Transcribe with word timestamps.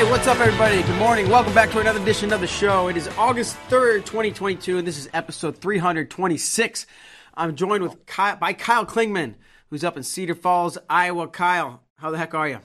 Hey, 0.00 0.10
what's 0.10 0.26
up, 0.26 0.40
everybody? 0.40 0.82
Good 0.82 0.98
morning. 0.98 1.28
Welcome 1.28 1.52
back 1.52 1.70
to 1.72 1.78
another 1.78 2.00
edition 2.00 2.32
of 2.32 2.40
the 2.40 2.46
show. 2.46 2.88
It 2.88 2.96
is 2.96 3.06
August 3.18 3.58
3rd, 3.68 4.06
2022, 4.06 4.78
and 4.78 4.88
this 4.88 4.96
is 4.96 5.10
episode 5.12 5.58
326. 5.58 6.86
I'm 7.34 7.54
joined 7.54 7.82
with 7.82 8.06
Kyle, 8.06 8.34
by 8.36 8.54
Kyle 8.54 8.86
Klingman, 8.86 9.34
who's 9.68 9.84
up 9.84 9.98
in 9.98 10.02
Cedar 10.02 10.34
Falls, 10.34 10.78
Iowa. 10.88 11.28
Kyle, 11.28 11.82
how 11.96 12.10
the 12.10 12.16
heck 12.16 12.32
are 12.32 12.48
you? 12.48 12.60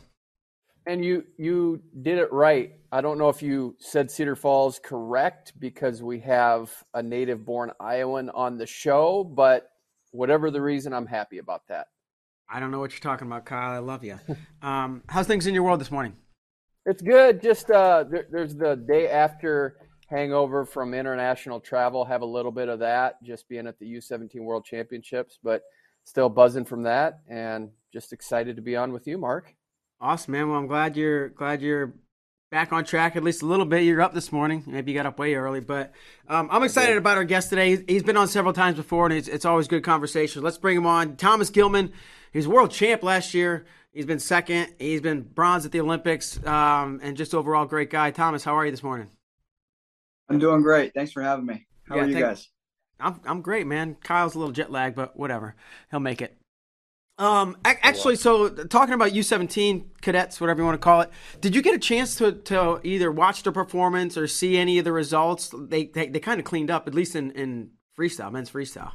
And 0.87 1.03
you 1.03 1.25
you 1.35 1.81
did 2.01 2.19
it 2.19 2.31
right. 2.31 2.71
I 2.89 3.01
don't 3.01 3.17
know 3.17 3.27
if 3.27 3.41
you 3.41 3.75
said 3.79 4.09
Cedar 4.09 4.37
Falls 4.37 4.79
correct 4.81 5.51
because 5.59 6.01
we 6.01 6.21
have 6.21 6.71
a 6.93 7.03
native 7.03 7.43
born 7.43 7.73
Iowan 7.81 8.29
on 8.29 8.57
the 8.57 8.65
show, 8.65 9.25
but 9.25 9.71
whatever 10.11 10.51
the 10.51 10.61
reason, 10.61 10.93
I'm 10.93 11.05
happy 11.05 11.39
about 11.39 11.67
that. 11.67 11.87
I 12.47 12.61
don't 12.61 12.71
know 12.71 12.79
what 12.79 12.93
you're 12.93 13.01
talking 13.01 13.27
about, 13.27 13.43
Kyle. 13.43 13.73
I 13.73 13.79
love 13.79 14.05
you. 14.05 14.19
Um, 14.61 15.03
how's 15.07 15.27
things 15.27 15.45
in 15.45 15.53
your 15.53 15.61
world 15.61 15.79
this 15.79 15.91
morning? 15.91 16.15
It's 16.85 17.01
good. 17.01 17.41
Just 17.41 17.71
uh, 17.71 18.03
there, 18.09 18.27
there's 18.29 18.55
the 18.55 18.75
day 18.75 19.09
after 19.09 19.77
hangover 20.07 20.65
from 20.65 20.93
international 20.93 21.59
travel. 21.59 22.05
Have 22.05 22.21
a 22.21 22.27
little 22.27 22.51
bit 22.51 22.69
of 22.69 22.79
that, 22.79 23.21
just 23.23 23.49
being 23.49 23.65
at 23.65 23.79
the 23.79 23.85
U17 23.85 24.41
World 24.41 24.65
Championships, 24.65 25.39
but 25.43 25.63
still 26.03 26.29
buzzing 26.29 26.65
from 26.65 26.83
that, 26.83 27.21
and 27.27 27.69
just 27.91 28.13
excited 28.13 28.55
to 28.57 28.61
be 28.61 28.75
on 28.75 28.93
with 28.93 29.07
you, 29.07 29.17
Mark. 29.17 29.55
Awesome, 29.99 30.33
man. 30.33 30.49
Well, 30.49 30.59
I'm 30.59 30.67
glad 30.67 30.95
you're 30.95 31.29
glad 31.29 31.63
you're 31.63 31.95
back 32.51 32.71
on 32.71 32.83
track 32.83 33.15
at 33.15 33.23
least 33.23 33.41
a 33.41 33.45
little 33.47 33.65
bit. 33.65 33.83
You're 33.83 34.01
up 34.01 34.13
this 34.13 34.31
morning. 34.31 34.63
Maybe 34.67 34.91
you 34.91 34.97
got 34.97 35.07
up 35.07 35.17
way 35.17 35.33
early, 35.33 35.61
but 35.61 35.91
um, 36.27 36.49
I'm 36.51 36.61
excited 36.61 36.97
about 36.97 37.17
our 37.17 37.23
guest 37.23 37.49
today. 37.49 37.83
He's 37.87 38.03
been 38.03 38.17
on 38.17 38.27
several 38.27 38.53
times 38.53 38.77
before, 38.77 39.07
and 39.07 39.15
it's, 39.15 39.27
it's 39.27 39.45
always 39.45 39.67
good 39.67 39.83
conversation. 39.83 40.43
Let's 40.43 40.59
bring 40.59 40.77
him 40.77 40.85
on. 40.85 41.15
Thomas 41.15 41.49
Gilman. 41.49 41.91
He's 42.31 42.47
world 42.47 42.69
champ 42.69 43.01
last 43.01 43.33
year. 43.33 43.65
He's 43.95 44.05
been 44.05 44.19
second. 44.19 44.73
He's 44.77 44.99
been 44.99 45.21
bronze 45.21 45.65
at 45.65 45.71
the 45.71 45.79
Olympics, 45.79 46.45
um, 46.45 46.99
and 47.01 47.15
just 47.15 47.33
overall 47.33 47.65
great 47.65 47.89
guy. 47.89 48.11
Thomas, 48.11 48.43
how 48.43 48.53
are 48.57 48.65
you 48.65 48.71
this 48.71 48.83
morning? 48.83 49.09
I'm 50.29 50.37
doing 50.37 50.61
great. 50.61 50.93
Thanks 50.93 51.13
for 51.13 51.21
having 51.23 51.45
me. 51.45 51.65
How 51.87 51.95
Yeah, 51.95 52.01
are 52.03 52.07
you 52.07 52.13
thank- 52.13 52.25
guys? 52.25 52.49
I'm 52.99 53.21
I'm 53.25 53.41
great, 53.41 53.67
man. 53.67 53.95
Kyle's 54.03 54.35
a 54.35 54.39
little 54.39 54.51
jet 54.53 54.69
lag, 54.69 54.95
but 54.95 55.17
whatever. 55.17 55.55
He'll 55.91 55.99
make 56.01 56.21
it. 56.21 56.37
Um, 57.17 57.55
actually, 57.63 58.17
so 58.17 58.49
talking 58.49 58.93
about 58.93 59.13
U17 59.13 59.85
cadets, 60.01 60.41
whatever 60.41 60.59
you 60.59 60.65
want 60.65 60.75
to 60.75 60.83
call 60.83 60.99
it, 61.01 61.09
did 61.39 61.55
you 61.55 61.61
get 61.61 61.73
a 61.73 61.79
chance 61.79 62.15
to, 62.17 62.33
to 62.33 62.81
either 62.83 63.09
watch 63.09 63.43
the 63.43 63.53
performance 63.53 64.17
or 64.17 64.27
see 64.27 64.57
any 64.57 64.77
of 64.77 64.83
the 64.83 64.91
results? 64.91 65.53
They 65.57 65.85
they, 65.85 66.07
they 66.07 66.19
kind 66.19 66.39
of 66.39 66.45
cleaned 66.45 66.69
up, 66.69 66.85
at 66.87 66.93
least 66.93 67.15
in, 67.15 67.31
in 67.31 67.71
freestyle, 67.97 68.31
men's 68.33 68.51
freestyle. 68.51 68.91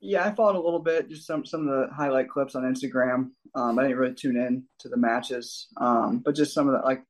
Yeah, 0.00 0.24
I 0.24 0.34
followed 0.34 0.56
a 0.56 0.60
little 0.60 0.78
bit, 0.78 1.08
just 1.08 1.26
some 1.26 1.44
some 1.44 1.66
of 1.66 1.88
the 1.88 1.94
highlight 1.94 2.28
clips 2.28 2.54
on 2.54 2.62
Instagram. 2.62 3.30
Um, 3.54 3.78
I 3.78 3.82
didn't 3.82 3.98
really 3.98 4.14
tune 4.14 4.36
in 4.36 4.64
to 4.80 4.88
the 4.88 4.96
matches, 4.96 5.68
um, 5.80 6.20
but 6.24 6.36
just 6.36 6.54
some 6.54 6.68
of 6.68 6.74
the 6.74 6.86
like, 6.86 7.02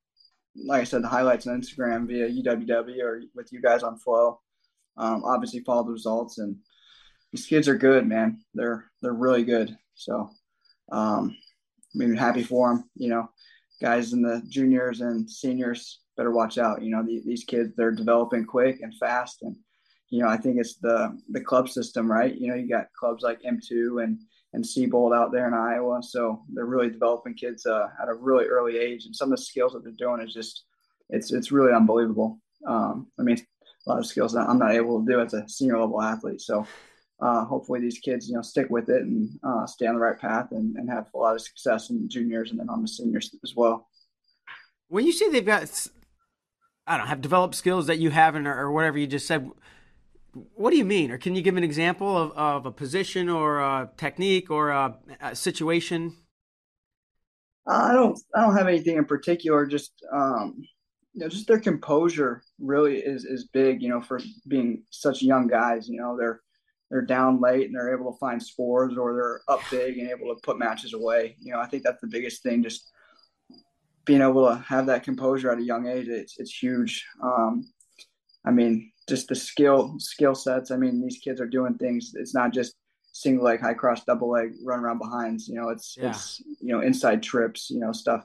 like 0.57 0.81
I 0.81 0.85
said, 0.85 1.03
the 1.03 1.09
highlights 1.09 1.47
on 1.47 1.61
Instagram 1.61 2.07
via 2.07 2.29
UWW 2.31 3.03
or 3.03 3.23
with 3.35 3.53
you 3.53 3.61
guys 3.61 3.83
on 3.83 3.99
Flow. 3.99 4.41
Um, 4.97 5.23
obviously, 5.25 5.61
follow 5.61 5.85
the 5.85 5.93
results, 5.93 6.39
and 6.39 6.57
these 7.31 7.45
kids 7.45 7.69
are 7.69 7.77
good, 7.77 8.07
man. 8.07 8.41
They're 8.55 8.91
they're 9.03 9.13
really 9.13 9.45
good. 9.45 9.77
So, 9.95 10.31
um, 10.91 11.37
I 11.95 11.99
mean, 11.99 12.15
happy 12.15 12.43
for 12.43 12.71
them. 12.71 12.91
You 12.97 13.11
know, 13.11 13.31
guys 13.83 14.15
in 14.15 14.23
the 14.23 14.43
juniors 14.49 15.03
and 15.03 15.31
seniors 15.31 16.01
better 16.17 16.31
watch 16.31 16.57
out. 16.57 16.83
You 16.83 16.91
know, 16.91 17.05
the, 17.05 17.23
these 17.25 17.45
kids 17.45 17.75
they're 17.77 17.93
developing 17.93 18.47
quick 18.47 18.81
and 18.81 18.95
fast, 18.99 19.43
and 19.43 19.57
you 20.11 20.23
know, 20.23 20.29
I 20.29 20.37
think 20.37 20.59
it's 20.59 20.77
the 20.77 21.19
the 21.31 21.41
club 21.41 21.69
system, 21.69 22.11
right? 22.11 22.35
You 22.35 22.49
know, 22.49 22.55
you 22.55 22.69
got 22.69 22.93
clubs 22.99 23.23
like 23.23 23.43
M2 23.43 24.03
and 24.03 24.21
and 24.55 24.65
Sebolt 24.65 25.15
out 25.15 25.31
there 25.31 25.47
in 25.47 25.55
Iowa, 25.55 26.03
so 26.03 26.43
they're 26.53 26.65
really 26.65 26.89
developing 26.89 27.35
kids 27.35 27.67
uh, 27.67 27.89
at 28.01 28.09
a 28.09 28.15
really 28.15 28.47
early 28.47 28.79
age, 28.79 29.05
and 29.05 29.15
some 29.15 29.31
of 29.31 29.39
the 29.39 29.45
skills 29.45 29.73
that 29.73 29.85
they're 29.85 29.93
doing 29.93 30.27
is 30.27 30.33
just 30.33 30.65
it's 31.11 31.33
it's 31.33 31.53
really 31.53 31.73
unbelievable. 31.73 32.41
Um, 32.67 33.09
I 33.19 33.23
mean, 33.23 33.39
a 33.39 33.91
lot 33.91 33.99
of 33.99 34.07
skills 34.07 34.33
that 34.33 34.49
I'm 34.49 34.59
not 34.59 34.75
able 34.75 35.05
to 35.05 35.11
do 35.11 35.21
as 35.21 35.35
a 35.35 35.49
senior 35.49 35.79
level 35.79 36.03
athlete. 36.03 36.41
So 36.41 36.67
uh, 37.21 37.45
hopefully 37.45 37.81
these 37.81 37.99
kids, 37.99 38.29
you 38.29 38.37
know, 38.37 38.43
stick 38.43 38.69
with 38.71 38.89
it 38.89 39.03
and 39.03 39.31
uh, 39.43 39.67
stay 39.67 39.87
on 39.87 39.95
the 39.95 40.01
right 40.01 40.19
path 40.19 40.49
and, 40.53 40.77
and 40.77 40.89
have 40.89 41.07
a 41.15 41.19
lot 41.19 41.35
of 41.35 41.41
success 41.41 41.91
in 41.91 42.09
juniors 42.09 42.51
and 42.51 42.61
then 42.61 42.69
on 42.69 42.83
the 42.83 42.89
seniors 42.89 43.35
as 43.43 43.55
well. 43.57 43.89
When 44.89 45.05
you 45.05 45.13
say 45.13 45.31
they've 45.31 45.45
got, 45.45 45.89
I 46.87 46.97
don't 46.97 47.07
know, 47.07 47.09
have 47.09 47.21
developed 47.21 47.55
skills 47.55 47.87
that 47.87 47.99
you 47.99 48.11
haven't, 48.11 48.47
or, 48.47 48.59
or 48.59 48.73
whatever 48.73 48.99
you 48.99 49.07
just 49.07 49.27
said, 49.27 49.51
what 50.33 50.71
do 50.71 50.77
you 50.77 50.85
mean? 50.85 51.11
Or 51.11 51.19
can 51.19 51.35
you 51.35 51.43
give 51.43 51.57
an 51.57 51.65
example 51.65 52.17
of, 52.17 52.33
of 52.33 52.67
a 52.67 52.73
position 52.73 53.29
or 53.29 53.61
a 53.61 53.91
technique 53.97 54.51
or 54.51 54.71
a, 54.71 54.97
a 55.21 55.37
situation? 55.37 56.17
Uh, 57.69 57.89
I 57.91 57.93
don't 57.93 58.19
I 58.35 58.41
don't 58.41 58.57
have 58.57 58.69
anything 58.69 58.97
in 58.97 59.05
particular. 59.05 59.67
Just 59.67 59.93
um, 60.13 60.55
you 61.15 61.21
know, 61.21 61.29
just 61.29 61.47
their 61.47 61.61
composure 61.61 62.43
really 62.59 62.99
is 62.99 63.25
is 63.25 63.49
big. 63.53 63.83
You 63.83 63.91
know, 63.91 64.01
for 64.01 64.21
being 64.47 64.85
such 64.91 65.23
young 65.23 65.47
guys. 65.47 65.89
You 65.89 66.01
know, 66.01 66.17
they're 66.19 66.41
they're 66.91 67.03
down 67.03 67.41
late 67.41 67.67
and 67.67 67.75
they're 67.75 67.95
able 67.95 68.13
to 68.13 68.19
find 68.19 68.43
scores, 68.43 68.97
or 68.97 69.15
they're 69.15 69.41
up 69.49 69.61
big 69.71 69.99
and 69.99 70.11
able 70.11 70.35
to 70.35 70.41
put 70.43 70.59
matches 70.59 70.95
away. 70.95 71.37
You 71.41 71.53
know, 71.53 71.61
I 71.61 71.67
think 71.67 71.83
that's 71.83 72.01
the 72.01 72.07
biggest 72.07 72.43
thing. 72.43 72.63
Just 72.63 72.91
being 74.07 74.23
able 74.23 74.49
to 74.49 74.57
have 74.67 74.87
that 74.87 75.05
composure 75.05 75.51
at 75.51 75.59
a 75.59 75.63
young 75.63 75.87
age, 75.87 76.09
it's 76.09 76.39
it's 76.39 76.57
huge. 76.57 77.05
Um, 77.23 77.71
I 78.47 78.51
mean, 78.51 78.91
just 79.09 79.29
the 79.29 79.35
skill 79.35 79.95
skill 79.99 80.35
sets. 80.35 80.71
I 80.71 80.77
mean, 80.77 81.01
these 81.03 81.19
kids 81.19 81.41
are 81.41 81.47
doing 81.47 81.75
things. 81.75 82.13
It's 82.15 82.35
not 82.35 82.53
just 82.53 82.75
single 83.13 83.45
leg, 83.45 83.61
high 83.61 83.75
cross, 83.75 84.05
double 84.05 84.31
leg, 84.31 84.53
run 84.65 84.81
around 84.81 84.99
behinds. 84.99 85.49
You 85.49 85.57
know, 85.57 85.69
it's 85.71 85.97
Yeah. 85.99 86.11
it's 86.11 86.41
you 86.61 86.73
know 86.73 86.81
inside 86.81 87.23
trips. 87.23 87.71
You 87.71 87.81
know, 87.81 87.93
stuff 87.93 88.25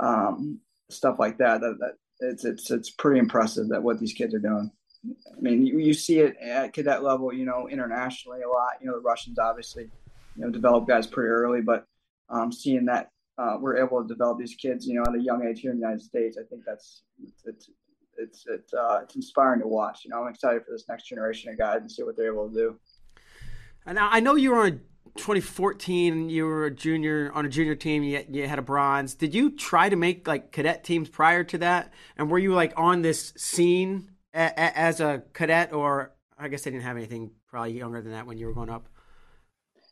um, 0.00 0.60
stuff 0.90 1.18
like 1.18 1.38
that. 1.38 1.60
That 1.60 1.76
that 1.80 1.94
it's 2.20 2.44
it's 2.44 2.70
it's 2.70 2.90
pretty 2.90 3.18
impressive 3.18 3.68
that 3.68 3.82
what 3.82 3.98
these 3.98 4.12
kids 4.12 4.34
are 4.34 4.38
doing. 4.38 4.70
I 5.04 5.40
mean, 5.40 5.64
you, 5.64 5.78
you 5.78 5.94
see 5.94 6.18
it 6.20 6.36
at 6.38 6.72
cadet 6.72 7.02
level. 7.02 7.32
You 7.32 7.44
know, 7.44 7.68
internationally 7.68 8.42
a 8.42 8.48
lot. 8.48 8.72
You 8.80 8.86
know, 8.88 8.94
the 8.94 9.00
Russians 9.00 9.38
obviously 9.38 9.90
you 10.36 10.44
know 10.44 10.50
develop 10.50 10.86
guys 10.86 11.06
pretty 11.06 11.28
early, 11.28 11.60
but 11.60 11.86
um, 12.28 12.50
seeing 12.52 12.86
that 12.86 13.10
uh, 13.38 13.56
we're 13.60 13.76
able 13.76 14.02
to 14.02 14.08
develop 14.08 14.38
these 14.38 14.54
kids, 14.54 14.86
you 14.86 14.94
know, 14.94 15.02
at 15.06 15.14
a 15.14 15.22
young 15.22 15.46
age 15.46 15.60
here 15.60 15.70
in 15.70 15.78
the 15.78 15.82
United 15.86 16.02
States, 16.02 16.38
I 16.40 16.44
think 16.48 16.62
that's 16.66 17.02
it's 17.22 17.42
it's 17.44 17.70
it's 18.18 18.72
uh, 18.74 19.00
it's 19.02 19.16
inspiring 19.16 19.60
to 19.60 19.66
watch. 19.66 20.04
You 20.04 20.10
know, 20.10 20.22
I'm 20.22 20.32
excited 20.32 20.64
for 20.64 20.72
this 20.72 20.84
next 20.88 21.08
generation 21.08 21.50
of 21.50 21.58
guys 21.58 21.80
and 21.80 21.90
see 21.90 22.02
what 22.02 22.16
they're 22.16 22.32
able 22.32 22.48
to 22.48 22.54
do. 22.54 22.78
And 23.86 23.98
I 23.98 24.16
I 24.16 24.20
know 24.20 24.34
you 24.34 24.50
were 24.50 24.64
on 24.64 24.80
2014. 25.16 26.28
You 26.28 26.46
were 26.46 26.66
a 26.66 26.70
junior 26.70 27.30
on 27.34 27.46
a 27.46 27.48
junior 27.48 27.74
team. 27.74 28.02
You, 28.02 28.24
you 28.28 28.46
had 28.46 28.58
a 28.58 28.62
bronze. 28.62 29.14
Did 29.14 29.34
you 29.34 29.50
try 29.50 29.88
to 29.88 29.96
make 29.96 30.26
like 30.26 30.52
cadet 30.52 30.84
teams 30.84 31.08
prior 31.08 31.44
to 31.44 31.58
that? 31.58 31.92
And 32.16 32.30
were 32.30 32.38
you 32.38 32.54
like 32.54 32.72
on 32.76 33.02
this 33.02 33.32
scene 33.36 34.10
a, 34.36 34.44
a, 34.44 34.78
as 34.78 35.00
a 35.00 35.22
cadet, 35.32 35.72
or 35.72 36.12
I 36.38 36.48
guess 36.48 36.62
they 36.62 36.70
didn't 36.70 36.84
have 36.84 36.96
anything 36.96 37.30
probably 37.48 37.72
younger 37.72 38.02
than 38.02 38.12
that 38.12 38.26
when 38.26 38.38
you 38.38 38.46
were 38.46 38.52
going 38.52 38.70
up. 38.70 38.88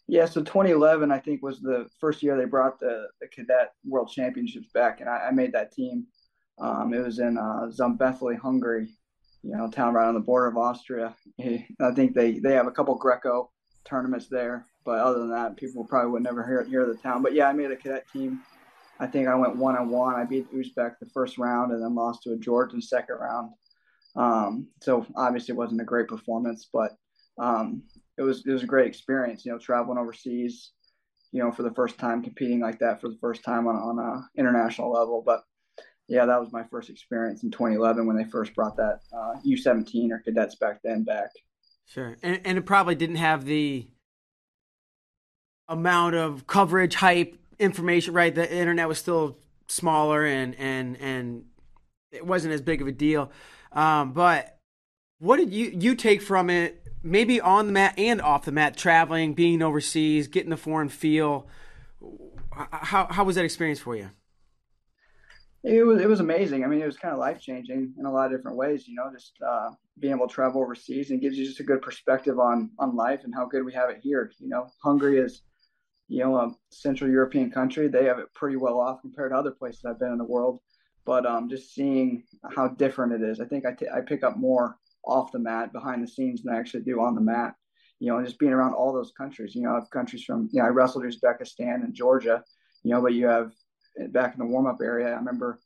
Yeah, 0.06 0.26
so 0.26 0.42
2011, 0.42 1.10
I 1.10 1.18
think, 1.18 1.42
was 1.42 1.60
the 1.60 1.88
first 1.98 2.22
year 2.22 2.36
they 2.36 2.44
brought 2.44 2.78
the, 2.78 3.06
the 3.22 3.28
cadet 3.28 3.72
world 3.86 4.10
championships 4.14 4.68
back, 4.68 5.00
and 5.00 5.08
I, 5.08 5.28
I 5.28 5.30
made 5.30 5.52
that 5.52 5.72
team. 5.72 6.06
Um, 6.58 6.94
it 6.94 7.04
was 7.04 7.18
in 7.18 7.36
uh, 7.36 7.70
Hungary, 8.36 8.88
you 9.42 9.56
know, 9.56 9.70
town 9.70 9.94
right 9.94 10.08
on 10.08 10.14
the 10.14 10.20
border 10.20 10.46
of 10.46 10.56
Austria. 10.56 11.14
I 11.40 11.90
think 11.94 12.14
they, 12.14 12.38
they 12.38 12.52
have 12.52 12.66
a 12.66 12.70
couple 12.70 12.94
Greco 12.94 13.50
tournaments 13.84 14.28
there, 14.28 14.66
but 14.84 14.98
other 14.98 15.20
than 15.20 15.30
that, 15.30 15.56
people 15.56 15.84
probably 15.84 16.10
would 16.12 16.22
never 16.22 16.46
hear 16.46 16.64
hear 16.64 16.86
the 16.86 16.94
town. 16.94 17.22
But 17.22 17.34
yeah, 17.34 17.48
I 17.48 17.52
made 17.52 17.70
a 17.70 17.76
cadet 17.76 18.06
team. 18.12 18.40
I 19.00 19.06
think 19.06 19.28
I 19.28 19.34
went 19.34 19.56
one 19.56 19.76
on 19.76 19.90
one. 19.90 20.14
I 20.14 20.24
beat 20.24 20.52
Uzbek 20.54 20.98
the 21.00 21.10
first 21.12 21.38
round, 21.38 21.72
and 21.72 21.82
then 21.82 21.94
lost 21.94 22.22
to 22.22 22.32
a 22.32 22.36
Georgian 22.36 22.80
second 22.80 23.16
round. 23.16 23.52
Um, 24.16 24.68
so 24.80 25.06
obviously, 25.16 25.52
it 25.52 25.58
wasn't 25.58 25.80
a 25.80 25.84
great 25.84 26.08
performance, 26.08 26.68
but 26.72 26.96
um, 27.38 27.82
it 28.16 28.22
was 28.22 28.44
it 28.46 28.52
was 28.52 28.62
a 28.62 28.66
great 28.66 28.86
experience. 28.86 29.44
You 29.44 29.52
know, 29.52 29.58
traveling 29.58 29.98
overseas, 29.98 30.72
you 31.32 31.42
know, 31.42 31.50
for 31.50 31.62
the 31.64 31.74
first 31.74 31.98
time, 31.98 32.22
competing 32.22 32.60
like 32.60 32.78
that 32.78 33.00
for 33.00 33.08
the 33.08 33.18
first 33.20 33.42
time 33.42 33.66
on 33.66 33.76
on 33.76 33.98
a 33.98 34.40
international 34.40 34.92
level. 34.92 35.22
But 35.24 35.42
yeah, 36.08 36.26
that 36.26 36.38
was 36.40 36.52
my 36.52 36.62
first 36.64 36.90
experience 36.90 37.42
in 37.42 37.50
2011 37.50 38.06
when 38.06 38.16
they 38.16 38.24
first 38.24 38.54
brought 38.54 38.76
that 38.76 39.00
uh, 39.12 39.34
U17 39.46 40.10
or 40.10 40.18
cadets 40.18 40.56
back 40.56 40.80
then 40.84 41.02
back. 41.02 41.30
Sure, 41.86 42.16
and, 42.22 42.40
and 42.44 42.58
it 42.58 42.66
probably 42.66 42.94
didn't 42.94 43.16
have 43.16 43.44
the 43.44 43.88
amount 45.68 46.14
of 46.14 46.46
coverage, 46.46 46.94
hype, 46.96 47.36
information. 47.58 48.14
Right, 48.14 48.34
the 48.34 48.50
internet 48.52 48.88
was 48.88 48.98
still 48.98 49.38
smaller, 49.68 50.24
and 50.24 50.54
and 50.56 50.96
and 50.98 51.44
it 52.12 52.26
wasn't 52.26 52.54
as 52.54 52.60
big 52.60 52.82
of 52.82 52.88
a 52.88 52.92
deal. 52.92 53.30
Um, 53.72 54.12
but 54.12 54.58
what 55.18 55.38
did 55.38 55.52
you 55.52 55.70
you 55.74 55.94
take 55.94 56.22
from 56.22 56.50
it? 56.50 56.82
Maybe 57.02 57.40
on 57.40 57.66
the 57.66 57.72
mat 57.72 57.94
and 57.98 58.20
off 58.20 58.44
the 58.44 58.52
mat, 58.52 58.76
traveling, 58.76 59.34
being 59.34 59.62
overseas, 59.62 60.28
getting 60.28 60.50
the 60.50 60.56
foreign 60.56 60.88
feel. 60.88 61.46
How 62.50 63.06
how 63.10 63.24
was 63.24 63.36
that 63.36 63.44
experience 63.44 63.80
for 63.80 63.96
you? 63.96 64.10
It 65.64 65.86
was 65.86 66.00
it 66.00 66.08
was 66.08 66.20
amazing. 66.20 66.62
I 66.62 66.66
mean, 66.66 66.82
it 66.82 66.86
was 66.86 66.98
kind 66.98 67.14
of 67.14 67.18
life 67.18 67.40
changing 67.40 67.94
in 67.98 68.04
a 68.04 68.12
lot 68.12 68.26
of 68.26 68.32
different 68.38 68.58
ways. 68.58 68.86
You 68.86 68.96
know, 68.96 69.10
just 69.10 69.32
uh, 69.44 69.70
being 69.98 70.12
able 70.14 70.28
to 70.28 70.34
travel 70.34 70.60
overseas 70.60 71.10
and 71.10 71.22
gives 71.22 71.38
you 71.38 71.46
just 71.46 71.60
a 71.60 71.64
good 71.64 71.80
perspective 71.80 72.38
on 72.38 72.70
on 72.78 72.94
life 72.94 73.20
and 73.24 73.34
how 73.34 73.46
good 73.46 73.64
we 73.64 73.72
have 73.72 73.88
it 73.88 74.00
here. 74.02 74.30
You 74.38 74.48
know, 74.50 74.66
Hungary 74.82 75.18
is, 75.18 75.40
you 76.08 76.18
know, 76.22 76.36
a 76.36 76.54
Central 76.70 77.10
European 77.10 77.50
country. 77.50 77.88
They 77.88 78.04
have 78.04 78.18
it 78.18 78.32
pretty 78.34 78.56
well 78.56 78.78
off 78.78 79.00
compared 79.00 79.32
to 79.32 79.38
other 79.38 79.52
places 79.52 79.86
I've 79.86 79.98
been 79.98 80.12
in 80.12 80.18
the 80.18 80.24
world. 80.24 80.60
But 81.06 81.24
um, 81.24 81.48
just 81.48 81.74
seeing 81.74 82.24
how 82.54 82.68
different 82.68 83.12
it 83.12 83.22
is, 83.22 83.40
I 83.40 83.46
think 83.46 83.64
I, 83.64 83.72
t- 83.72 83.88
I 83.88 84.00
pick 84.02 84.22
up 84.22 84.36
more 84.36 84.76
off 85.06 85.32
the 85.32 85.38
mat, 85.38 85.72
behind 85.72 86.02
the 86.02 86.08
scenes, 86.08 86.42
than 86.42 86.54
I 86.54 86.58
actually 86.58 86.82
do 86.82 87.00
on 87.00 87.14
the 87.14 87.20
mat. 87.20 87.54
You 88.00 88.10
know, 88.10 88.18
and 88.18 88.26
just 88.26 88.38
being 88.38 88.52
around 88.52 88.74
all 88.74 88.92
those 88.92 89.12
countries. 89.16 89.54
You 89.54 89.62
know, 89.62 89.70
I 89.70 89.74
have 89.76 89.88
countries 89.90 90.24
from 90.24 90.50
you 90.52 90.60
know 90.60 90.66
I 90.66 90.70
wrestled 90.70 91.04
Uzbekistan 91.04 91.84
and 91.84 91.94
Georgia. 91.94 92.44
You 92.82 92.90
know, 92.90 93.00
but 93.00 93.14
you 93.14 93.26
have 93.28 93.52
back 94.10 94.34
in 94.34 94.40
the 94.40 94.46
warm 94.46 94.66
up 94.66 94.78
area. 94.82 95.08
I 95.08 95.16
remember, 95.16 95.60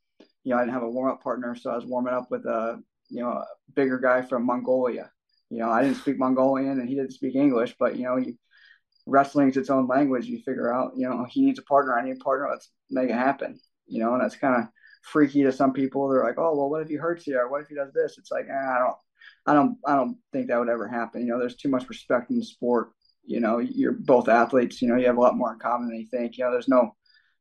you 0.45 0.53
know, 0.53 0.57
I 0.57 0.63
didn't 0.63 0.75
have 0.75 0.83
a 0.83 0.91
warm 0.91 1.13
up 1.13 1.23
partner, 1.23 1.55
so 1.55 1.71
I 1.71 1.77
was 1.77 1.87
warming 1.87 2.15
up 2.15 2.31
with 2.31 2.45
a 2.47 2.81
you 3.11 3.23
know 3.23 3.31
a 3.31 3.47
bigger 3.75 3.99
guy 3.99 4.23
from 4.23 4.47
Mongolia. 4.47 5.11
You 5.51 5.59
know, 5.59 5.71
I 5.71 5.83
didn't 5.83 5.97
speak 5.97 6.19
Mongolian 6.19 6.79
and 6.79 6.89
he 6.89 6.95
didn't 6.95 7.13
speak 7.13 7.35
English, 7.35 7.75
but 7.79 7.97
you 7.97 8.05
know, 8.05 8.23
wrestling 9.07 9.49
is 9.49 9.57
its 9.57 9.71
own 9.71 9.87
language. 9.87 10.27
You 10.27 10.43
figure 10.43 10.73
out, 10.73 10.93
you 10.97 11.09
know, 11.09 11.27
he 11.29 11.45
needs 11.45 11.59
a 11.59 11.63
partner, 11.63 11.99
I 11.99 12.05
need 12.05 12.17
a 12.21 12.25
partner. 12.25 12.49
Let's 12.51 12.71
make 12.91 13.11
it 13.11 13.15
happen. 13.15 13.59
You 13.87 14.01
know, 14.01 14.13
and 14.13 14.23
that's 14.23 14.37
kind 14.37 14.63
of 14.63 14.69
freaky 15.03 15.43
to 15.45 15.53
some 15.53 15.73
people. 15.73 16.09
They're 16.09 16.25
like, 16.25 16.39
oh, 16.39 16.55
well, 16.57 16.69
what 16.69 16.83
if 16.83 16.89
he 16.89 16.97
hurts 16.97 17.27
you 17.27 17.39
or 17.39 17.51
what 17.51 17.63
if 17.63 17.69
he 17.69 17.75
does 17.75 17.93
this? 17.95 18.19
It's 18.19 18.31
like, 18.31 18.47
eh, 18.49 18.53
I 18.53 18.79
don't, 18.79 18.97
I 19.47 19.55
don't, 19.55 19.79
I 19.87 19.97
don't 19.97 20.19
think 20.33 20.49
that 20.49 20.59
would 20.59 20.69
ever 20.69 20.87
happen. 20.87 21.23
You 21.23 21.33
know, 21.33 21.39
there's 21.39 21.57
too 21.57 21.71
much 21.71 21.89
respect 21.89 22.31
in 22.31 22.39
the 22.39 22.45
sport. 22.45 22.91
You 23.25 23.41
know, 23.41 23.59
you're 23.59 23.93
both 23.93 24.29
athletes. 24.29 24.83
You 24.83 24.89
know, 24.89 24.97
you 24.97 25.07
have 25.07 25.17
a 25.17 25.21
lot 25.21 25.37
more 25.37 25.53
in 25.53 25.59
common 25.59 25.89
than 25.89 25.99
you 25.99 26.07
think. 26.07 26.37
You 26.37 26.45
know, 26.45 26.53
there's 26.53 26.69
no 26.69 26.95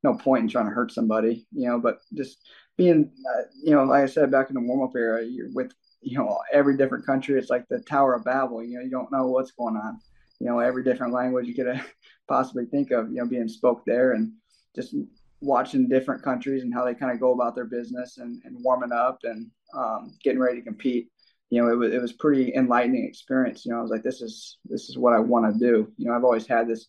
no 0.03 0.15
point 0.15 0.43
in 0.43 0.49
trying 0.49 0.65
to 0.65 0.71
hurt 0.71 0.91
somebody, 0.91 1.47
you 1.51 1.67
know, 1.67 1.79
but 1.79 1.99
just 2.13 2.47
being, 2.77 3.11
uh, 3.35 3.43
you 3.63 3.71
know, 3.71 3.83
like 3.83 4.03
I 4.03 4.07
said, 4.07 4.31
back 4.31 4.49
in 4.49 4.55
the 4.55 4.61
warm 4.61 4.87
up 4.87 4.95
era, 4.95 5.23
you're 5.25 5.51
with, 5.53 5.73
you 6.01 6.17
know, 6.17 6.39
every 6.53 6.77
different 6.77 7.05
country. 7.05 7.37
It's 7.37 7.49
like 7.49 7.67
the 7.69 7.79
Tower 7.79 8.13
of 8.13 8.23
Babel, 8.23 8.63
you 8.63 8.77
know, 8.77 8.83
you 8.83 8.91
don't 8.91 9.11
know 9.11 9.27
what's 9.27 9.51
going 9.51 9.75
on, 9.75 9.99
you 10.39 10.47
know, 10.47 10.59
every 10.59 10.83
different 10.83 11.13
language 11.13 11.47
you 11.47 11.55
could 11.55 11.81
possibly 12.27 12.65
think 12.65 12.91
of, 12.91 13.09
you 13.09 13.15
know, 13.15 13.25
being 13.25 13.47
spoke 13.47 13.83
there 13.85 14.13
and 14.13 14.31
just 14.75 14.95
watching 15.41 15.89
different 15.89 16.23
countries 16.23 16.63
and 16.63 16.73
how 16.73 16.85
they 16.85 16.93
kind 16.93 17.11
of 17.11 17.19
go 17.19 17.33
about 17.33 17.55
their 17.55 17.65
business 17.65 18.17
and, 18.17 18.41
and 18.45 18.55
warming 18.61 18.91
up 18.91 19.19
and 19.23 19.49
um, 19.75 20.15
getting 20.23 20.39
ready 20.39 20.59
to 20.59 20.65
compete. 20.65 21.09
You 21.49 21.61
know, 21.61 21.71
it 21.71 21.75
was, 21.75 21.93
it 21.93 22.01
was 22.01 22.13
pretty 22.13 22.53
enlightening 22.55 23.05
experience. 23.05 23.65
You 23.65 23.71
know, 23.71 23.79
I 23.79 23.81
was 23.81 23.91
like, 23.91 24.03
this 24.03 24.21
is, 24.21 24.57
this 24.65 24.89
is 24.89 24.97
what 24.97 25.13
I 25.13 25.19
want 25.19 25.51
to 25.51 25.59
do. 25.59 25.91
You 25.97 26.07
know, 26.07 26.13
I've 26.13 26.25
always 26.25 26.45
had 26.45 26.67
this 26.67 26.87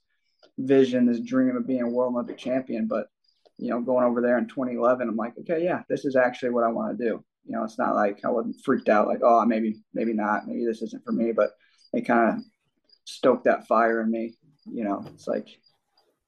vision, 0.58 1.06
this 1.06 1.20
dream 1.20 1.56
of 1.56 1.66
being 1.66 1.82
a 1.82 1.88
world 1.88 2.14
Olympic 2.14 2.38
champion. 2.38 2.86
But 2.86 3.08
you 3.58 3.70
know, 3.70 3.80
going 3.80 4.04
over 4.04 4.20
there 4.20 4.38
in 4.38 4.46
2011, 4.46 5.08
I'm 5.08 5.16
like, 5.16 5.34
okay, 5.40 5.62
yeah, 5.62 5.82
this 5.88 6.04
is 6.04 6.16
actually 6.16 6.50
what 6.50 6.64
I 6.64 6.68
want 6.68 6.96
to 6.96 7.04
do. 7.04 7.24
You 7.44 7.52
know, 7.52 7.64
it's 7.64 7.78
not 7.78 7.94
like 7.94 8.24
I 8.24 8.30
wasn't 8.30 8.56
freaked 8.64 8.88
out, 8.88 9.08
like, 9.08 9.20
oh, 9.22 9.44
maybe, 9.44 9.80
maybe 9.94 10.12
not, 10.12 10.46
maybe 10.46 10.64
this 10.64 10.82
isn't 10.82 11.04
for 11.04 11.12
me. 11.12 11.32
But 11.32 11.50
it 11.92 12.02
kind 12.02 12.38
of 12.38 12.44
stoked 13.04 13.44
that 13.44 13.66
fire 13.66 14.00
in 14.02 14.10
me. 14.10 14.34
You 14.70 14.84
know, 14.84 15.04
it's 15.14 15.26
like 15.26 15.48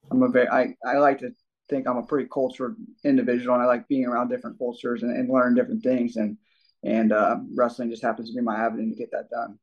I'm 0.09 0.23
a 0.23 0.29
very, 0.29 0.49
I, 0.49 0.75
I 0.85 0.97
like 0.97 1.19
to 1.19 1.31
think 1.69 1.87
I'm 1.87 1.97
a 1.97 2.05
pretty 2.05 2.27
cultured 2.31 2.75
individual, 3.03 3.55
and 3.55 3.63
I 3.63 3.67
like 3.67 3.87
being 3.87 4.05
around 4.05 4.29
different 4.29 4.57
cultures 4.57 5.03
and, 5.03 5.15
and 5.15 5.29
learn 5.29 5.55
different 5.55 5.83
things. 5.83 6.15
And 6.17 6.37
and 6.83 7.13
uh, 7.13 7.37
wrestling 7.55 7.91
just 7.91 8.03
happens 8.03 8.29
to 8.29 8.35
be 8.35 8.41
my 8.41 8.57
avenue 8.57 8.89
to 8.89 8.95
get 8.95 9.11
that 9.11 9.29
done. 9.29 9.59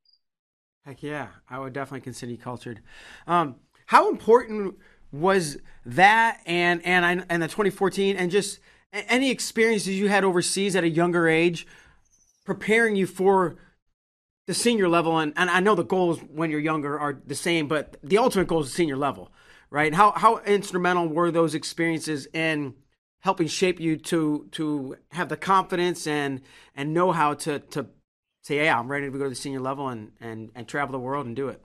Heck 0.84 1.02
yeah, 1.02 1.28
I 1.50 1.58
would 1.58 1.72
definitely 1.72 2.00
consider 2.00 2.32
you 2.32 2.38
cultured. 2.38 2.80
Um, 3.26 3.56
how 3.88 4.10
important 4.10 4.76
was 5.12 5.58
that 5.84 6.40
and 6.46 6.84
and 6.84 7.04
I, 7.04 7.24
and 7.28 7.42
the 7.42 7.48
2014 7.48 8.16
and 8.16 8.30
just 8.30 8.60
any 8.92 9.30
experiences 9.30 9.98
you 9.98 10.08
had 10.08 10.24
overseas 10.24 10.76
at 10.76 10.84
a 10.84 10.88
younger 10.88 11.28
age 11.28 11.66
preparing 12.44 12.96
you 12.96 13.06
for 13.06 13.56
the 14.46 14.54
senior 14.54 14.88
level? 14.88 15.18
And, 15.18 15.32
and 15.36 15.50
I 15.50 15.60
know 15.60 15.74
the 15.74 15.84
goals 15.84 16.20
when 16.20 16.50
you're 16.50 16.60
younger 16.60 16.98
are 16.98 17.20
the 17.26 17.34
same 17.34 17.68
but 17.68 17.96
the 18.02 18.18
ultimate 18.18 18.48
goal 18.48 18.60
is 18.60 18.68
the 18.68 18.74
senior 18.74 18.96
level 18.96 19.30
right? 19.70 19.94
How 19.94 20.12
how 20.12 20.38
instrumental 20.38 21.08
were 21.08 21.30
those 21.30 21.54
experiences 21.54 22.26
in 22.32 22.74
helping 23.20 23.48
shape 23.48 23.80
you 23.80 23.96
to 23.96 24.48
to 24.52 24.96
have 25.12 25.28
the 25.28 25.36
confidence 25.36 26.06
and 26.06 26.40
and 26.74 26.94
know 26.94 27.12
how 27.12 27.34
to 27.34 27.58
to 27.58 27.86
say 28.42 28.64
yeah 28.64 28.78
I'm 28.78 28.88
ready 28.88 29.10
to 29.10 29.18
go 29.18 29.24
to 29.24 29.30
the 29.30 29.34
senior 29.34 29.60
level 29.60 29.88
and 29.88 30.12
and 30.20 30.50
and 30.54 30.68
travel 30.68 30.92
the 30.92 30.98
world 30.98 31.26
and 31.26 31.34
do 31.34 31.48
it 31.48 31.62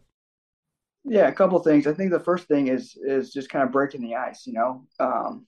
yeah, 1.06 1.28
a 1.28 1.34
couple 1.34 1.60
things. 1.60 1.86
I 1.86 1.94
think 1.94 2.12
the 2.12 2.20
first 2.20 2.48
thing 2.48 2.68
is 2.68 2.98
is 3.06 3.34
just 3.34 3.50
kind 3.50 3.64
of 3.64 3.72
breaking 3.72 4.02
the 4.02 4.16
ice. 4.16 4.48
You 4.48 4.54
know, 4.54 4.88
um, 5.00 5.46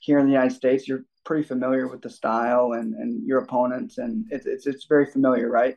here 0.00 0.18
in 0.18 0.26
the 0.26 0.32
United 0.32 0.54
States, 0.54 0.88
you're 0.88 1.04
pretty 1.24 1.44
familiar 1.44 1.88
with 1.88 2.02
the 2.02 2.10
style 2.10 2.72
and, 2.72 2.94
and 2.94 3.26
your 3.26 3.38
opponents, 3.38 3.98
and 3.98 4.26
it's 4.30 4.46
it's 4.46 4.66
it's 4.66 4.86
very 4.86 5.06
familiar, 5.06 5.48
right? 5.50 5.76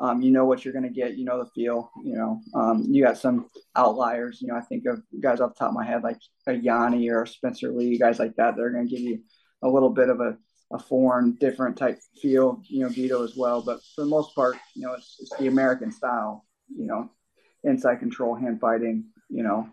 Um, 0.00 0.22
you 0.22 0.30
know 0.30 0.46
what 0.46 0.64
you're 0.64 0.72
going 0.72 0.84
to 0.84 1.00
get. 1.00 1.18
You 1.18 1.26
know 1.26 1.42
the 1.42 1.50
feel. 1.50 1.90
You 2.02 2.14
know, 2.14 2.40
um, 2.54 2.86
you 2.88 3.04
got 3.04 3.18
some 3.18 3.50
outliers. 3.76 4.40
You 4.40 4.48
know, 4.48 4.56
I 4.56 4.62
think 4.62 4.86
of 4.86 5.02
guys 5.20 5.40
off 5.40 5.54
the 5.54 5.58
top 5.58 5.68
of 5.68 5.74
my 5.74 5.84
head 5.84 6.02
like 6.02 6.18
a 6.46 6.52
Yianni 6.52 7.10
or 7.10 7.22
a 7.22 7.26
Spencer 7.26 7.70
Lee, 7.70 7.98
guys 7.98 8.18
like 8.18 8.34
that. 8.36 8.56
They're 8.56 8.70
going 8.70 8.88
to 8.88 8.90
give 8.90 9.00
you 9.02 9.20
a 9.62 9.68
little 9.68 9.90
bit 9.90 10.08
of 10.08 10.20
a, 10.20 10.36
a 10.72 10.78
foreign, 10.78 11.32
different 11.32 11.76
type 11.76 11.98
feel. 12.22 12.62
You 12.68 12.84
know, 12.84 12.88
Vito 12.88 13.22
as 13.22 13.36
well, 13.36 13.60
but 13.60 13.80
for 13.94 14.00
the 14.00 14.10
most 14.10 14.34
part, 14.34 14.56
you 14.74 14.82
know, 14.82 14.94
it's, 14.94 15.18
it's 15.20 15.36
the 15.38 15.48
American 15.48 15.92
style. 15.92 16.46
You 16.74 16.86
know, 16.86 17.10
inside 17.64 17.96
control, 17.96 18.34
hand 18.34 18.60
fighting, 18.60 19.04
you 19.28 19.42
know, 19.42 19.68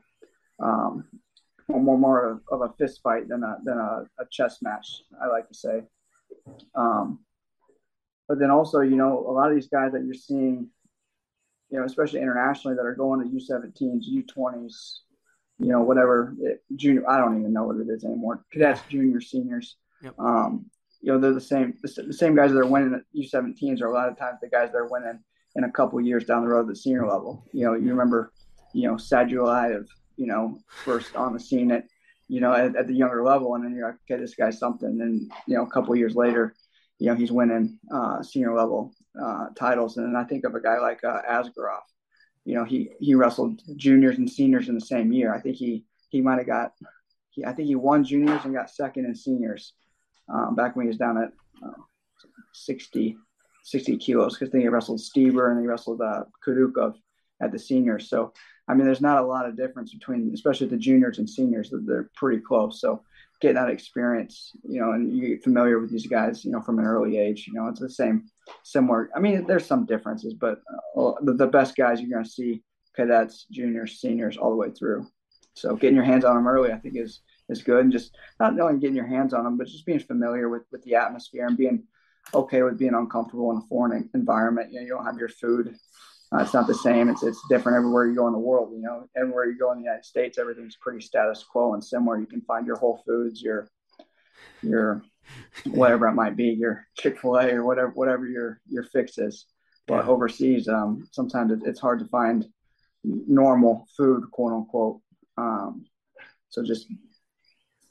um, 0.59 1.05
more 1.67 1.97
more 1.97 2.41
of 2.51 2.61
a 2.61 2.73
fist 2.77 3.01
fight 3.03 3.27
than 3.27 3.43
a 3.43 3.57
than 3.63 3.77
a, 3.77 4.05
a 4.19 4.25
chess 4.31 4.61
match. 4.61 5.03
I 5.21 5.27
like 5.27 5.47
to 5.47 5.53
say. 5.53 5.83
Um, 6.75 7.19
but 8.27 8.39
then 8.39 8.51
also, 8.51 8.81
you 8.81 8.95
know, 8.95 9.25
a 9.27 9.31
lot 9.31 9.49
of 9.49 9.55
these 9.55 9.67
guys 9.67 9.91
that 9.93 10.05
you're 10.05 10.13
seeing, 10.13 10.69
you 11.69 11.79
know, 11.79 11.85
especially 11.85 12.21
internationally, 12.21 12.75
that 12.75 12.85
are 12.85 12.95
going 12.95 13.21
to 13.21 13.35
U17s, 13.35 14.03
U20s, 14.07 14.99
you 15.57 15.67
know, 15.67 15.81
whatever 15.81 16.35
it, 16.39 16.63
junior. 16.75 17.09
I 17.09 17.17
don't 17.17 17.39
even 17.39 17.53
know 17.53 17.63
what 17.63 17.77
it 17.77 17.89
is 17.89 18.03
anymore. 18.03 18.45
Cadets, 18.51 18.81
juniors, 18.89 19.31
seniors. 19.31 19.77
Yep. 20.03 20.13
Um, 20.19 20.65
you 21.01 21.11
know, 21.11 21.19
they're 21.19 21.33
the 21.33 21.41
same. 21.41 21.75
The, 21.81 22.03
the 22.03 22.13
same 22.13 22.35
guys 22.35 22.51
that 22.51 22.59
are 22.59 22.65
winning 22.65 22.93
at 22.93 23.01
U17s 23.15 23.81
are 23.81 23.87
a 23.87 23.93
lot 23.93 24.09
of 24.09 24.17
times 24.17 24.39
the 24.41 24.49
guys 24.49 24.71
that 24.71 24.77
are 24.77 24.89
winning 24.89 25.19
in 25.59 25.65
a 25.65 25.71
couple 25.71 25.99
years 25.99 26.23
down 26.23 26.43
the 26.43 26.47
road 26.47 26.61
at 26.61 26.67
the 26.67 26.75
senior 26.75 27.05
level. 27.05 27.43
You 27.51 27.65
know, 27.65 27.73
you 27.73 27.89
remember, 27.89 28.31
you 28.73 28.87
know, 28.87 28.95
Sadulayev, 28.95 29.85
you 30.15 30.25
know, 30.25 30.57
first 30.85 31.17
on 31.17 31.33
the 31.33 31.39
scene 31.39 31.69
at, 31.71 31.83
you 32.29 32.39
know, 32.39 32.53
at, 32.53 32.77
at, 32.77 32.87
the 32.87 32.93
younger 32.93 33.23
level, 33.25 33.55
and 33.55 33.65
then 33.65 33.75
you're 33.75 33.87
like, 33.87 33.97
okay, 34.09 34.21
this 34.21 34.35
guy's 34.35 34.57
something. 34.57 35.01
And 35.01 35.29
you 35.47 35.57
know, 35.57 35.63
a 35.63 35.69
couple 35.69 35.93
years 35.97 36.15
later, 36.15 36.55
you 36.97 37.07
know, 37.07 37.15
he's 37.15 37.31
winning 37.31 37.77
uh, 37.93 38.23
senior 38.23 38.55
level 38.55 38.93
uh, 39.21 39.47
titles. 39.57 39.97
And 39.97 40.07
then 40.07 40.15
I 40.15 40.23
think 40.23 40.45
of 40.45 40.55
a 40.55 40.61
guy 40.61 40.79
like 40.79 41.03
uh, 41.03 41.21
Askarov. 41.29 41.81
You 42.45 42.55
know, 42.55 42.63
he 42.63 42.91
he 43.01 43.13
wrestled 43.15 43.61
juniors 43.75 44.17
and 44.17 44.29
seniors 44.29 44.69
in 44.69 44.75
the 44.75 44.81
same 44.81 45.11
year. 45.11 45.33
I 45.33 45.41
think 45.41 45.57
he 45.57 45.83
he 46.07 46.21
might 46.21 46.37
have 46.37 46.47
got, 46.47 46.71
he, 47.31 47.43
I 47.43 47.51
think 47.51 47.67
he 47.67 47.75
won 47.75 48.05
juniors 48.05 48.45
and 48.45 48.55
got 48.55 48.69
second 48.69 49.05
in 49.05 49.13
seniors 49.13 49.73
um, 50.33 50.55
back 50.55 50.75
when 50.75 50.85
he 50.85 50.87
was 50.87 50.97
down 50.97 51.17
at 51.17 51.31
uh, 51.61 51.81
60 52.53 53.17
60 53.69 53.97
kilos 53.97 54.37
because 54.37 54.51
then 54.51 54.61
he 54.61 54.67
wrestled 54.67 54.99
Stieber 54.99 55.51
and 55.51 55.59
he 55.59 55.67
wrestled 55.67 56.01
uh, 56.01 56.23
Kurukov 56.45 56.95
at 57.41 57.51
the 57.51 57.59
seniors. 57.59 58.09
So, 58.09 58.33
I 58.67 58.73
mean, 58.73 58.85
there's 58.85 59.01
not 59.01 59.21
a 59.21 59.25
lot 59.25 59.47
of 59.47 59.57
difference 59.57 59.93
between, 59.93 60.31
especially 60.33 60.67
the 60.67 60.77
juniors 60.77 61.19
and 61.19 61.29
seniors, 61.29 61.71
they're 61.71 62.09
pretty 62.15 62.41
close. 62.41 62.81
So, 62.81 63.03
getting 63.41 63.55
that 63.55 63.69
experience, 63.69 64.51
you 64.67 64.81
know, 64.81 64.91
and 64.91 65.15
you 65.15 65.29
get 65.29 65.43
familiar 65.43 65.79
with 65.79 65.91
these 65.91 66.07
guys, 66.07 66.43
you 66.43 66.51
know, 66.51 66.61
from 66.61 66.77
an 66.77 66.85
early 66.85 67.17
age, 67.17 67.45
you 67.47 67.53
know, 67.53 67.67
it's 67.69 67.79
the 67.79 67.89
same, 67.89 68.25
similar. 68.63 69.09
I 69.15 69.19
mean, 69.19 69.47
there's 69.47 69.65
some 69.65 69.85
differences, 69.85 70.33
but 70.33 70.59
uh, 70.97 71.13
the, 71.21 71.33
the 71.33 71.47
best 71.47 71.77
guys 71.77 72.01
you're 72.01 72.09
going 72.09 72.25
to 72.25 72.29
see 72.29 72.63
cadets, 72.95 73.45
juniors, 73.49 74.01
seniors, 74.01 74.35
all 74.35 74.49
the 74.49 74.57
way 74.57 74.71
through. 74.71 75.07
So, 75.53 75.75
getting 75.75 75.95
your 75.95 76.05
hands 76.05 76.25
on 76.25 76.35
them 76.35 76.47
early, 76.47 76.71
I 76.71 76.77
think, 76.77 76.95
is 76.97 77.21
is 77.49 77.63
good, 77.63 77.83
and 77.83 77.91
just 77.91 78.15
not 78.39 78.59
only 78.59 78.79
getting 78.79 78.95
your 78.95 79.07
hands 79.07 79.33
on 79.33 79.43
them, 79.43 79.57
but 79.57 79.67
just 79.67 79.85
being 79.85 79.99
familiar 79.99 80.49
with 80.49 80.63
with 80.71 80.83
the 80.83 80.95
atmosphere 80.95 81.47
and 81.47 81.57
being 81.57 81.83
okay 82.33 82.61
with 82.63 82.77
being 82.77 82.93
uncomfortable 82.93 83.51
in 83.51 83.57
a 83.57 83.67
foreign 83.67 84.09
environment. 84.13 84.71
You 84.71 84.79
know, 84.79 84.85
you 84.85 84.93
don't 84.93 85.05
have 85.05 85.17
your 85.17 85.29
food. 85.29 85.75
Uh, 86.31 86.39
it's 86.39 86.53
not 86.53 86.67
the 86.67 86.75
same. 86.75 87.09
It's 87.09 87.23
it's 87.23 87.41
different 87.49 87.77
everywhere 87.77 88.07
you 88.07 88.15
go 88.15 88.27
in 88.27 88.33
the 88.33 88.39
world. 88.39 88.71
You 88.73 88.81
know, 88.81 89.07
everywhere 89.15 89.45
you 89.45 89.57
go 89.57 89.71
in 89.71 89.79
the 89.79 89.83
United 89.83 90.05
States, 90.05 90.37
everything's 90.37 90.77
pretty 90.79 91.01
status 91.01 91.43
quo 91.43 91.73
and 91.73 91.83
similar. 91.83 92.19
You 92.19 92.27
can 92.27 92.41
find 92.41 92.67
your 92.67 92.77
Whole 92.77 93.01
Foods, 93.05 93.41
your 93.41 93.67
your 94.61 95.01
whatever 95.65 96.07
it 96.07 96.13
might 96.13 96.35
be, 96.35 96.49
your 96.49 96.85
Chick 96.97 97.19
Fil 97.19 97.37
A 97.37 97.49
or 97.51 97.65
whatever 97.65 97.91
whatever 97.95 98.27
your 98.27 98.61
your 98.67 98.83
fix 98.83 99.17
is. 99.17 99.45
But 99.87 100.05
yeah. 100.05 100.11
overseas, 100.11 100.67
um, 100.67 101.07
sometimes 101.11 101.63
it's 101.65 101.79
hard 101.79 101.99
to 101.99 102.05
find 102.05 102.45
normal 103.03 103.87
food, 103.97 104.29
quote 104.31 104.53
unquote. 104.53 105.01
Um, 105.37 105.85
so 106.49 106.63
just 106.63 106.87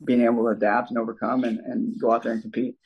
being 0.05 0.23
able 0.23 0.45
to 0.45 0.51
adapt 0.51 0.91
and 0.91 0.99
overcome 0.99 1.45
and, 1.45 1.59
and 1.61 2.01
go 2.01 2.13
out 2.13 2.23
there 2.23 2.33
and 2.33 2.43
compete. 2.43 2.77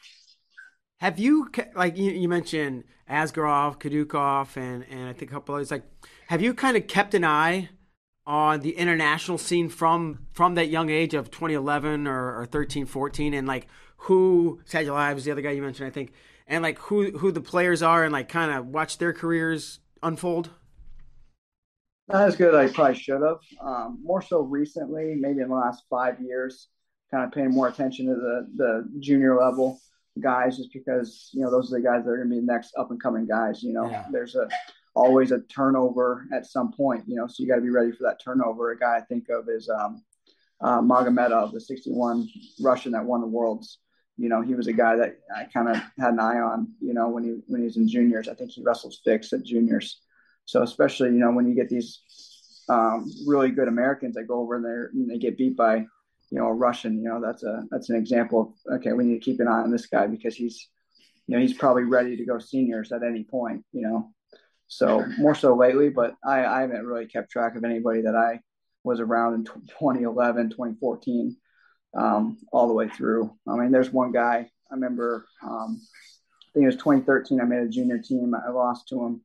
Have 1.02 1.18
you 1.18 1.50
like 1.75 1.97
you, 1.97 2.12
you 2.12 2.28
mentioned 2.28 2.85
Asgarov, 3.11 3.80
Kadukov, 3.80 4.56
and 4.56 4.85
and 4.88 5.09
I 5.09 5.12
think 5.12 5.32
a 5.32 5.35
couple 5.35 5.56
others. 5.56 5.73
Like, 5.73 5.82
have 6.28 6.40
you 6.40 6.54
kind 6.54 6.76
of 6.76 6.87
kept 6.87 7.12
an 7.14 7.25
eye 7.25 7.71
on 8.25 8.61
the 8.61 8.76
international 8.76 9.37
scene 9.37 9.68
from 9.68 10.28
from 10.32 10.54
that 10.54 10.68
young 10.68 10.90
age 10.90 11.12
of 11.12 11.32
2011 11.32 12.06
or, 12.06 12.42
or 12.42 12.47
13, 12.47 12.87
14, 12.87 13.35
and 13.35 13.49
like 13.49 13.66
who 13.97 14.61
Sadulayev 14.64 15.16
was 15.16 15.25
the 15.25 15.32
other 15.32 15.40
guy 15.40 15.50
you 15.50 15.62
mentioned, 15.62 15.88
I 15.88 15.90
think, 15.90 16.12
and 16.47 16.62
like 16.62 16.78
who 16.78 17.11
who 17.18 17.32
the 17.32 17.40
players 17.40 17.82
are, 17.82 18.04
and 18.04 18.12
like 18.12 18.28
kind 18.28 18.52
of 18.52 18.68
watch 18.68 18.99
their 18.99 19.12
careers 19.12 19.80
unfold. 20.04 20.50
Not 22.06 22.28
as 22.28 22.37
good 22.37 22.54
as 22.54 22.71
I 22.71 22.73
probably 22.73 22.94
should 22.94 23.23
have. 23.23 23.40
Um, 23.61 23.99
more 24.04 24.23
so 24.23 24.42
recently, 24.42 25.16
maybe 25.18 25.40
in 25.40 25.49
the 25.49 25.54
last 25.56 25.82
five 25.90 26.21
years, 26.21 26.68
kind 27.11 27.25
of 27.25 27.32
paying 27.32 27.50
more 27.50 27.66
attention 27.66 28.06
to 28.06 28.14
the 28.14 28.47
the 28.54 29.00
junior 29.00 29.37
level 29.37 29.80
guys, 30.21 30.57
just 30.57 30.73
because 30.73 31.31
you 31.33 31.42
know 31.42 31.50
those 31.50 31.73
are 31.73 31.76
the 31.78 31.83
guys 31.83 32.04
that 32.04 32.11
are 32.11 32.16
going 32.16 32.28
to 32.28 32.35
be 32.35 32.40
the 32.40 32.52
next 32.52 32.73
up 32.76 32.90
and 32.90 33.02
coming 33.02 33.26
guys. 33.26 33.62
You 33.62 33.73
know, 33.73 33.88
yeah. 33.88 34.07
there's 34.11 34.35
a 34.35 34.49
always 34.95 35.33
a 35.33 35.40
turnover 35.42 36.26
at 36.33 36.47
some 36.47 36.73
point. 36.73 37.04
You 37.07 37.16
know, 37.16 37.26
so 37.26 37.42
you 37.42 37.49
got 37.49 37.57
to 37.57 37.62
be 37.62 37.71
ready 37.71 37.92
for 37.92 38.02
that 38.04 38.21
turnover. 38.23 38.73
A 38.73 38.78
guy 38.78 38.97
I 38.97 39.00
think 39.00 39.28
of 39.28 39.49
is 39.49 39.69
um, 39.69 40.02
uh, 40.61 40.81
Magomedov, 40.81 41.52
the 41.52 41.61
61 41.61 42.28
Russian 42.61 42.92
that 42.92 43.04
won 43.04 43.21
the 43.21 43.26
worlds. 43.26 43.78
You 44.19 44.28
know, 44.28 44.42
he 44.42 44.54
was 44.54 44.66
a 44.66 44.73
guy 44.73 44.97
that 44.97 45.19
I 45.35 45.45
kind 45.45 45.69
of 45.69 45.76
had 45.99 46.12
an 46.12 46.21
eye 46.21 46.38
on. 46.38 46.69
You 46.81 46.95
know, 46.95 47.09
when 47.09 47.25
he 47.25 47.40
when 47.47 47.61
he 47.61 47.64
was 47.64 47.76
in 47.76 47.88
juniors, 47.88 48.28
I 48.28 48.35
think 48.35 48.50
he 48.50 48.62
wrestles 48.62 49.00
fixed 49.04 49.33
at 49.33 49.45
juniors. 49.45 50.00
So 50.45 50.62
especially 50.62 51.09
you 51.09 51.19
know 51.19 51.33
when 51.33 51.47
you 51.47 51.54
get 51.54 51.69
these 51.69 52.00
um, 52.69 53.11
really 53.26 53.50
good 53.50 53.69
Americans 53.69 54.14
that 54.14 54.25
go 54.25 54.40
over 54.40 54.61
there 54.61 54.90
and 54.92 55.11
they 55.11 55.19
get 55.19 55.38
beat 55.38 55.57
by 55.57 55.87
you 56.33 56.39
know 56.39 56.47
a 56.47 56.55
Russian, 56.55 56.97
you 56.97 57.09
know 57.09 57.21
that's 57.21 57.43
a 57.43 57.65
that's 57.71 57.91
an 57.91 57.97
example 57.97 58.55
of 58.67 58.77
okay 58.79 58.93
we 58.93 59.05
need 59.05 59.21
to 59.21 59.25
keep 59.25 59.39
an 59.39 59.49
eye 59.49 59.61
on 59.61 59.71
this 59.71 59.87
guy 59.87 60.07
because 60.07 60.35
he's 60.35 60.69
you 61.27 61.37
know 61.37 61.43
he's 61.43 61.53
probably 61.53 61.85
ready 61.85 62.17
to 62.17 62.25
go 62.25 62.39
seniors 62.39 62.91
at 62.91 63.03
any 63.03 63.23
point. 63.23 63.65
You 63.73 63.83
know, 63.83 64.12
so 64.67 65.05
more 65.19 65.35
so 65.35 65.55
lately, 65.55 65.91
but 65.91 66.15
I, 66.25 66.47
I 66.47 66.61
haven't 66.62 66.87
really 66.87 67.07
kept 67.07 67.31
track 67.31 67.55
of 67.55 67.65
anybody 67.65 68.01
that 68.03 68.17
I 68.17 68.41
was 68.83 68.99
around 68.99 69.35
in 69.35 69.45
2011, 69.45 70.49
2014, 70.51 71.37
um, 71.95 72.39
all 72.51 72.67
the 72.67 72.73
way 72.73 72.89
through. 72.89 73.31
I 73.47 73.57
mean, 73.57 73.71
there's 73.71 73.91
one 73.91 74.12
guy 74.12 74.49
I 74.71 74.75
remember. 74.75 75.27
Um, 75.43 75.83
I 75.83 76.49
think 76.55 76.65
it 76.65 76.67
was 76.67 76.77
2013. 76.77 77.41
I 77.41 77.45
made 77.45 77.61
a 77.61 77.69
junior 77.69 77.99
team. 77.99 78.35
I 78.35 78.51
lost 78.51 78.89
to 78.89 79.05
him 79.05 79.21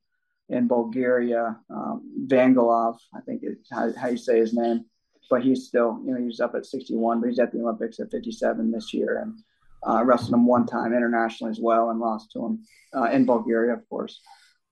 in 0.50 0.68
Bulgaria. 0.68 1.58
Um, 1.70 2.28
Vangelov, 2.28 2.98
I 3.16 3.22
think 3.22 3.44
it's 3.44 3.70
how, 3.72 3.92
how 3.94 4.10
you 4.10 4.18
say 4.18 4.40
his 4.40 4.54
name, 4.54 4.86
but 5.30 5.44
he's 5.44 5.68
still, 5.68 6.02
you 6.06 6.14
know, 6.14 6.22
he's 6.24 6.40
up 6.40 6.56
at 6.56 6.66
61, 6.66 7.22
but 7.22 7.30
he's 7.30 7.40
at 7.40 7.52
the 7.52 7.60
Olympics 7.60 8.00
at 8.00 8.12
57 8.12 8.72
this 8.72 8.94
year, 8.94 9.20
and 9.20 9.40
uh, 9.88 10.04
wrestled 10.04 10.34
him 10.34 10.46
one 10.48 10.66
time 10.66 10.94
internationally 10.94 11.52
as 11.52 11.60
well, 11.60 11.90
and 11.90 12.00
lost 12.00 12.32
to 12.32 12.46
him 12.46 12.64
uh, 12.96 13.10
in 13.12 13.26
Bulgaria, 13.26 13.74
of 13.74 13.88
course. 13.90 14.22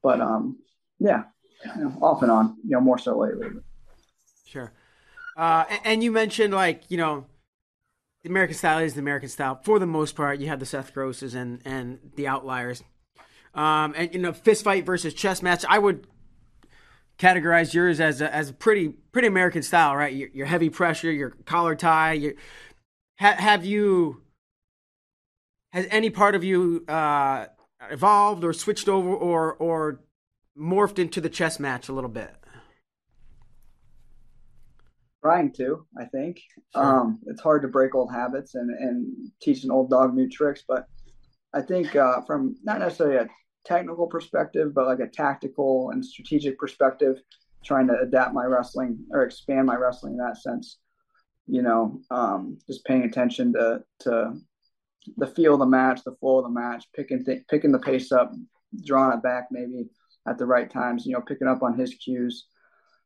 But 0.02 0.22
um, 0.22 0.60
yeah, 1.00 1.24
you 1.78 1.86
know, 1.86 1.98
off 2.02 2.22
and 2.22 2.32
on, 2.32 2.58
you 2.64 2.72
know, 2.72 2.82
more 2.82 2.98
so 2.98 3.18
lately. 3.18 3.48
Sure. 4.46 4.72
Uh, 5.38 5.66
and 5.84 6.04
you 6.04 6.12
mentioned 6.12 6.54
like 6.54 6.84
you 6.90 6.98
know, 6.98 7.26
the 8.24 8.30
American 8.30 8.56
style 8.56 8.80
is 8.80 8.94
the 8.94 9.02
American 9.02 9.30
style 9.30 9.60
for 9.64 9.80
the 9.80 9.86
most 9.86 10.16
part. 10.16 10.40
You 10.40 10.48
have 10.48 10.60
the 10.60 10.66
Seth 10.66 10.94
Grosses 10.94 11.36
and 11.36 11.62
and 11.66 12.00
the 12.16 12.28
outliers. 12.28 12.84
Um, 13.54 13.94
and 13.96 14.14
you 14.14 14.20
know, 14.20 14.34
fist 14.34 14.64
fight 14.64 14.86
versus 14.86 15.14
chess 15.14 15.42
match. 15.42 15.64
I 15.68 15.80
would 15.80 16.08
categorize 17.18 17.74
yours 17.74 18.00
as 18.00 18.22
a, 18.22 18.34
as 18.34 18.50
a 18.50 18.54
pretty 18.54 18.90
pretty 19.12 19.28
American 19.28 19.62
style, 19.62 19.96
right? 19.96 20.14
Your, 20.14 20.30
your 20.34 20.46
heavy 20.46 20.70
pressure, 20.70 21.12
your 21.12 21.32
collar 21.46 21.76
tie. 21.76 22.14
Your, 22.14 22.34
ha, 23.20 23.36
have 23.38 23.66
you 23.66 24.22
has 25.72 25.88
any 25.92 26.10
part 26.10 26.36
of 26.36 26.44
you 26.44 26.86
uh, 26.88 27.48
evolved 27.92 28.44
or 28.44 28.54
switched 28.54 28.88
over 28.88 29.10
or 29.10 29.54
or 29.56 30.02
morphed 30.58 31.00
into 31.00 31.20
the 31.20 31.30
chess 31.30 31.60
match 31.60 31.90
a 31.90 31.94
little 31.94 32.10
bit? 32.10 32.34
Trying 35.24 35.54
to, 35.54 35.86
I 36.00 36.06
think. 36.06 36.40
Sure. 36.74 36.84
Um, 36.84 37.20
it's 37.26 37.42
hard 37.42 37.64
to 37.64 37.68
break 37.68 37.96
old 37.96 38.12
habits 38.12 38.54
and, 38.54 38.70
and 38.70 39.32
teach 39.42 39.64
an 39.64 39.72
old 39.72 39.90
dog 39.90 40.14
new 40.14 40.30
tricks, 40.30 40.64
but 40.68 40.86
I 41.54 41.62
think 41.62 41.96
uh, 41.96 42.22
from 42.28 42.56
not 42.64 42.80
necessarily 42.80 43.18
a 43.18 43.28
technical 43.66 44.08
perspective, 44.08 44.74
but 44.74 44.88
like 44.88 45.00
a 45.00 45.08
tactical 45.08 45.92
and 45.92 46.06
strategic 46.06 46.58
perspective, 46.58 47.22
trying 47.64 47.88
to 47.88 48.00
adapt 48.00 48.34
my 48.34 48.46
wrestling 48.46 49.00
or 49.12 49.24
expand 49.24 49.66
my 49.66 49.76
wrestling 49.76 50.14
in 50.14 50.20
that 50.20 50.38
sense. 50.38 50.78
You 51.48 51.62
know, 51.62 52.02
um, 52.12 52.58
just 52.68 52.86
paying 52.86 53.04
attention 53.04 53.54
to 53.54 53.84
to 54.02 54.34
the 55.18 55.28
feel 55.28 55.54
of 55.54 55.60
the 55.60 55.66
match, 55.66 56.04
the 56.04 56.16
flow 56.16 56.40
of 56.40 56.46
the 56.46 56.50
match, 56.50 56.86
picking 56.96 57.24
th- 57.24 57.48
picking 57.48 57.72
the 57.72 57.80
pace 57.80 58.12
up, 58.12 58.32
drawing 58.84 59.18
it 59.18 59.24
back 59.24 59.48
maybe 59.52 59.90
at 60.28 60.38
the 60.38 60.46
right 60.46 60.70
times. 60.70 61.06
You 61.06 61.14
know, 61.14 61.22
picking 61.22 61.48
up 61.48 61.64
on 61.64 61.78
his 61.78 61.94
cues. 61.96 62.48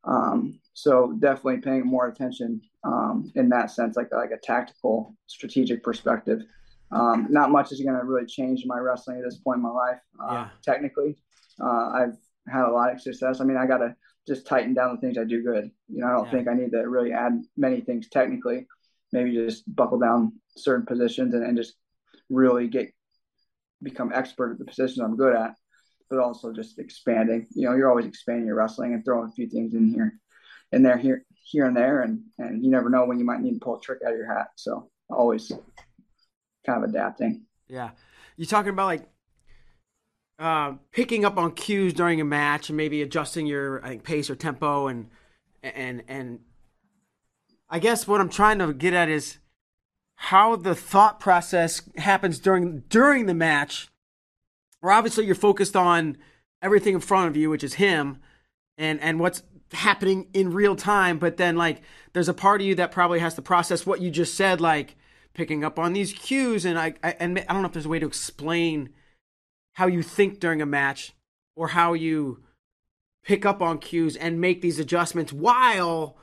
Um, 0.05 0.59
so 0.73 1.13
definitely 1.19 1.59
paying 1.59 1.85
more 1.85 2.07
attention 2.07 2.61
um, 2.85 3.29
in 3.35 3.49
that 3.49 3.71
sense, 3.71 3.97
like 3.97 4.11
like 4.13 4.31
a 4.31 4.39
tactical, 4.41 5.15
strategic 5.27 5.83
perspective. 5.83 6.43
Um, 6.91 7.27
not 7.29 7.51
much 7.51 7.71
is 7.71 7.81
going 7.81 7.99
to 7.99 8.05
really 8.05 8.25
change 8.25 8.63
my 8.65 8.77
wrestling 8.77 9.17
at 9.17 9.23
this 9.23 9.37
point 9.37 9.57
in 9.57 9.63
my 9.63 9.69
life. 9.69 9.99
Uh, 10.19 10.33
yeah. 10.33 10.49
Technically, 10.63 11.17
uh, 11.61 11.89
I've 11.93 12.17
had 12.47 12.65
a 12.65 12.71
lot 12.71 12.91
of 12.91 13.01
success. 13.01 13.41
I 13.41 13.43
mean, 13.43 13.57
I 13.57 13.67
got 13.67 13.77
to 13.77 13.95
just 14.27 14.47
tighten 14.47 14.73
down 14.73 14.95
the 14.95 15.01
things 15.01 15.17
I 15.17 15.23
do 15.23 15.43
good. 15.43 15.69
You 15.87 16.01
know, 16.01 16.07
I 16.07 16.11
don't 16.11 16.25
yeah. 16.25 16.31
think 16.31 16.47
I 16.47 16.53
need 16.53 16.71
to 16.71 16.89
really 16.89 17.11
add 17.11 17.41
many 17.57 17.81
things 17.81 18.09
technically. 18.09 18.67
Maybe 19.11 19.33
just 19.33 19.63
buckle 19.75 19.99
down 19.99 20.33
certain 20.55 20.85
positions 20.85 21.33
and, 21.33 21.43
and 21.43 21.57
just 21.57 21.73
really 22.29 22.67
get 22.67 22.93
become 23.81 24.11
expert 24.13 24.51
at 24.51 24.59
the 24.59 24.65
positions 24.65 24.99
I'm 24.99 25.15
good 25.15 25.35
at, 25.35 25.55
but 26.09 26.19
also 26.19 26.53
just 26.53 26.79
expanding. 26.79 27.47
You 27.51 27.69
know, 27.69 27.75
you're 27.75 27.89
always 27.89 28.05
expanding 28.05 28.45
your 28.45 28.55
wrestling 28.55 28.93
and 28.93 29.03
throwing 29.03 29.29
a 29.29 29.33
few 29.33 29.47
things 29.49 29.73
in 29.73 29.93
here, 29.93 30.19
in 30.71 30.83
there, 30.83 30.97
here, 30.97 31.23
here 31.43 31.65
and 31.65 31.75
there, 31.75 32.01
and 32.01 32.21
and 32.37 32.63
you 32.63 32.69
never 32.69 32.89
know 32.89 33.05
when 33.05 33.19
you 33.19 33.25
might 33.25 33.41
need 33.41 33.53
to 33.53 33.59
pull 33.59 33.77
a 33.77 33.81
trick 33.81 33.99
out 34.05 34.13
of 34.13 34.17
your 34.17 34.31
hat. 34.31 34.49
So 34.55 34.89
always 35.09 35.51
kind 36.69 36.83
of 36.83 36.89
adapting. 36.89 37.41
Yeah, 37.67 37.91
you 38.37 38.45
talking 38.45 38.69
about 38.69 38.85
like 38.85 39.09
uh, 40.37 40.73
picking 40.91 41.25
up 41.25 41.37
on 41.37 41.51
cues 41.51 41.93
during 41.93 42.21
a 42.21 42.25
match 42.25 42.69
and 42.69 42.77
maybe 42.77 43.01
adjusting 43.01 43.45
your 43.45 43.83
I 43.83 43.89
think 43.89 44.03
pace 44.03 44.29
or 44.29 44.35
tempo 44.35 44.87
and 44.87 45.09
and 45.63 46.03
and 46.07 46.39
I 47.69 47.79
guess 47.79 48.07
what 48.07 48.21
I'm 48.21 48.29
trying 48.29 48.59
to 48.59 48.73
get 48.73 48.93
at 48.93 49.09
is 49.09 49.37
how 50.15 50.55
the 50.55 50.75
thought 50.75 51.19
process 51.19 51.81
happens 51.97 52.39
during 52.39 52.83
during 52.89 53.25
the 53.25 53.33
match. 53.33 53.89
Where 54.81 54.93
obviously 54.93 55.25
you're 55.25 55.35
focused 55.35 55.75
on 55.75 56.17
everything 56.61 56.93
in 56.93 57.01
front 57.01 57.27
of 57.27 57.35
you, 57.35 57.49
which 57.49 57.63
is 57.63 57.75
him, 57.75 58.19
and 58.77 58.99
and 59.01 59.19
what's 59.19 59.43
happening 59.73 60.27
in 60.33 60.53
real 60.53 60.75
time. 60.75 61.19
But 61.19 61.37
then 61.37 61.57
like 61.57 61.81
there's 62.13 62.29
a 62.29 62.33
part 62.33 62.61
of 62.61 62.67
you 62.67 62.75
that 62.75 62.91
probably 62.91 63.19
has 63.19 63.35
to 63.35 63.41
process 63.41 63.85
what 63.85 64.01
you 64.01 64.09
just 64.09 64.35
said, 64.35 64.61
like 64.61 64.95
picking 65.33 65.63
up 65.63 65.79
on 65.79 65.93
these 65.93 66.13
cues. 66.13 66.65
And 66.65 66.77
I, 66.77 66.93
I 67.03 67.15
and 67.19 67.39
I 67.39 67.53
don't 67.53 67.61
know 67.61 67.67
if 67.67 67.73
there's 67.73 67.85
a 67.85 67.89
way 67.89 67.99
to 67.99 68.07
explain 68.07 68.89
how 69.73 69.87
you 69.87 70.01
think 70.03 70.39
during 70.39 70.61
a 70.61 70.65
match 70.65 71.13
or 71.55 71.69
how 71.69 71.93
you 71.93 72.43
pick 73.23 73.45
up 73.45 73.61
on 73.61 73.77
cues 73.77 74.15
and 74.15 74.41
make 74.41 74.61
these 74.61 74.79
adjustments 74.79 75.31
while 75.31 76.17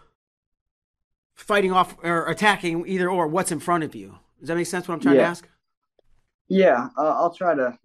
fighting 1.35 1.73
off 1.73 1.97
or 2.03 2.27
attacking 2.27 2.87
either 2.89 3.11
or 3.11 3.27
what's 3.27 3.53
in 3.53 3.61
front 3.61 3.85
of 3.85 3.95
you. 3.95 4.19
Does 4.41 4.49
that 4.49 4.57
make 4.57 4.67
sense? 4.67 4.89
What 4.89 4.95
I'm 4.95 5.01
trying 5.01 5.17
yeah. 5.17 5.23
to 5.23 5.29
ask? 5.29 5.49
Yeah, 6.49 6.89
uh, 6.97 7.15
I'll 7.15 7.35
try 7.35 7.55
to 7.55 7.79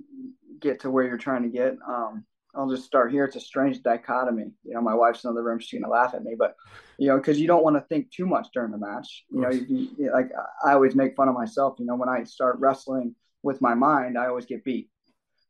get 0.60 0.80
to 0.82 0.92
where 0.92 1.06
you're 1.06 1.18
trying 1.18 1.44
to 1.44 1.50
get. 1.50 1.76
Um, 1.88 2.26
I'll 2.54 2.70
just 2.70 2.86
start 2.86 3.12
here. 3.12 3.26
It's 3.26 3.36
a 3.36 3.40
strange 3.40 3.82
dichotomy. 3.82 4.52
You 4.64 4.74
know, 4.74 4.82
my 4.82 4.94
wife's 4.94 5.24
in 5.24 5.34
the 5.34 5.42
room; 5.42 5.60
she's 5.60 5.80
gonna 5.80 5.92
laugh 5.92 6.14
at 6.14 6.24
me, 6.24 6.36
but 6.38 6.56
you 7.02 7.08
know, 7.08 7.18
because 7.18 7.40
you 7.40 7.48
don't 7.48 7.64
want 7.64 7.76
to 7.76 7.82
think 7.82 8.12
too 8.12 8.28
much 8.28 8.50
during 8.54 8.70
the 8.70 8.78
match. 8.78 9.26
You 9.32 9.42
know, 9.42 9.50
you, 9.50 9.90
you, 9.98 10.12
like 10.14 10.30
I 10.64 10.74
always 10.74 10.94
make 10.94 11.16
fun 11.16 11.30
of 11.30 11.34
myself. 11.34 11.78
You 11.80 11.88
know, 11.88 11.96
when 11.96 12.10
I 12.10 12.26
start 12.26 12.60
wrestling 12.60 13.16
with 13.42 13.60
my 13.60 13.74
mind, 13.74 14.20
I 14.20 14.28
always 14.28 14.46
get 14.46 14.64
beat. 14.64 14.88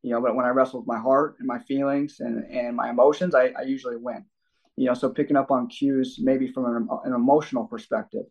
You 0.01 0.11
know, 0.11 0.21
but 0.21 0.33
when 0.33 0.45
I 0.45 0.49
wrestle 0.51 0.79
with 0.79 0.87
my 0.87 0.97
heart 0.97 1.35
and 1.39 1.47
my 1.49 1.59
feelings 1.59 2.21
and 2.21 2.45
and 2.49 2.77
my 2.77 2.89
emotions, 2.89 3.35
I, 3.35 3.51
I 3.59 3.63
usually 3.63 3.97
win. 3.97 4.23
You 4.77 4.85
know, 4.85 4.93
so 4.93 5.09
picking 5.09 5.35
up 5.35 5.51
on 5.51 5.67
cues, 5.67 6.19
maybe 6.21 6.47
from 6.47 6.73
an, 6.73 6.87
an 7.03 7.13
emotional 7.13 7.65
perspective. 7.65 8.23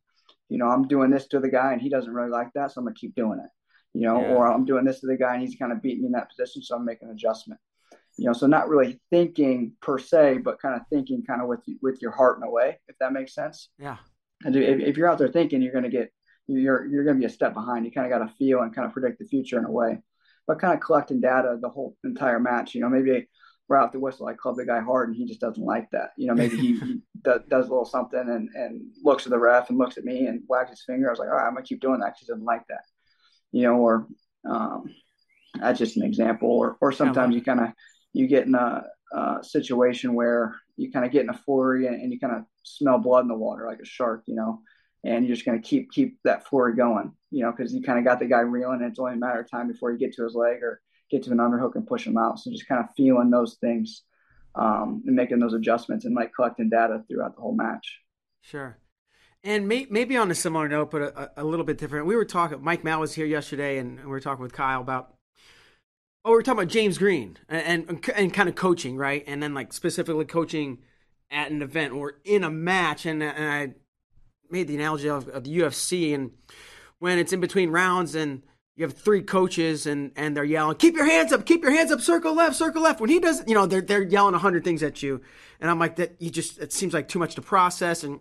You 0.49 0.57
know, 0.57 0.69
I'm 0.69 0.89
doing 0.89 1.11
this 1.11 1.27
to 1.27 1.41
the 1.41 1.50
guy 1.50 1.75
and 1.75 1.83
he 1.83 1.91
doesn't 1.91 2.15
really 2.15 2.31
like 2.31 2.49
that, 2.55 2.73
so 2.73 2.81
I'm 2.81 2.87
gonna 2.87 2.95
keep 2.95 3.15
doing 3.15 3.39
it. 3.39 3.50
You 3.93 4.07
know, 4.07 4.19
yeah. 4.19 4.29
or 4.29 4.50
I'm 4.50 4.65
doing 4.65 4.87
this 4.87 5.00
to 5.00 5.07
the 5.07 5.19
guy 5.19 5.35
and 5.35 5.43
he's 5.43 5.57
kind 5.57 5.73
of 5.73 5.83
beating 5.83 6.05
me 6.05 6.07
in 6.07 6.12
that 6.12 6.31
position, 6.31 6.62
so 6.62 6.77
I'm 6.77 6.87
making 6.87 7.09
an 7.09 7.15
adjustment 7.17 7.61
you 8.21 8.27
know 8.27 8.33
so 8.33 8.47
not 8.47 8.69
really 8.69 9.00
thinking 9.11 9.73
per 9.81 9.99
se 9.99 10.39
but 10.39 10.61
kind 10.61 10.75
of 10.75 10.83
thinking 10.91 11.23
kind 11.27 11.41
of 11.41 11.49
with 11.49 11.61
with 11.83 12.00
your 12.03 12.11
heart 12.11 12.37
in 12.39 12.43
a 12.43 12.50
way 12.50 12.79
if 12.89 12.97
that 12.99 13.12
makes 13.12 13.35
sense 13.35 13.71
yeah 13.79 13.97
and 14.45 14.55
if, 14.55 14.81
if 14.81 14.97
you're 14.97 15.09
out 15.09 15.19
there 15.19 15.29
thinking 15.29 15.62
you're 15.62 15.73
going 15.73 15.85
to 15.85 15.91
get 15.91 16.12
you're 16.47 16.87
you're 16.87 17.05
going 17.05 17.17
to 17.17 17.21
be 17.21 17.27
a 17.27 17.31
step 17.31 17.55
behind 17.55 17.85
you 17.85 17.93
kind 17.93 18.11
of 18.11 18.19
got 18.19 18.25
to 18.25 18.35
feel 18.35 18.61
and 18.61 18.75
kind 18.75 18.87
of 18.87 18.93
predict 18.93 19.19
the 19.19 19.27
future 19.27 19.59
in 19.59 19.65
a 19.65 19.71
way 19.71 19.99
but 20.47 20.61
kind 20.61 20.75
of 20.75 20.81
collecting 20.81 21.21
data 21.21 21.59
the 21.61 21.69
whole 21.69 21.97
entire 22.05 22.39
match 22.39 22.75
you 22.75 22.81
know 22.81 22.89
maybe 22.89 23.27
right 23.71 23.85
off 23.85 23.93
the 23.93 24.00
whistle, 24.00 24.27
I 24.27 24.35
club 24.35 24.57
the 24.57 24.67
guy 24.67 24.81
hard, 24.81 25.09
and 25.09 25.17
he 25.17 25.25
just 25.25 25.41
doesn't 25.41 25.65
like 25.65 25.89
that. 25.93 26.11
You 26.19 26.27
know, 26.27 26.35
maybe 26.35 26.57
he, 26.57 26.75
he 26.81 27.00
does, 27.23 27.41
does, 27.49 27.67
a 27.67 27.71
little 27.71 27.85
something 27.85 28.19
and, 28.19 28.49
and 28.55 28.83
looks 29.05 29.25
at 29.25 29.31
the 29.31 29.39
ref 29.39 29.71
and 29.71 29.79
looks 29.79 29.97
at 29.97 30.05
me 30.05 30.27
and 30.27 30.43
wags 30.49 30.71
his 30.71 30.83
finger. 30.85 31.07
I 31.07 31.12
was 31.12 31.21
like, 31.21 31.29
all 31.29 31.37
right, 31.37 31.47
I'm 31.47 31.55
gonna 31.55 31.65
keep 31.65 31.81
doing 31.81 32.00
that 32.00 32.07
because 32.07 32.21
he 32.21 32.27
doesn't 32.27 32.45
like 32.45 32.67
that. 32.69 32.83
You 33.53 33.62
know, 33.62 33.77
or 33.77 34.09
um, 34.45 34.93
that's 35.59 35.79
just 35.79 35.97
an 35.97 36.03
example. 36.03 36.50
Or 36.50 36.77
or 36.81 36.91
sometimes 36.93 37.35
you 37.35 37.43
kind 37.43 37.61
of 37.61 37.69
you 38.12 38.26
get 38.26 38.47
in 38.47 38.55
a, 38.55 38.85
a, 39.12 39.38
situation 39.43 40.14
where 40.14 40.57
you 40.76 40.90
kind 40.90 41.05
of 41.05 41.12
get 41.12 41.23
in 41.23 41.31
a 41.31 41.38
flurry 41.38 41.87
and, 41.87 42.00
and 42.00 42.12
you 42.12 42.19
kind 42.19 42.35
of 42.35 42.45
smell 42.62 42.99
blood 42.99 43.23
in 43.23 43.29
the 43.29 43.35
water 43.35 43.67
like 43.67 43.81
a 43.81 43.87
shark. 43.87 44.23
You 44.26 44.37
know, 44.37 44.61
and 45.05 45.26
you're 45.26 45.35
just 45.35 45.47
going 45.47 45.61
to 45.61 45.67
keep 45.67 45.90
keep 45.90 46.19
that 46.25 46.47
flurry 46.47 46.76
going, 46.76 47.12
you 47.31 47.43
know, 47.43 47.52
because 47.52 47.75
you 47.75 47.83
kind 47.83 47.99
of 47.99 48.05
got 48.05 48.19
the 48.19 48.26
guy 48.26 48.40
reeling. 48.40 48.81
And 48.83 48.90
it's 48.90 48.99
only 48.99 49.14
a 49.14 49.17
matter 49.17 49.40
of 49.40 49.50
time 49.50 49.69
before 49.69 49.93
you 49.93 49.99
get 49.99 50.14
to 50.14 50.25
his 50.25 50.35
leg 50.35 50.62
or 50.62 50.81
get 51.11 51.23
to 51.25 51.31
an 51.33 51.38
underhook 51.38 51.75
and 51.75 51.87
push 51.87 52.07
him 52.07 52.17
out. 52.17 52.38
So 52.38 52.50
just 52.50 52.69
kind 52.69 52.83
of 52.83 52.95
feeling 52.97 53.31
those 53.31 53.57
things 53.61 54.02
um, 54.55 55.02
and 55.07 55.17
making 55.17 55.38
those 55.38 55.55
adjustments 55.55 56.05
and 56.05 56.14
like 56.14 56.33
collecting 56.35 56.69
data 56.69 57.02
throughout 57.09 57.35
the 57.35 57.43
whole 57.43 57.55
match. 57.55 58.00
Sure. 58.43 58.79
And 59.43 59.67
may, 59.69 59.87
maybe 59.88 60.17
on 60.17 60.31
a 60.31 60.35
similar 60.35 60.69
note, 60.69 60.90
but 60.90 61.02
a, 61.02 61.31
a, 61.38 61.45
little 61.45 61.64
bit 61.64 61.79
different. 61.79 62.07
We 62.07 62.14
were 62.14 62.26
talking. 62.26 62.62
Mike 62.62 62.85
Mal 62.85 63.00
was 63.00 63.14
here 63.14 63.25
yesterday, 63.25 63.79
and 63.79 63.99
we 63.99 64.07
were 64.07 64.21
talking 64.21 64.43
with 64.43 64.52
Kyle 64.52 64.83
about. 64.83 65.14
Oh, 66.25 66.33
we're 66.33 66.43
talking 66.43 66.59
about 66.61 66.71
James 66.71 66.99
Green 66.99 67.39
and, 67.49 67.89
and 67.89 68.11
and 68.15 68.33
kind 68.35 68.49
of 68.49 68.55
coaching, 68.55 68.97
right? 68.97 69.25
And 69.27 69.43
then 69.43 69.55
like 69.55 69.73
specifically 69.73 70.27
coaching 70.27 70.79
at 71.31 71.50
an 71.50 71.62
event 71.62 71.95
or 71.95 72.21
in 72.25 72.45
a 72.45 72.50
match. 72.50 73.07
And, 73.07 73.23
and 73.23 73.49
I 73.49 73.75
made 74.50 74.69
the 74.69 74.75
analogy 74.75 75.09
of, 75.09 75.29
of 75.29 75.45
the 75.45 75.59
UFC 75.59 76.15
and 76.15 76.33
when 76.99 77.19
it's 77.19 77.33
in 77.33 77.41
between 77.41 77.71
rounds 77.71 78.15
and 78.15 78.43
you 78.77 78.85
have 78.85 78.97
three 78.97 79.23
coaches 79.23 79.87
and 79.87 80.12
and 80.17 80.37
they're 80.37 80.45
yelling, 80.45 80.77
"Keep 80.77 80.97
your 80.97 81.07
hands 81.07 81.33
up! 81.33 81.45
Keep 81.45 81.62
your 81.62 81.73
hands 81.73 81.91
up! 81.91 82.00
Circle 82.00 82.35
left! 82.35 82.57
Circle 82.57 82.83
left!" 82.83 83.00
When 83.00 83.11
he 83.11 83.19
does, 83.19 83.43
you 83.47 83.55
know, 83.55 83.67
they're 83.67 83.81
they're 83.81 84.03
yelling 84.03 84.35
a 84.35 84.39
hundred 84.39 84.65
things 84.65 84.83
at 84.83 85.03
you, 85.03 85.21
and 85.61 85.71
I'm 85.71 85.79
like, 85.79 85.97
that 85.97 86.17
you 86.19 86.31
just 86.31 86.59
it 86.59 86.73
seems 86.73 86.95
like 86.95 87.09
too 87.09 87.19
much 87.19 87.35
to 87.35 87.43
process, 87.43 88.05
and 88.05 88.21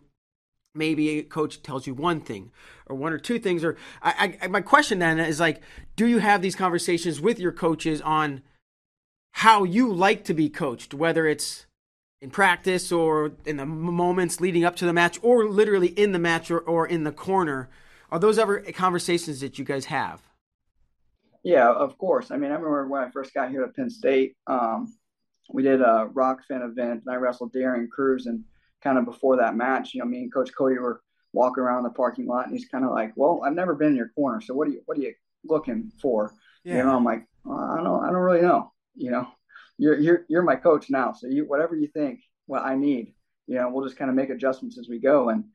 maybe 0.74 1.20
a 1.20 1.24
coach 1.24 1.62
tells 1.62 1.88
you 1.88 1.94
one 1.94 2.22
thing 2.22 2.52
or 2.86 2.96
one 2.96 3.14
or 3.14 3.18
two 3.18 3.40
things, 3.40 3.64
or 3.64 3.78
I, 4.02 4.38
I 4.42 4.48
my 4.48 4.62
question 4.62 5.00
then 5.00 5.20
is 5.20 5.40
like, 5.40 5.62
do 5.96 6.08
you 6.08 6.20
have 6.20 6.42
these 6.42 6.56
conversations 6.56 7.20
with 7.22 7.40
your 7.40 7.52
coaches 7.52 8.02
on 8.02 8.42
how 9.34 9.64
you 9.64 9.92
like 9.92 10.24
to 10.26 10.34
be 10.34 10.50
coached, 10.50 10.94
whether 10.94 11.28
it's 11.28 11.66
in 12.22 12.30
practice 12.30 12.92
or 12.92 13.32
in 13.46 13.58
the 13.58 13.66
moments 13.66 14.42
leading 14.42 14.64
up 14.64 14.76
to 14.76 14.86
the 14.86 14.94
match 14.94 15.18
or 15.22 15.46
literally 15.46 15.88
in 15.90 16.12
the 16.12 16.20
match 16.20 16.52
or, 16.52 16.60
or 16.60 16.88
in 16.88 17.04
the 17.04 17.12
corner? 17.12 17.70
Are 18.12 18.20
those 18.20 18.40
ever 18.40 18.60
conversations 18.74 19.40
that 19.42 19.60
you 19.60 19.66
guys 19.66 19.86
have? 19.86 20.22
Yeah 21.44 21.72
of 21.72 21.98
course. 21.98 22.32
I 22.32 22.38
mean 22.38 22.52
i 22.52 22.56
remember 22.56 22.88
when 22.88 23.04
i 23.04 23.10
first 23.12 23.34
got 23.34 23.50
here 23.50 23.66
to 23.66 23.72
penn 23.72 23.90
state 23.90 24.36
um, 24.48 24.94
we 25.52 25.64
did 25.64 25.82
a 25.82 26.10
Rokfin 26.14 26.64
event 26.64 27.04
and 27.06 27.10
i 27.10 27.16
wrestled 27.16 27.54
darian 27.54 27.88
cruz 27.88 28.26
and 28.26 28.44
kind 28.84 28.98
of 28.98 29.06
before 29.06 29.38
that 29.38 29.56
match 29.56 29.94
you 29.94 30.00
know 30.00 30.06
me 30.06 30.20
and 30.20 30.34
coach 30.34 30.52
cody 30.58 30.78
were 30.78 31.02
walking 31.34 31.64
around 31.64 31.84
the 31.84 31.90
parking 31.90 32.26
lot 32.26 32.46
and 32.46 32.56
he's 32.56 32.68
kind 32.68 32.86
of 32.86 32.92
like 32.92 33.12
well 33.16 33.42
i've 33.46 33.54
never 33.54 33.76
been 33.76 33.90
in 33.90 33.96
your 33.96 34.10
corner 34.10 34.42
so 34.42 34.54
what 34.54 34.68
are 34.68 34.72
you 34.72 34.82
what 34.86 34.98
are 34.98 35.02
you 35.02 35.14
looking 35.46 35.92
for 36.02 36.34
yeah. 36.64 36.78
you 36.78 36.84
know 36.84 36.96
i'm 36.96 37.04
like 37.04 37.26
well, 37.44 37.60
i 37.60 37.84
don't 37.84 38.04
i 38.04 38.08
don't 38.08 38.16
really 38.16 38.42
know 38.42 38.72
you 38.96 39.12
know 39.12 39.28
you're 39.80 39.98
you're 39.98 40.26
you're 40.28 40.44
my 40.44 40.58
coach 40.58 40.90
now. 40.90 41.14
So 41.14 41.28
you 41.28 41.46
whatever 41.46 41.76
you 41.76 41.88
think 41.88 42.20
what 42.46 42.64
I 42.64 42.76
need, 42.76 43.16
you 43.48 43.56
know, 43.56 43.70
we'll 43.70 43.86
just 43.86 43.98
kind 43.98 44.10
of 44.10 44.16
make 44.16 44.30
adjustments 44.30 44.78
as 44.78 44.90
we 44.90 45.00
go. 45.00 45.30
And 45.30 45.46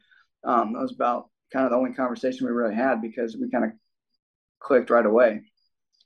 um, 0.43 0.73
that 0.73 0.81
was 0.81 0.93
about 0.93 1.29
kind 1.53 1.67
of 1.67 1.71
the 1.71 1.77
only 1.77 1.93
conversation 1.93 2.47
we 2.47 2.53
really 2.53 2.75
had 2.75 3.03
because 3.03 3.37
we 3.37 3.51
kind 3.51 3.67
of 3.67 3.73
clicked 4.59 4.91
right 4.91 5.05
away. 5.05 5.43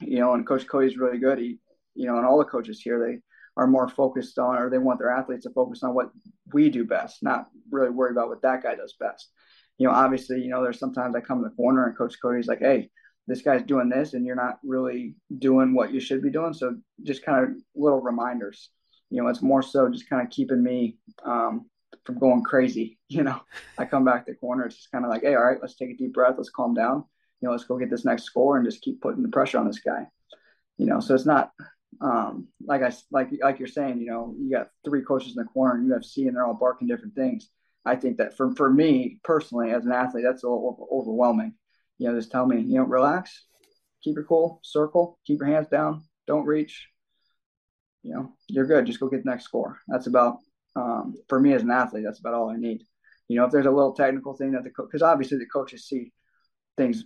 You 0.00 0.18
know, 0.18 0.34
and 0.34 0.46
Coach 0.46 0.66
Cody's 0.66 0.98
really 0.98 1.18
good. 1.18 1.38
He, 1.38 1.58
you 1.94 2.06
know, 2.06 2.16
and 2.16 2.26
all 2.26 2.38
the 2.38 2.44
coaches 2.44 2.80
here, 2.80 2.98
they 2.98 3.20
are 3.59 3.67
more 3.67 3.88
focused 3.88 4.38
on, 4.38 4.57
or 4.57 4.71
they 4.71 4.79
want 4.79 4.99
their 4.99 5.11
athletes 5.11 5.45
to 5.45 5.50
focus 5.50 5.83
on 5.83 5.95
what 5.95 6.11
we 6.53 6.71
do 6.71 6.85
best, 6.85 7.23
not 7.23 7.49
really 7.71 7.91
worry 7.91 8.12
about 8.12 8.29
what 8.29 8.41
that 8.43 8.62
guy 8.62 8.75
does 8.75 8.95
best. 8.99 9.31
You 9.77 9.87
know, 9.87 9.93
obviously, 9.93 10.41
you 10.41 10.49
know, 10.49 10.62
there's 10.62 10.79
sometimes 10.79 11.15
I 11.15 11.21
come 11.21 11.38
in 11.38 11.44
the 11.44 11.51
corner 11.51 11.87
and 11.87 11.97
Coach 11.97 12.16
Cody's 12.23 12.49
like, 12.49 12.61
"Hey, 12.61 12.90
this 13.29 13.42
guy's 13.42 13.62
doing 13.62 13.90
this 13.90 14.14
and 14.14 14.27
you're 14.27 14.35
not 14.35 14.59
really 14.64 15.14
doing 15.38 15.75
what 15.75 15.92
you 15.92 16.01
should 16.01 16.23
be 16.23 16.31
doing. 16.31 16.55
So 16.55 16.77
just 17.03 17.25
kind 17.25 17.44
of 17.44 17.51
little 17.77 18.01
reminders, 18.01 18.71
you 19.11 19.23
know, 19.23 19.29
it's 19.29 19.42
more 19.42 19.62
so 19.62 19.88
just 19.90 20.09
kind 20.09 20.27
of 20.27 20.31
keeping 20.31 20.62
me 20.62 20.97
um, 21.25 21.66
from 22.05 22.18
going 22.18 22.42
crazy. 22.42 22.97
You 23.11 23.23
know, 23.23 23.40
I 23.79 23.87
come 23.87 24.05
back 24.05 24.27
the 24.27 24.35
corner. 24.35 24.66
It's 24.66 24.77
just 24.77 24.92
kind 24.92 25.03
of 25.03 25.11
like, 25.11 25.23
Hey, 25.23 25.35
all 25.35 25.42
right, 25.42 25.57
let's 25.62 25.77
take 25.77 25.88
a 25.88 25.97
deep 25.97 26.12
breath. 26.12 26.35
Let's 26.37 26.51
calm 26.51 26.75
down. 26.75 27.05
You 27.40 27.47
know, 27.49 27.53
let's 27.53 27.64
go 27.64 27.79
get 27.79 27.88
this 27.88 28.05
next 28.05 28.25
score 28.25 28.59
and 28.59 28.66
just 28.66 28.83
keep 28.83 29.01
putting 29.01 29.23
the 29.23 29.31
pressure 29.31 29.57
on 29.57 29.66
this 29.66 29.79
guy. 29.79 30.07
You 30.77 30.85
know, 30.85 31.01
so 31.01 31.14
it's 31.14 31.25
not 31.25 31.53
um, 32.01 32.48
like 32.64 32.83
I 32.83 32.92
like 33.11 33.31
like 33.42 33.59
you're 33.59 33.68
saying. 33.68 33.98
You 33.98 34.07
know, 34.07 34.35
you 34.38 34.51
got 34.51 34.68
three 34.85 35.03
coaches 35.03 35.37
in 35.37 35.42
the 35.42 35.48
corner 35.48 35.79
in 35.79 35.88
UFC, 35.88 36.27
and 36.27 36.37
they're 36.37 36.44
all 36.44 36.55
barking 36.55 36.88
different 36.88 37.14
things. 37.14 37.48
I 37.85 37.96
think 37.96 38.18
that 38.18 38.37
for 38.37 38.55
for 38.55 38.72
me 38.72 39.18
personally, 39.24 39.70
as 39.70 39.85
an 39.85 39.92
athlete, 39.92 40.24
that's 40.27 40.44
a 40.44 40.48
little 40.48 40.88
overwhelming 40.92 41.55
you 41.98 42.09
know, 42.09 42.16
just 42.16 42.31
tell 42.31 42.46
me, 42.46 42.61
you 42.61 42.77
know, 42.77 42.85
relax, 42.85 43.44
keep 44.03 44.14
your 44.14 44.24
cool, 44.24 44.61
circle, 44.62 45.18
keep 45.27 45.40
your 45.40 45.48
hands 45.48 45.68
down, 45.68 46.05
don't 46.27 46.46
reach. 46.46 46.88
You 48.03 48.14
know, 48.14 48.33
you're 48.48 48.66
good. 48.66 48.87
Just 48.87 49.01
go 49.01 49.09
get 49.09 49.24
the 49.24 49.31
next 49.31 49.44
score. 49.44 49.81
That's 49.88 50.07
about 50.07 50.38
um, 50.77 51.14
for 51.29 51.40
me 51.40 51.53
as 51.53 51.62
an 51.62 51.70
athlete. 51.70 52.05
That's 52.07 52.20
about 52.20 52.35
all 52.35 52.48
I 52.48 52.57
need. 52.57 52.85
You 53.27 53.37
know, 53.37 53.44
if 53.44 53.51
there's 53.51 53.66
a 53.66 53.70
little 53.70 53.92
technical 53.92 54.35
thing 54.35 54.53
that 54.53 54.62
the 54.62 54.70
because 54.70 55.03
obviously 55.03 55.38
the 55.38 55.46
coaches 55.46 55.87
see 55.87 56.12
things, 56.77 57.05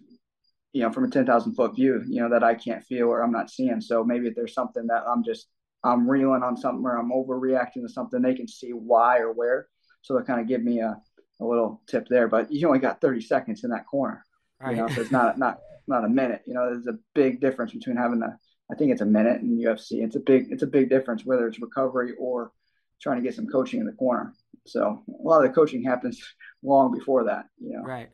you 0.73 0.83
know, 0.83 0.93
from 0.93 1.05
a 1.05 1.11
ten 1.11 1.27
thousand 1.27 1.55
foot 1.55 1.75
view, 1.75 2.03
you 2.07 2.21
know, 2.21 2.31
that 2.31 2.43
I 2.43 2.55
can't 2.55 2.85
feel 2.85 3.09
or 3.09 3.23
I'm 3.23 3.33
not 3.33 3.51
seeing. 3.51 3.81
So 3.81 4.05
maybe 4.05 4.29
if 4.29 4.35
there's 4.35 4.55
something 4.55 4.87
that 4.87 5.05
I'm 5.07 5.23
just 5.23 5.49
I'm 5.85 6.09
reeling 6.09 6.43
on 6.43 6.57
something 6.57 6.85
or 6.85 6.97
I'm 6.97 7.11
overreacting 7.11 7.83
to 7.83 7.89
something, 7.89 8.23
they 8.23 8.35
can 8.35 8.49
see 8.49 8.71
why 8.71 9.19
or 9.19 9.33
where. 9.33 9.69
So 10.03 10.15
they'll 10.15 10.25
kind 10.25 10.41
of 10.41 10.49
give 10.49 10.63
me 10.63 10.81
a, 10.81 10.97
a 11.41 11.45
little 11.45 11.83
tip 11.87 12.07
there. 12.09 12.29
But 12.29 12.53
you 12.53 12.67
only 12.67 12.79
got 12.79 13.01
30 13.01 13.21
seconds 13.21 13.65
in 13.65 13.71
that 13.71 13.87
corner. 13.87 14.25
Right. 14.61 14.77
You 14.77 14.83
know, 14.83 14.89
so 14.89 15.01
it's 15.01 15.11
not 15.11 15.39
not 15.39 15.59
not 15.87 16.05
a 16.05 16.09
minute. 16.09 16.43
You 16.47 16.55
know, 16.55 16.73
there's 16.73 16.87
a 16.87 16.99
big 17.15 17.41
difference 17.41 17.73
between 17.73 17.97
having 17.97 18.23
a 18.23 18.39
I 18.71 18.75
think 18.75 18.93
it's 18.93 19.01
a 19.01 19.07
minute 19.07 19.43
in 19.43 19.59
UFC. 19.59 20.03
It's 20.03 20.17
a 20.17 20.21
big 20.21 20.49
it's 20.51 20.63
a 20.63 20.67
big 20.69 20.89
difference 20.89 21.25
whether 21.25 21.47
it's 21.47 21.61
recovery 21.61 22.13
or 22.19 22.53
trying 23.01 23.17
to 23.17 23.23
get 23.23 23.35
some 23.35 23.47
coaching 23.47 23.81
in 23.81 23.87
the 23.87 23.93
corner. 23.93 24.33
So 24.67 25.03
a 25.09 25.23
lot 25.23 25.45
of 25.45 25.51
the 25.51 25.55
coaching 25.55 25.83
happens 25.83 26.23
long 26.63 26.97
before 26.97 27.25
that. 27.25 27.47
You 27.61 27.79
know. 27.79 27.83
Right. 27.83 28.09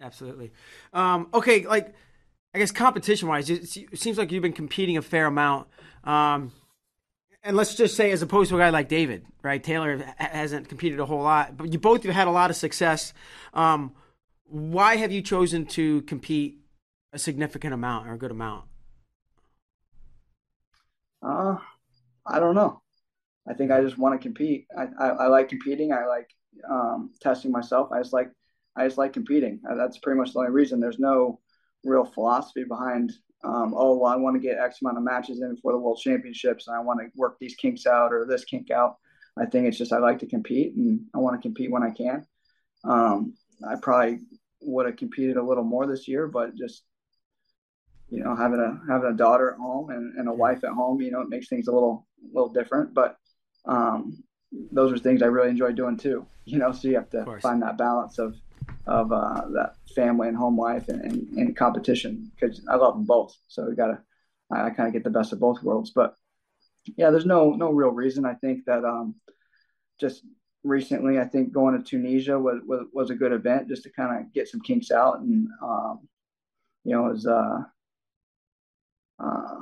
Absolutely. 0.00 0.52
Um, 0.92 1.28
okay, 1.34 1.66
like 1.66 1.94
I 2.54 2.58
guess 2.58 2.70
competition 2.70 3.28
wise, 3.28 3.48
it 3.50 3.68
seems 3.68 4.18
like 4.18 4.32
you've 4.32 4.42
been 4.42 4.52
competing 4.52 4.96
a 4.96 5.02
fair 5.02 5.26
amount. 5.26 5.68
Um, 6.04 6.52
and 7.42 7.56
let's 7.56 7.74
just 7.74 7.96
say, 7.96 8.10
as 8.10 8.22
opposed 8.22 8.50
to 8.50 8.56
a 8.56 8.58
guy 8.58 8.70
like 8.70 8.88
David, 8.88 9.24
right? 9.42 9.62
Taylor 9.62 10.04
hasn't 10.16 10.68
competed 10.68 11.00
a 11.00 11.06
whole 11.06 11.22
lot, 11.22 11.56
but 11.56 11.72
you 11.72 11.78
both 11.78 12.02
have 12.02 12.14
had 12.14 12.28
a 12.28 12.32
lot 12.32 12.50
of 12.50 12.56
success. 12.56 13.12
Um, 13.54 13.92
why 14.44 14.96
have 14.96 15.12
you 15.12 15.22
chosen 15.22 15.64
to 15.66 16.02
compete 16.02 16.58
a 17.12 17.18
significant 17.18 17.72
amount 17.72 18.08
or 18.08 18.14
a 18.14 18.18
good 18.18 18.30
amount? 18.30 18.64
Uh, 21.22 21.56
I 22.26 22.40
don't 22.40 22.54
know. 22.54 22.82
I 23.48 23.54
think 23.54 23.70
I 23.70 23.80
just 23.80 23.96
want 23.96 24.20
to 24.20 24.22
compete. 24.22 24.66
I, 24.76 24.88
I, 24.98 25.08
I 25.08 25.26
like 25.28 25.48
competing. 25.48 25.92
I 25.92 26.06
like 26.06 26.30
um, 26.68 27.12
testing 27.20 27.50
myself. 27.50 27.90
I 27.92 27.98
just 28.00 28.12
like 28.12 28.30
I 28.76 28.86
just 28.86 28.98
like 28.98 29.12
competing. 29.12 29.60
Uh, 29.68 29.74
that's 29.74 29.98
pretty 29.98 30.18
much 30.18 30.32
the 30.32 30.40
only 30.40 30.52
reason. 30.52 30.80
There's 30.80 30.98
no 30.98 31.40
real 31.84 32.04
philosophy 32.04 32.64
behind. 32.64 33.12
Um, 33.42 33.74
oh 33.76 33.96
well, 33.96 34.12
I 34.12 34.16
want 34.16 34.36
to 34.36 34.40
get 34.40 34.58
X 34.58 34.80
amount 34.82 34.98
of 34.98 35.04
matches 35.04 35.40
in 35.40 35.56
for 35.56 35.72
the 35.72 35.78
World 35.78 36.00
Championships, 36.02 36.68
and 36.68 36.76
I 36.76 36.80
want 36.80 37.00
to 37.00 37.08
work 37.16 37.36
these 37.40 37.54
kinks 37.54 37.86
out 37.86 38.12
or 38.12 38.26
this 38.26 38.44
kink 38.44 38.70
out. 38.70 38.96
I 39.38 39.46
think 39.46 39.66
it's 39.66 39.78
just 39.78 39.92
I 39.92 39.98
like 39.98 40.18
to 40.20 40.26
compete, 40.26 40.74
and 40.76 41.00
I 41.14 41.18
want 41.18 41.40
to 41.40 41.46
compete 41.46 41.70
when 41.70 41.82
I 41.82 41.90
can. 41.90 42.26
Um, 42.84 43.34
I 43.68 43.76
probably 43.76 44.20
would 44.62 44.86
have 44.86 44.96
competed 44.96 45.36
a 45.36 45.42
little 45.42 45.64
more 45.64 45.86
this 45.86 46.06
year, 46.06 46.26
but 46.26 46.54
just 46.54 46.84
you 48.10 48.22
know 48.22 48.36
having 48.36 48.60
a 48.60 48.92
having 48.92 49.10
a 49.10 49.16
daughter 49.16 49.52
at 49.52 49.58
home 49.58 49.90
and, 49.90 50.18
and 50.18 50.28
a 50.28 50.32
wife 50.32 50.62
at 50.64 50.70
home, 50.70 51.00
you 51.00 51.10
know, 51.10 51.22
it 51.22 51.28
makes 51.28 51.48
things 51.48 51.68
a 51.68 51.72
little 51.72 52.06
little 52.32 52.52
different. 52.52 52.92
But 52.94 53.16
um, 53.64 54.22
those 54.72 54.92
are 54.92 54.98
things 54.98 55.22
I 55.22 55.26
really 55.26 55.50
enjoy 55.50 55.72
doing 55.72 55.96
too. 55.96 56.26
You 56.44 56.58
know, 56.58 56.72
so 56.72 56.88
you 56.88 56.96
have 56.96 57.10
to 57.10 57.24
find 57.40 57.62
that 57.62 57.78
balance 57.78 58.18
of 58.18 58.34
of 58.86 59.12
uh, 59.12 59.42
that 59.54 59.74
family 59.94 60.28
and 60.28 60.36
home 60.36 60.58
life 60.58 60.88
and, 60.88 61.00
and, 61.02 61.28
and 61.38 61.56
competition 61.56 62.30
because 62.34 62.62
I 62.68 62.76
love 62.76 62.94
them 62.94 63.04
both. 63.04 63.36
So 63.48 63.68
we 63.68 63.74
gotta 63.74 64.00
I, 64.52 64.66
I 64.66 64.70
kind 64.70 64.86
of 64.86 64.92
get 64.92 65.04
the 65.04 65.10
best 65.10 65.32
of 65.32 65.40
both 65.40 65.62
worlds. 65.62 65.90
But 65.94 66.16
yeah, 66.96 67.10
there's 67.10 67.26
no 67.26 67.50
no 67.50 67.70
real 67.70 67.90
reason. 67.90 68.24
I 68.24 68.34
think 68.34 68.64
that 68.66 68.84
um, 68.84 69.14
just 69.98 70.22
recently. 70.62 71.18
I 71.18 71.24
think 71.24 71.52
going 71.52 71.76
to 71.76 71.84
Tunisia 71.84 72.38
was, 72.38 72.60
was, 72.66 72.86
was 72.92 73.10
a 73.10 73.14
good 73.14 73.32
event 73.32 73.68
just 73.68 73.82
to 73.84 73.90
kind 73.90 74.20
of 74.20 74.32
get 74.32 74.48
some 74.48 74.60
kinks 74.60 74.90
out. 74.90 75.20
And, 75.20 75.48
um, 75.62 76.08
you 76.84 76.92
know, 76.92 77.02
was, 77.02 77.26
uh, 77.26 77.62
uh, 79.18 79.56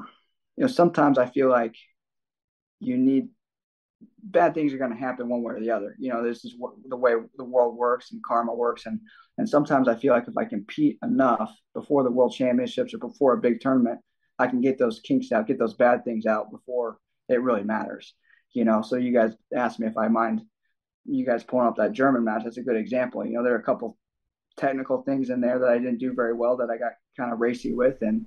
you 0.57 0.63
know, 0.63 0.67
sometimes 0.67 1.19
I 1.19 1.27
feel 1.27 1.49
like 1.49 1.75
you 2.81 2.97
need 2.97 3.29
bad 4.23 4.55
things 4.55 4.73
are 4.73 4.79
going 4.79 4.93
to 4.93 4.97
happen 4.97 5.29
one 5.29 5.43
way 5.43 5.55
or 5.55 5.61
the 5.61 5.71
other. 5.71 5.97
You 5.99 6.13
know, 6.13 6.23
this 6.23 6.45
is 6.45 6.55
what, 6.59 6.75
the 6.89 6.97
way 6.97 7.15
the 7.37 7.45
world 7.45 7.77
works 7.77 8.13
and 8.13 8.23
karma 8.23 8.55
works. 8.55 8.87
And, 8.87 9.01
and 9.39 9.49
sometimes 9.49 9.89
I 9.89 9.95
feel 9.95 10.13
like 10.13 10.29
if 10.29 10.37
I 10.37 10.45
compete 10.45 10.99
enough 11.03 11.57
before 11.75 12.03
the 12.03 12.11
world 12.11 12.35
championships 12.35 12.95
or 12.95 12.99
before 12.99 13.35
a 13.35 13.41
big 13.41 13.61
tournament, 13.61 14.01
I 14.39 14.47
can 14.47 14.61
get 14.61 14.79
those 14.79 15.01
kinks 15.01 15.33
out, 15.33 15.47
get 15.47 15.59
those 15.59 15.75
bad 15.75 16.05
things 16.05 16.27
out 16.27 16.51
before 16.51 16.99
it 17.29 17.43
really 17.43 17.65
matters 17.65 18.15
You 18.53 18.65
know, 18.65 18.83
so 18.83 18.97
you 18.97 19.13
guys 19.13 19.35
asked 19.55 19.81
me 19.81 19.87
if 19.87 19.97
I 19.97 20.09
mind 20.09 20.43
you 21.05 21.25
guys 21.25 21.45
pulling 21.45 21.67
up 21.67 21.77
that 21.77 21.93
German 21.93 22.25
match. 22.25 22.45
That's 22.45 22.59
a 22.59 22.63
good 22.63 22.77
example. 22.77 23.25
You 23.25 23.35
know, 23.35 23.43
there 23.43 23.55
are 23.55 23.59
a 23.59 23.63
couple 23.63 23.97
technical 24.57 25.03
things 25.03 25.31
in 25.31 25.41
there 25.41 25.59
that 25.59 25.69
I 25.69 25.79
didn't 25.79 25.99
do 25.99 26.13
very 26.13 26.35
well 26.35 26.57
that 26.59 26.71
I 26.71 26.77
got 26.77 26.93
kind 27.17 27.33
of 27.33 27.41
racy 27.41 27.73
with, 27.73 28.03
and 28.03 28.27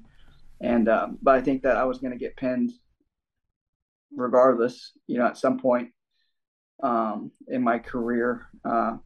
and 0.62 0.90
um, 0.90 1.18
but 1.22 1.36
I 1.36 1.42
think 1.42 1.62
that 1.64 1.78
I 1.78 1.84
was 1.84 2.00
going 2.00 2.12
to 2.12 2.18
get 2.18 2.38
pinned 2.38 2.72
regardless. 4.16 4.92
You 5.08 5.20
know, 5.20 5.28
at 5.28 5.38
some 5.38 5.60
point 5.60 5.90
um, 6.84 7.32
in 7.48 7.64
my 7.64 7.80
career 7.80 8.48
uh, 8.66 8.98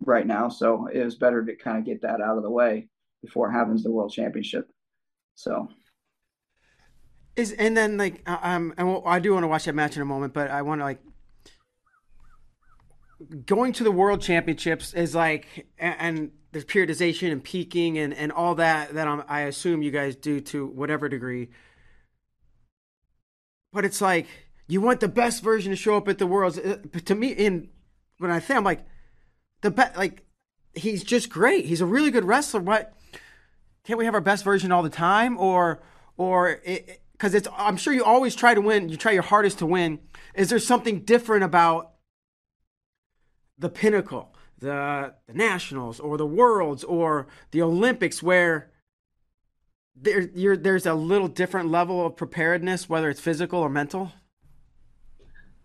right 0.00 0.26
now, 0.26 0.48
so 0.48 0.88
it 0.92 1.04
was 1.04 1.16
better 1.16 1.44
to 1.44 1.56
kind 1.56 1.78
of 1.78 1.84
get 1.84 2.02
that 2.02 2.20
out 2.20 2.36
of 2.36 2.42
the 2.42 2.50
way 2.50 2.88
before 3.22 3.48
it 3.48 3.52
happens 3.52 3.82
the 3.82 3.90
world 3.90 4.12
championship. 4.12 4.70
So 5.34 5.68
is 7.36 7.52
and 7.52 7.76
then 7.76 7.96
like 7.96 8.22
um 8.26 8.74
and 8.76 9.02
I 9.06 9.18
do 9.18 9.32
want 9.32 9.44
to 9.44 9.48
watch 9.48 9.64
that 9.64 9.74
match 9.74 9.96
in 9.96 10.02
a 10.02 10.06
moment, 10.06 10.34
but 10.34 10.50
I 10.50 10.62
want 10.62 10.80
to 10.80 10.84
like 10.84 11.00
going 13.46 13.72
to 13.74 13.84
the 13.84 13.90
world 13.90 14.20
championships 14.20 14.92
is 14.94 15.14
like 15.14 15.66
and 15.78 16.32
there's 16.50 16.64
periodization 16.64 17.32
and 17.32 17.42
peaking 17.42 17.98
and 17.98 18.12
and 18.12 18.32
all 18.32 18.56
that 18.56 18.94
that 18.94 19.08
I'm, 19.08 19.22
I 19.28 19.42
assume 19.42 19.82
you 19.82 19.90
guys 19.90 20.16
do 20.16 20.40
to 20.40 20.66
whatever 20.66 21.08
degree. 21.08 21.50
But 23.72 23.86
it's 23.86 24.02
like 24.02 24.26
you 24.72 24.80
want 24.80 25.00
the 25.00 25.08
best 25.08 25.42
version 25.42 25.70
to 25.70 25.76
show 25.76 25.98
up 25.98 26.08
at 26.08 26.16
the 26.16 26.26
worlds. 26.26 26.58
Uh, 26.58 26.78
to 27.04 27.14
me, 27.14 27.28
in 27.28 27.68
when 28.16 28.30
I 28.30 28.40
think 28.40 28.56
I'm 28.56 28.64
like 28.64 28.86
the 29.60 29.70
best, 29.70 29.98
like 29.98 30.24
he's 30.72 31.04
just 31.04 31.28
great. 31.28 31.66
He's 31.66 31.82
a 31.82 31.86
really 31.86 32.10
good 32.10 32.24
wrestler. 32.24 32.60
What 32.60 32.94
can't 33.84 33.98
we 33.98 34.06
have 34.06 34.14
our 34.14 34.22
best 34.22 34.44
version 34.44 34.72
all 34.72 34.82
the 34.82 34.88
time? 34.88 35.36
Or 35.36 35.82
or 36.16 36.58
because 37.12 37.34
it, 37.34 37.38
it's 37.38 37.48
I'm 37.54 37.76
sure 37.76 37.92
you 37.92 38.02
always 38.02 38.34
try 38.34 38.54
to 38.54 38.62
win. 38.62 38.88
You 38.88 38.96
try 38.96 39.12
your 39.12 39.22
hardest 39.22 39.58
to 39.58 39.66
win. 39.66 39.98
Is 40.34 40.48
there 40.48 40.58
something 40.58 41.00
different 41.00 41.44
about 41.44 41.92
the 43.58 43.68
pinnacle, 43.68 44.34
the 44.58 45.12
the 45.26 45.34
nationals, 45.34 46.00
or 46.00 46.16
the 46.16 46.26
worlds, 46.26 46.82
or 46.82 47.26
the 47.50 47.60
Olympics, 47.60 48.22
where 48.22 48.70
there 49.94 50.56
there's 50.56 50.86
a 50.86 50.94
little 50.94 51.28
different 51.28 51.70
level 51.70 52.06
of 52.06 52.16
preparedness, 52.16 52.88
whether 52.88 53.10
it's 53.10 53.20
physical 53.20 53.58
or 53.58 53.68
mental? 53.68 54.12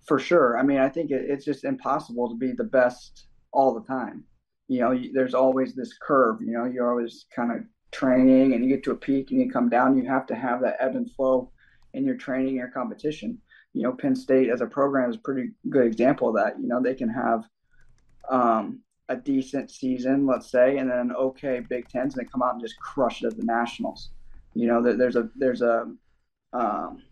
For 0.08 0.20
sure. 0.20 0.58
I 0.58 0.64
mean, 0.64 0.78
I 0.78 0.90
think 0.90 1.12
it, 1.12 1.30
it's 1.30 1.46
just 1.46 1.66
impossible 1.66 2.30
to 2.30 2.36
be 2.36 2.54
the 2.54 2.64
best 2.64 3.28
all 3.52 3.74
the 3.74 3.86
time. 3.86 4.24
You 4.70 4.80
know, 4.80 5.00
there's 5.14 5.34
always 5.34 5.76
this 5.76 5.98
curve. 6.02 6.42
You 6.42 6.52
know, 6.52 6.66
you're 6.66 6.90
always 6.90 7.26
kind 7.36 7.52
of 7.52 7.60
training, 7.92 8.54
and 8.54 8.64
you 8.64 8.70
get 8.70 8.84
to 8.86 8.92
a 8.92 8.96
peak, 8.96 9.32
and 9.32 9.40
you 9.40 9.50
come 9.50 9.70
down. 9.70 9.98
You 9.98 10.06
have 10.10 10.26
to 10.28 10.36
have 10.36 10.62
that 10.62 10.78
ebb 10.80 10.96
and 10.96 11.12
flow 11.12 11.52
in 11.94 12.06
your 12.06 12.16
training, 12.16 12.56
your 12.56 12.70
competition. 12.70 13.38
You 13.74 13.84
know, 13.84 13.94
Penn 13.94 14.16
State 14.16 14.50
as 14.50 14.62
a 14.62 14.66
program 14.66 15.10
is 15.10 15.18
a 15.18 15.20
pretty 15.20 15.52
good 15.70 15.86
example 15.86 16.30
of 16.30 16.36
that. 16.36 16.60
You 16.60 16.68
know, 16.68 16.82
they 16.82 16.96
can 16.96 17.10
have 17.10 17.44
um, 18.30 18.80
a 19.10 19.16
decent 19.16 19.72
season, 19.72 20.26
let's 20.26 20.50
say, 20.50 20.78
and 20.78 20.90
then 20.90 21.00
an 21.00 21.12
okay 21.12 21.60
Big 21.60 21.88
Tens, 21.90 22.16
and 22.16 22.26
they 22.26 22.30
come 22.30 22.42
out 22.42 22.54
and 22.54 22.62
just 22.62 22.80
crush 22.80 23.24
it 23.24 23.28
at 23.28 23.38
the 23.38 23.44
Nationals. 23.46 24.10
You 24.54 24.68
know, 24.68 24.82
there's 24.82 25.18
a 25.18 25.30
there's 25.36 25.62
a 25.62 25.92
um, 26.54 27.04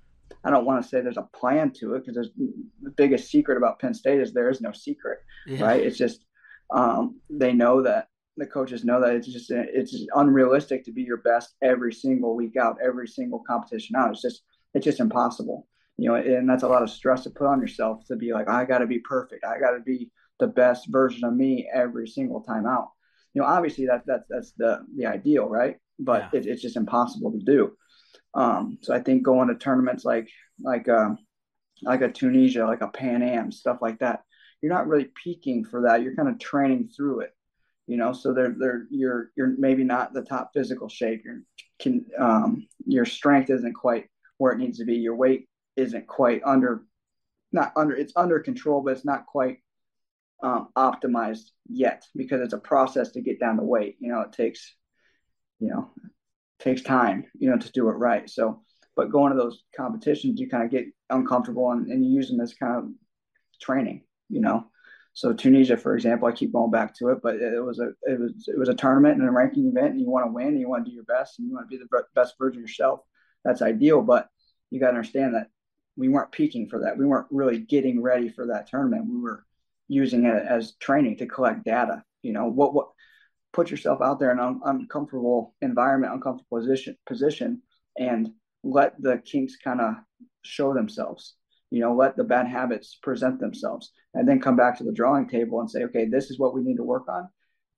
I 0.45 0.51
don't 0.51 0.65
want 0.65 0.83
to 0.83 0.87
say 0.87 1.01
there's 1.01 1.17
a 1.17 1.29
plan 1.33 1.71
to 1.79 1.95
it 1.95 2.05
because 2.05 2.29
the 2.37 2.91
biggest 2.91 3.31
secret 3.31 3.57
about 3.57 3.79
Penn 3.79 3.93
State 3.93 4.21
is 4.21 4.31
there 4.31 4.49
is 4.49 4.61
no 4.61 4.71
secret, 4.71 5.19
yeah. 5.47 5.63
right? 5.63 5.81
It's 5.81 5.97
just 5.97 6.25
um, 6.73 7.19
they 7.29 7.51
know 7.51 7.81
that 7.81 8.07
the 8.37 8.45
coaches 8.45 8.83
know 8.83 9.01
that 9.01 9.15
it's 9.15 9.27
just 9.27 9.49
it's 9.51 9.91
just 9.91 10.07
unrealistic 10.15 10.83
to 10.85 10.91
be 10.91 11.01
your 11.01 11.17
best 11.17 11.55
every 11.61 11.93
single 11.93 12.35
week 12.35 12.57
out, 12.57 12.77
every 12.83 13.07
single 13.07 13.43
competition 13.47 13.95
out. 13.95 14.11
It's 14.11 14.21
just 14.21 14.43
it's 14.73 14.83
just 14.83 14.99
impossible, 14.99 15.67
you 15.97 16.09
know, 16.09 16.15
and 16.15 16.47
that's 16.49 16.63
a 16.63 16.67
lot 16.67 16.83
of 16.83 16.89
stress 16.89 17.23
to 17.23 17.29
put 17.29 17.47
on 17.47 17.61
yourself 17.61 18.05
to 18.07 18.15
be 18.15 18.33
like 18.33 18.49
I 18.49 18.65
got 18.65 18.79
to 18.79 18.87
be 18.87 18.99
perfect, 18.99 19.45
I 19.45 19.59
got 19.59 19.71
to 19.71 19.79
be 19.79 20.11
the 20.39 20.47
best 20.47 20.91
version 20.91 21.23
of 21.23 21.33
me 21.33 21.67
every 21.73 22.07
single 22.07 22.41
time 22.41 22.67
out. 22.67 22.89
You 23.33 23.41
know, 23.41 23.47
obviously 23.47 23.85
that 23.87 24.03
that's 24.05 24.25
that's 24.29 24.51
the 24.57 24.85
the 24.95 25.05
ideal, 25.05 25.47
right? 25.47 25.77
But 25.97 26.29
yeah. 26.33 26.39
it, 26.39 26.45
it's 26.45 26.61
just 26.61 26.77
impossible 26.77 27.31
to 27.31 27.39
do. 27.39 27.71
Um, 28.35 28.77
so 28.81 28.93
I 28.93 28.99
think 28.99 29.23
going 29.23 29.47
to 29.47 29.55
tournaments 29.55 30.05
like 30.05 30.29
like 30.61 30.87
uh, 30.87 31.15
like 31.81 32.01
a 32.01 32.11
Tunisia, 32.11 32.65
like 32.65 32.81
a 32.81 32.89
Pan 32.89 33.23
Am, 33.23 33.51
stuff 33.51 33.79
like 33.81 33.99
that, 33.99 34.23
you're 34.61 34.73
not 34.73 34.87
really 34.87 35.09
peaking 35.23 35.65
for 35.65 35.83
that. 35.83 36.01
You're 36.01 36.15
kind 36.15 36.29
of 36.29 36.39
training 36.39 36.89
through 36.95 37.21
it, 37.21 37.35
you 37.87 37.97
know. 37.97 38.13
So 38.13 38.33
they're 38.33 38.55
they're 38.57 38.87
you're 38.89 39.31
you're 39.35 39.55
maybe 39.57 39.83
not 39.83 40.13
the 40.13 40.23
top 40.23 40.51
physical 40.53 40.89
shape. 40.89 41.23
Your 41.23 41.41
can 41.79 42.05
um, 42.19 42.67
your 42.85 43.05
strength 43.05 43.49
isn't 43.49 43.73
quite 43.73 44.05
where 44.37 44.51
it 44.51 44.59
needs 44.59 44.79
to 44.79 44.85
be. 44.85 44.95
Your 44.95 45.15
weight 45.15 45.47
isn't 45.75 46.07
quite 46.07 46.41
under 46.45 46.83
not 47.51 47.71
under 47.75 47.95
it's 47.95 48.13
under 48.15 48.39
control, 48.39 48.81
but 48.81 48.91
it's 48.91 49.05
not 49.05 49.25
quite 49.25 49.59
um, 50.43 50.69
optimized 50.77 51.51
yet 51.69 52.03
because 52.15 52.41
it's 52.41 52.53
a 52.53 52.59
process 52.59 53.11
to 53.11 53.21
get 53.21 53.39
down 53.39 53.57
the 53.57 53.63
weight. 53.63 53.95
You 53.99 54.11
know, 54.11 54.21
it 54.21 54.33
takes, 54.33 54.75
you 55.59 55.69
know, 55.69 55.91
takes 56.59 56.81
time, 56.81 57.25
you 57.37 57.49
know, 57.49 57.57
to 57.57 57.71
do 57.71 57.89
it 57.89 57.93
right. 57.93 58.29
So, 58.29 58.61
but 58.95 59.11
going 59.11 59.31
to 59.31 59.37
those 59.37 59.63
competitions, 59.75 60.39
you 60.39 60.49
kind 60.49 60.63
of 60.63 60.71
get 60.71 60.85
uncomfortable 61.09 61.71
and, 61.71 61.87
and 61.87 62.03
you 62.03 62.11
use 62.11 62.29
them 62.29 62.39
as 62.39 62.53
kind 62.53 62.77
of 62.77 62.89
training, 63.61 64.03
you 64.29 64.41
know. 64.41 64.67
So 65.13 65.31
Tunisia, 65.31 65.77
for 65.77 65.95
example, 65.95 66.27
I 66.27 66.33
keep 66.33 66.51
going 66.51 66.71
back 66.71 66.93
to 66.97 67.09
it, 67.09 67.19
but 67.23 67.35
it 67.35 67.63
was 67.63 67.79
a 67.79 67.91
it 68.03 68.19
was 68.19 68.47
it 68.47 68.59
was 68.59 68.67
a 68.67 68.73
tournament 68.73 69.17
and 69.17 69.27
a 69.27 69.31
ranking 69.31 69.67
event, 69.67 69.91
and 69.91 70.01
you 70.01 70.09
want 70.09 70.25
to 70.25 70.31
win, 70.31 70.47
and 70.47 70.59
you 70.59 70.67
want 70.67 70.85
to 70.85 70.91
do 70.91 70.95
your 70.95 71.05
best, 71.05 71.39
and 71.39 71.47
you 71.47 71.53
want 71.53 71.69
to 71.69 71.77
be 71.77 71.81
the 71.81 72.03
best 72.13 72.35
version 72.37 72.61
of 72.61 72.67
yourself. 72.67 72.99
That's 73.45 73.61
ideal, 73.61 74.01
but 74.01 74.27
you 74.71 74.79
got 74.79 74.91
to 74.91 74.97
understand 74.97 75.35
that 75.35 75.47
we 75.95 76.09
weren't 76.09 76.33
peaking 76.33 76.67
for 76.67 76.81
that. 76.81 76.97
We 76.97 77.05
weren't 77.05 77.27
really 77.31 77.59
getting 77.59 78.01
ready 78.01 78.27
for 78.27 78.47
that 78.47 78.67
tournament. 78.67 79.07
We 79.09 79.21
were 79.21 79.45
using 79.87 80.25
it 80.25 80.45
as 80.45 80.73
training 80.81 81.17
to 81.17 81.27
collect 81.27 81.63
data. 81.63 82.03
You 82.21 82.33
know, 82.33 82.47
what 82.47 82.73
what 82.73 82.89
put 83.55 83.71
yourself 83.71 84.01
out 84.01 84.19
there 84.19 84.31
in 84.31 84.39
an 84.39 84.59
uncomfortable 84.65 85.55
environment, 85.61 86.13
uncomfortable 86.13 86.59
position 86.59 86.97
position, 87.07 87.61
and 87.97 88.29
let 88.63 88.93
the 89.01 89.21
kinks 89.25 89.55
kind 89.55 89.79
of 89.79 89.93
show 90.43 90.73
themselves. 90.73 91.35
You 91.71 91.79
know, 91.79 91.95
let 91.95 92.17
the 92.17 92.23
bad 92.23 92.47
habits 92.47 92.99
present 93.01 93.39
themselves, 93.39 93.91
and 94.13 94.27
then 94.27 94.41
come 94.41 94.57
back 94.57 94.77
to 94.77 94.83
the 94.83 94.91
drawing 94.91 95.27
table 95.27 95.61
and 95.61 95.71
say, 95.71 95.83
okay, 95.85 96.05
this 96.05 96.29
is 96.29 96.37
what 96.37 96.53
we 96.53 96.61
need 96.61 96.77
to 96.77 96.83
work 96.83 97.07
on. 97.07 97.29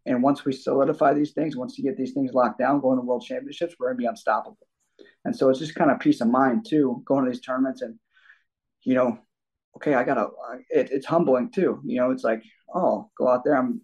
And 0.07 0.23
once 0.23 0.45
we 0.45 0.51
solidify 0.51 1.13
these 1.13 1.33
things, 1.33 1.55
once 1.55 1.77
you 1.77 1.83
get 1.83 1.97
these 1.97 2.13
things 2.13 2.33
locked 2.33 2.59
down, 2.59 2.81
going 2.81 2.97
to 2.97 3.05
world 3.05 3.23
championships, 3.25 3.75
we're 3.77 3.87
going 3.87 3.97
to 3.97 4.01
be 4.01 4.07
unstoppable. 4.07 4.67
And 5.25 5.35
so 5.35 5.49
it's 5.49 5.59
just 5.59 5.75
kind 5.75 5.91
of 5.91 5.99
peace 5.99 6.21
of 6.21 6.29
mind 6.29 6.65
too, 6.67 7.03
going 7.05 7.25
to 7.25 7.31
these 7.31 7.41
tournaments 7.41 7.81
and, 7.81 7.99
you 8.83 8.95
know, 8.95 9.19
okay, 9.75 9.93
I 9.93 10.03
gotta. 10.03 10.29
It, 10.69 10.89
it's 10.91 11.05
humbling 11.05 11.51
too. 11.51 11.81
You 11.85 11.99
know, 11.99 12.11
it's 12.11 12.23
like, 12.23 12.41
oh, 12.73 13.09
go 13.17 13.27
out 13.27 13.43
there. 13.43 13.57
I'm 13.57 13.81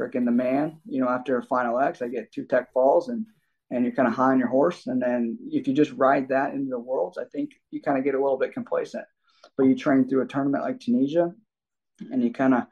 freaking 0.00 0.24
the 0.24 0.30
man. 0.30 0.80
You 0.86 1.02
know, 1.02 1.08
after 1.08 1.42
final 1.42 1.78
X, 1.78 2.00
I 2.00 2.08
get 2.08 2.32
two 2.32 2.44
tech 2.44 2.72
falls 2.72 3.08
and 3.08 3.26
and 3.70 3.84
you're 3.84 3.94
kind 3.94 4.08
of 4.08 4.14
high 4.14 4.32
on 4.32 4.38
your 4.38 4.48
horse. 4.48 4.86
And 4.86 5.00
then 5.00 5.38
if 5.50 5.68
you 5.68 5.74
just 5.74 5.92
ride 5.92 6.28
that 6.30 6.54
into 6.54 6.70
the 6.70 6.78
worlds, 6.78 7.18
I 7.18 7.24
think 7.24 7.50
you 7.70 7.80
kind 7.80 7.98
of 7.98 8.04
get 8.04 8.16
a 8.16 8.20
little 8.20 8.38
bit 8.38 8.52
complacent. 8.52 9.04
But 9.56 9.66
you 9.66 9.76
train 9.76 10.08
through 10.08 10.22
a 10.22 10.26
tournament 10.26 10.64
like 10.64 10.80
Tunisia, 10.80 11.32
and 12.10 12.22
you 12.22 12.32
kind 12.32 12.54
of 12.54 12.62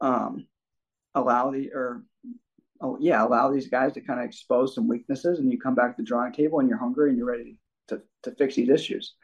um, 0.00 0.46
allow 1.14 1.50
the 1.50 1.70
or 1.72 2.04
oh 2.80 2.98
yeah, 3.00 3.24
allow 3.24 3.50
these 3.50 3.68
guys 3.68 3.92
to 3.94 4.00
kind 4.00 4.20
of 4.20 4.26
expose 4.26 4.74
some 4.74 4.88
weaknesses, 4.88 5.38
and 5.38 5.50
you 5.50 5.58
come 5.58 5.74
back 5.74 5.96
to 5.96 6.02
the 6.02 6.06
drawing 6.06 6.32
table 6.32 6.60
and 6.60 6.68
you're 6.68 6.78
hungry 6.78 7.08
and 7.10 7.18
you're 7.18 7.26
ready 7.26 7.58
to 7.88 8.02
to 8.24 8.32
fix 8.32 8.56
these 8.56 8.68
issues. 8.68 9.14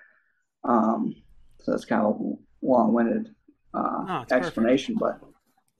Um, 0.65 1.15
so 1.61 1.73
that's 1.73 1.85
kind 1.85 2.03
of 2.03 2.17
a 2.21 2.67
long-winded 2.67 3.29
uh, 3.73 4.05
oh, 4.09 4.25
explanation, 4.31 4.97
perfect. 4.97 5.21
but 5.21 5.36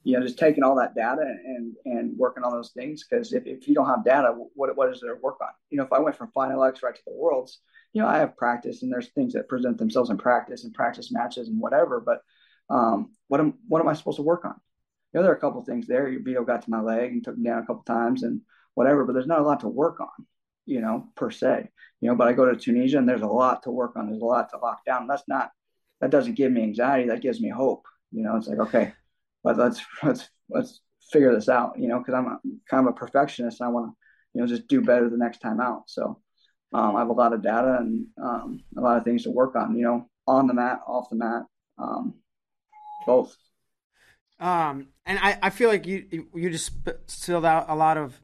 you 0.07 0.17
know, 0.17 0.25
just 0.25 0.39
taking 0.39 0.63
all 0.63 0.77
that 0.77 0.95
data 0.95 1.23
and 1.23 1.75
and 1.85 2.17
working 2.17 2.45
on 2.45 2.53
those 2.53 2.71
things. 2.71 3.05
Because 3.05 3.33
if, 3.33 3.45
if 3.45 3.67
you 3.67 3.75
don't 3.75 3.89
have 3.89 4.05
data, 4.05 4.33
what 4.55 4.77
what 4.77 4.89
is 4.93 5.01
there 5.01 5.17
to 5.17 5.21
work 5.21 5.41
on? 5.41 5.49
You 5.69 5.79
know, 5.79 5.85
if 5.85 5.93
I 5.93 5.99
went 5.99 6.17
from 6.17 6.31
Final 6.31 6.63
X 6.63 6.81
right 6.81 6.95
to 6.95 7.03
the 7.05 7.13
Worlds, 7.13 7.59
you 7.93 8.01
know, 8.01 8.07
I 8.07 8.19
have 8.19 8.37
practice 8.37 8.85
and 8.85 8.93
there's 8.93 9.09
things 9.09 9.33
that 9.33 9.49
present 9.49 9.79
themselves 9.79 10.11
in 10.11 10.17
practice 10.17 10.63
and 10.63 10.73
practice 10.73 11.11
matches 11.11 11.49
and 11.49 11.61
whatever. 11.61 12.01
But 12.01 12.21
um, 12.71 13.17
what 13.27 13.41
am 13.41 13.55
what 13.67 13.81
am 13.81 13.89
I 13.89 13.95
supposed 13.95 14.19
to 14.19 14.23
work 14.23 14.45
on? 14.45 14.55
You 15.13 15.19
know, 15.19 15.23
there 15.25 15.33
are 15.33 15.37
a 15.37 15.41
couple 15.41 15.65
things 15.65 15.89
there. 15.89 16.09
Your 16.09 16.23
Vito 16.23 16.45
got 16.45 16.63
to 16.63 16.71
my 16.71 16.81
leg 16.81 17.11
and 17.11 17.25
took 17.25 17.37
me 17.37 17.51
down 17.51 17.65
a 17.65 17.67
couple 17.67 17.83
times 17.83 18.23
and 18.23 18.43
whatever, 18.75 19.05
but 19.05 19.13
there's 19.13 19.27
not 19.27 19.41
a 19.41 19.45
lot 19.45 19.59
to 19.61 19.69
work 19.69 19.99
on, 19.99 20.27
you 20.67 20.81
know, 20.81 21.09
per 21.17 21.33
se. 21.33 21.69
You 22.01 22.11
know, 22.11 22.15
but 22.15 22.29
I 22.29 22.33
go 22.33 22.45
to 22.45 22.55
Tunisia 22.55 22.99
and 22.99 23.09
there's 23.09 23.23
a 23.23 23.27
lot 23.27 23.65
to 23.65 23.73
work 23.73 23.97
on. 23.97 24.07
There's 24.07 24.23
a 24.23 24.25
lot 24.25 24.51
to 24.51 24.59
lock 24.59 24.85
down. 24.85 25.09
That's 25.09 25.27
not 25.27 25.51
that 26.01 26.11
doesn't 26.11 26.35
give 26.35 26.53
me 26.53 26.63
anxiety. 26.63 27.09
That 27.09 27.23
gives 27.23 27.41
me 27.41 27.49
hope. 27.49 27.87
You 28.13 28.23
know, 28.23 28.37
it's 28.37 28.47
like, 28.47 28.61
okay, 28.61 28.93
but 29.47 29.57
let's, 29.57 29.81
let's, 30.03 30.29
let's 30.51 30.81
figure 31.13 31.33
this 31.33 31.49
out, 31.49 31.79
you 31.79 31.87
know, 31.87 32.03
cause 32.03 32.15
I'm 32.15 32.27
a, 32.27 32.39
kind 32.69 32.87
of 32.87 32.93
a 32.93 32.99
perfectionist. 32.99 33.63
I 33.63 33.69
want 33.69 33.93
to, 33.93 33.97
you 34.35 34.41
know, 34.41 34.47
just 34.49 34.67
do 34.67 34.81
better 34.81 35.09
the 35.09 35.17
next 35.17 35.39
time 35.39 35.61
out. 35.61 35.85
So, 35.87 36.21
um, 36.73 36.97
I 36.97 36.99
have 36.99 37.11
a 37.11 37.13
lot 37.13 37.33
of 37.33 37.45
data 37.45 37.77
and, 37.79 38.07
um, 38.21 38.65
a 38.77 38.81
lot 38.81 38.99
of 38.99 39.05
things 39.05 39.23
to 39.23 39.31
work 39.31 39.55
on, 39.55 39.77
you 39.77 39.85
know, 39.85 40.11
on 40.27 40.49
the 40.49 40.55
mat, 40.55 40.81
off 40.85 41.09
the 41.11 41.17
mat, 41.17 41.45
um, 41.79 42.15
both. 43.07 43.37
Um, 44.41 44.89
and 45.07 45.17
I, 45.21 45.39
I 45.41 45.51
feel 45.51 45.69
like 45.69 45.87
you, 45.87 46.27
you 46.35 46.51
just 46.51 46.73
spilled 47.07 47.45
out 47.45 47.67
a 47.69 47.77
lot 47.77 47.97
of 47.97 48.21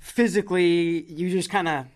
physically, 0.00 1.04
you 1.04 1.30
just 1.30 1.48
kind 1.48 1.68
of, 1.68 1.86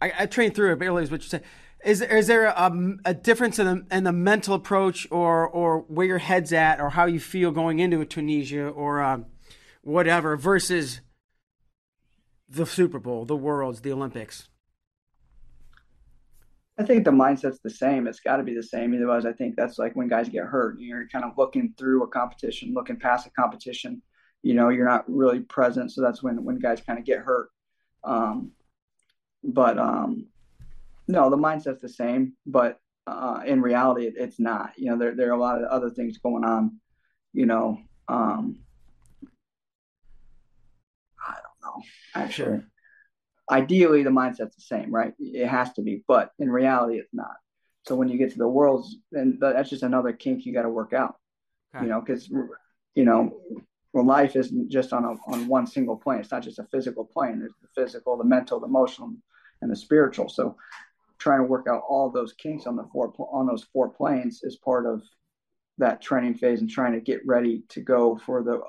I, 0.00 0.12
I 0.20 0.26
trained 0.26 0.54
through 0.54 0.72
it, 0.72 0.78
but 0.78 0.90
what 0.90 1.10
you 1.10 1.28
said 1.28 1.44
Is 1.84 2.02
is 2.02 2.26
there 2.26 2.46
a, 2.46 2.96
a 3.04 3.14
difference 3.14 3.58
in 3.58 3.66
the 3.66 3.96
in 3.96 4.04
the 4.04 4.12
mental 4.12 4.54
approach, 4.54 5.08
or 5.10 5.48
or 5.48 5.80
where 5.88 6.06
your 6.06 6.18
head's 6.18 6.52
at, 6.52 6.80
or 6.80 6.90
how 6.90 7.06
you 7.06 7.20
feel 7.20 7.52
going 7.52 7.78
into 7.78 8.00
a 8.00 8.06
Tunisia 8.06 8.68
or 8.68 9.02
um, 9.02 9.26
whatever, 9.82 10.36
versus 10.36 11.00
the 12.48 12.66
Super 12.66 12.98
Bowl, 12.98 13.24
the 13.24 13.36
Worlds, 13.36 13.80
the 13.80 13.92
Olympics? 13.92 14.48
I 16.80 16.82
think 16.82 17.04
the 17.04 17.10
mindset's 17.10 17.60
the 17.62 17.70
same. 17.70 18.06
It's 18.06 18.20
got 18.20 18.38
to 18.38 18.42
be 18.42 18.54
the 18.54 18.62
same. 18.62 18.94
Otherwise, 18.94 19.26
I 19.26 19.32
think 19.32 19.54
that's 19.54 19.78
like 19.78 19.94
when 19.94 20.08
guys 20.08 20.28
get 20.28 20.44
hurt. 20.44 20.80
You're 20.80 21.08
kind 21.08 21.24
of 21.24 21.32
looking 21.36 21.74
through 21.78 22.02
a 22.04 22.08
competition, 22.08 22.72
looking 22.74 22.98
past 22.98 23.26
a 23.26 23.30
competition. 23.30 24.02
You 24.42 24.54
know, 24.54 24.70
you're 24.70 24.88
not 24.88 25.04
really 25.06 25.40
present, 25.40 25.92
so 25.92 26.00
that's 26.00 26.22
when 26.22 26.42
when 26.44 26.58
guys 26.58 26.80
kind 26.80 26.98
of 26.98 27.04
get 27.04 27.18
hurt. 27.18 27.50
Um, 28.02 28.52
but 29.44 29.78
um, 29.78 30.26
no, 31.10 31.30
the 31.30 31.36
mindset's 31.36 31.82
the 31.82 31.88
same, 31.88 32.34
but 32.46 32.78
uh, 33.06 33.40
in 33.44 33.60
reality, 33.60 34.06
it, 34.06 34.14
it's 34.16 34.38
not. 34.38 34.72
You 34.76 34.90
know, 34.90 34.98
there 34.98 35.14
there 35.14 35.28
are 35.30 35.36
a 35.36 35.40
lot 35.40 35.62
of 35.62 35.68
other 35.68 35.90
things 35.90 36.18
going 36.18 36.44
on. 36.44 36.80
You 37.32 37.46
know, 37.46 37.78
um, 38.08 38.60
I 41.26 41.34
don't 41.34 41.60
know. 41.62 41.82
Actually, 42.14 42.58
sure. 42.58 42.64
ideally, 43.50 44.02
the 44.02 44.10
mindset's 44.10 44.56
the 44.56 44.62
same, 44.62 44.94
right? 44.94 45.14
It 45.18 45.48
has 45.48 45.72
to 45.74 45.82
be, 45.82 46.04
but 46.06 46.32
in 46.38 46.50
reality, 46.50 46.98
it's 46.98 47.12
not. 47.12 47.36
So 47.86 47.94
when 47.94 48.08
you 48.08 48.18
get 48.18 48.32
to 48.32 48.38
the 48.38 48.48
worlds, 48.48 48.96
then 49.10 49.38
that's 49.40 49.70
just 49.70 49.82
another 49.82 50.12
kink 50.12 50.44
you 50.44 50.52
got 50.52 50.62
to 50.62 50.68
work 50.68 50.92
out. 50.92 51.16
Okay. 51.74 51.84
You 51.84 51.90
know, 51.90 52.00
because 52.00 52.28
you 52.94 53.04
know, 53.04 53.40
well, 53.92 54.04
life 54.04 54.36
isn't 54.36 54.70
just 54.70 54.92
on 54.92 55.04
a, 55.04 55.14
on 55.32 55.48
one 55.48 55.66
single 55.66 55.96
plane. 55.96 56.20
It's 56.20 56.30
not 56.30 56.42
just 56.42 56.58
a 56.58 56.64
physical 56.70 57.04
plane. 57.04 57.38
There's 57.38 57.54
the 57.60 57.82
physical, 57.82 58.16
the 58.16 58.24
mental, 58.24 58.60
the 58.60 58.66
emotional, 58.66 59.12
and 59.62 59.70
the 59.70 59.76
spiritual. 59.76 60.28
So 60.28 60.56
trying 61.20 61.40
to 61.40 61.44
work 61.44 61.66
out 61.68 61.82
all 61.88 62.10
those 62.10 62.32
kinks 62.32 62.66
on 62.66 62.74
the 62.74 62.84
four 62.92 63.12
on 63.32 63.46
those 63.46 63.64
four 63.72 63.88
planes 63.88 64.40
is 64.42 64.56
part 64.56 64.86
of 64.86 65.02
that 65.78 66.02
training 66.02 66.34
phase 66.34 66.60
and 66.60 66.68
trying 66.68 66.92
to 66.92 67.00
get 67.00 67.24
ready 67.26 67.62
to 67.68 67.80
go 67.80 68.18
for 68.24 68.42
the 68.42 68.60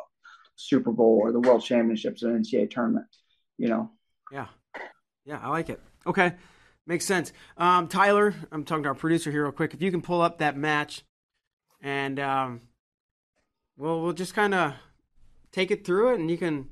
Super 0.56 0.92
Bowl 0.92 1.18
or 1.22 1.32
the 1.32 1.40
World 1.40 1.64
Championships 1.64 2.24
or 2.24 2.30
NCAA 2.30 2.70
tournament. 2.70 3.08
You 3.58 3.70
know. 3.70 3.92
Yeah, 4.32 4.48
yeah, 5.26 5.40
I 5.42 5.50
like 5.50 5.70
it. 5.70 5.80
Okay, 6.06 6.34
makes 6.86 7.06
sense. 7.06 7.32
Um, 7.58 7.88
Tyler, 7.88 8.36
I'm 8.52 8.66
talking 8.66 8.84
to 8.84 8.90
our 8.90 8.96
producer 8.96 9.32
here 9.32 9.44
real 9.44 9.52
quick. 9.52 9.74
If 9.74 9.82
you 9.82 9.92
can 9.92 10.02
pull 10.02 10.22
up 10.22 10.40
that 10.40 10.58
match, 10.58 11.04
and 11.82 12.20
um, 12.20 12.62
we'll 13.78 14.02
we'll 14.02 14.14
just 14.14 14.34
kind 14.34 14.54
of 14.54 14.74
take 15.52 15.72
it 15.72 15.86
through 15.86 16.14
it, 16.14 16.20
and 16.20 16.30
you 16.30 16.38
can 16.38 16.70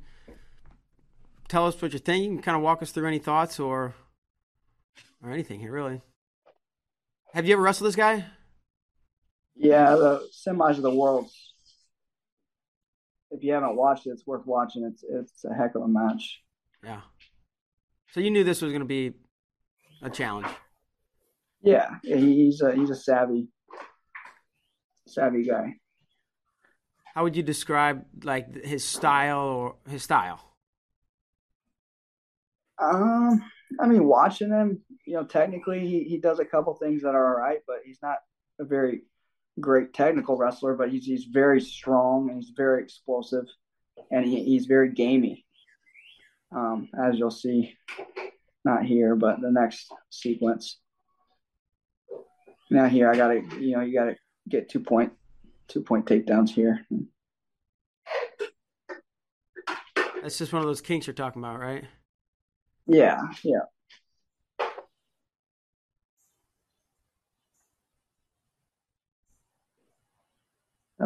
tell 1.47 1.65
us 1.65 1.81
what 1.81 1.93
you're 1.93 1.99
thinking. 1.99 2.41
Kind 2.41 2.57
of 2.57 2.63
walk 2.63 2.81
us 2.81 2.91
through 2.91 3.07
any 3.07 3.19
thoughts 3.19 3.59
or 3.59 3.95
or 5.23 5.31
anything 5.31 5.59
here, 5.59 5.71
really. 5.71 6.01
Have 7.33 7.45
you 7.45 7.53
ever 7.53 7.61
wrestled 7.61 7.87
this 7.87 7.95
guy? 7.95 8.25
Yeah, 9.55 9.95
the 9.95 10.27
semis 10.33 10.77
of 10.77 10.83
the 10.83 10.93
world. 10.93 11.29
If 13.31 13.43
you 13.43 13.53
haven't 13.53 13.75
watched 13.75 14.07
it, 14.07 14.11
it's 14.11 14.25
worth 14.25 14.45
watching. 14.45 14.83
It's 14.83 15.03
it's 15.07 15.45
a 15.45 15.53
heck 15.53 15.75
of 15.75 15.83
a 15.83 15.87
match. 15.87 16.41
Yeah. 16.83 17.01
So 18.11 18.19
you 18.19 18.31
knew 18.31 18.43
this 18.43 18.61
was 18.61 18.71
going 18.71 18.81
to 18.81 18.87
be 18.87 19.13
a 20.01 20.09
challenge. 20.09 20.47
Yeah, 21.61 21.97
he's 22.03 22.61
a 22.61 22.73
he's 22.73 22.89
a 22.89 22.95
savvy, 22.95 23.49
savvy 25.07 25.43
guy. 25.43 25.75
How 27.13 27.23
would 27.23 27.35
you 27.35 27.43
describe 27.43 28.05
like 28.23 28.63
his 28.63 28.83
style 28.83 29.39
or 29.39 29.75
his 29.87 30.03
style? 30.03 30.39
Um, 32.81 33.43
I 33.79 33.87
mean, 33.87 34.05
watching 34.05 34.51
him, 34.51 34.81
you 35.09 35.15
know, 35.15 35.23
technically 35.23 35.79
he, 35.79 36.03
he 36.03 36.17
does 36.17 36.37
a 36.37 36.45
couple 36.45 36.71
things 36.75 37.01
that 37.01 37.15
are 37.15 37.33
all 37.33 37.41
right, 37.41 37.61
but 37.65 37.77
he's 37.83 37.97
not 38.03 38.17
a 38.59 38.63
very 38.63 39.01
great 39.59 39.91
technical 39.91 40.37
wrestler. 40.37 40.75
But 40.75 40.91
he's 40.91 41.03
he's 41.03 41.23
very 41.25 41.59
strong 41.59 42.29
and 42.29 42.39
he's 42.39 42.53
very 42.55 42.83
explosive, 42.83 43.45
and 44.11 44.23
he, 44.23 44.43
he's 44.43 44.67
very 44.67 44.93
gamey. 44.93 45.47
Um, 46.55 46.89
as 47.03 47.17
you'll 47.17 47.31
see, 47.31 47.75
not 48.63 48.85
here, 48.85 49.15
but 49.15 49.41
the 49.41 49.49
next 49.49 49.91
sequence. 50.11 50.77
Now 52.69 52.85
here, 52.85 53.09
I 53.09 53.15
gotta, 53.15 53.41
you 53.59 53.75
know, 53.75 53.81
you 53.81 53.95
gotta 53.95 54.15
get 54.47 54.69
two 54.69 54.79
point, 54.79 55.11
two 55.67 55.81
point 55.81 56.05
takedowns 56.05 56.51
here. 56.51 56.85
That's 60.21 60.37
just 60.37 60.53
one 60.53 60.61
of 60.61 60.67
those 60.67 60.81
kinks 60.81 61.07
you're 61.07 61.15
talking 61.15 61.41
about, 61.41 61.59
right? 61.59 61.85
Yeah, 62.85 63.21
yeah. 63.43 63.61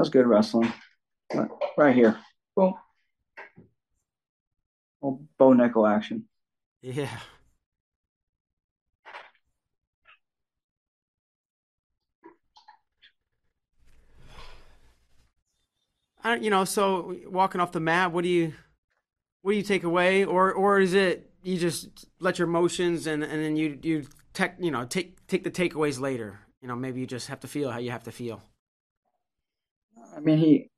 Was 0.04 0.10
good 0.10 0.28
wrestling. 0.28 0.74
Right 1.78 1.96
here. 1.96 2.20
Boom. 2.58 2.74
Oh, 5.02 5.22
bow 5.38 5.54
nickel 5.54 5.88
action. 5.88 6.26
Yeah. 6.82 7.08
I 16.22 16.32
don't, 16.32 16.44
you 16.44 16.50
know, 16.50 16.66
so 16.66 17.16
walking 17.28 17.62
off 17.62 17.72
the 17.72 17.80
mat, 17.80 18.12
what 18.12 18.24
do 18.24 18.30
you, 18.30 18.54
what 19.42 19.54
do 19.54 19.58
you 19.58 19.64
take 19.64 19.86
away, 19.86 20.26
or 20.26 20.52
or 20.52 20.82
is 20.82 20.94
it 20.94 21.32
you 21.44 21.58
just 21.58 22.06
let 22.20 22.40
your 22.40 22.48
emotions 22.48 23.08
and 23.08 23.24
and 23.24 23.42
then 23.42 23.56
you 23.56 23.80
you 23.82 24.06
tech 24.34 24.58
you 24.60 24.72
know 24.72 24.86
take 24.86 25.26
take 25.28 25.46
the 25.46 25.52
takeaways 25.52 26.00
later. 26.00 26.40
You 26.62 26.68
know, 26.68 26.76
maybe 26.76 27.00
you 27.00 27.08
just 27.08 27.28
have 27.28 27.40
to 27.42 27.48
feel 27.48 27.72
how 27.72 27.80
you 27.80 27.92
have 27.92 28.04
to 28.04 28.12
feel. 28.12 28.42
I 30.16 30.20
mean, 30.20 30.38
he. 30.38 30.70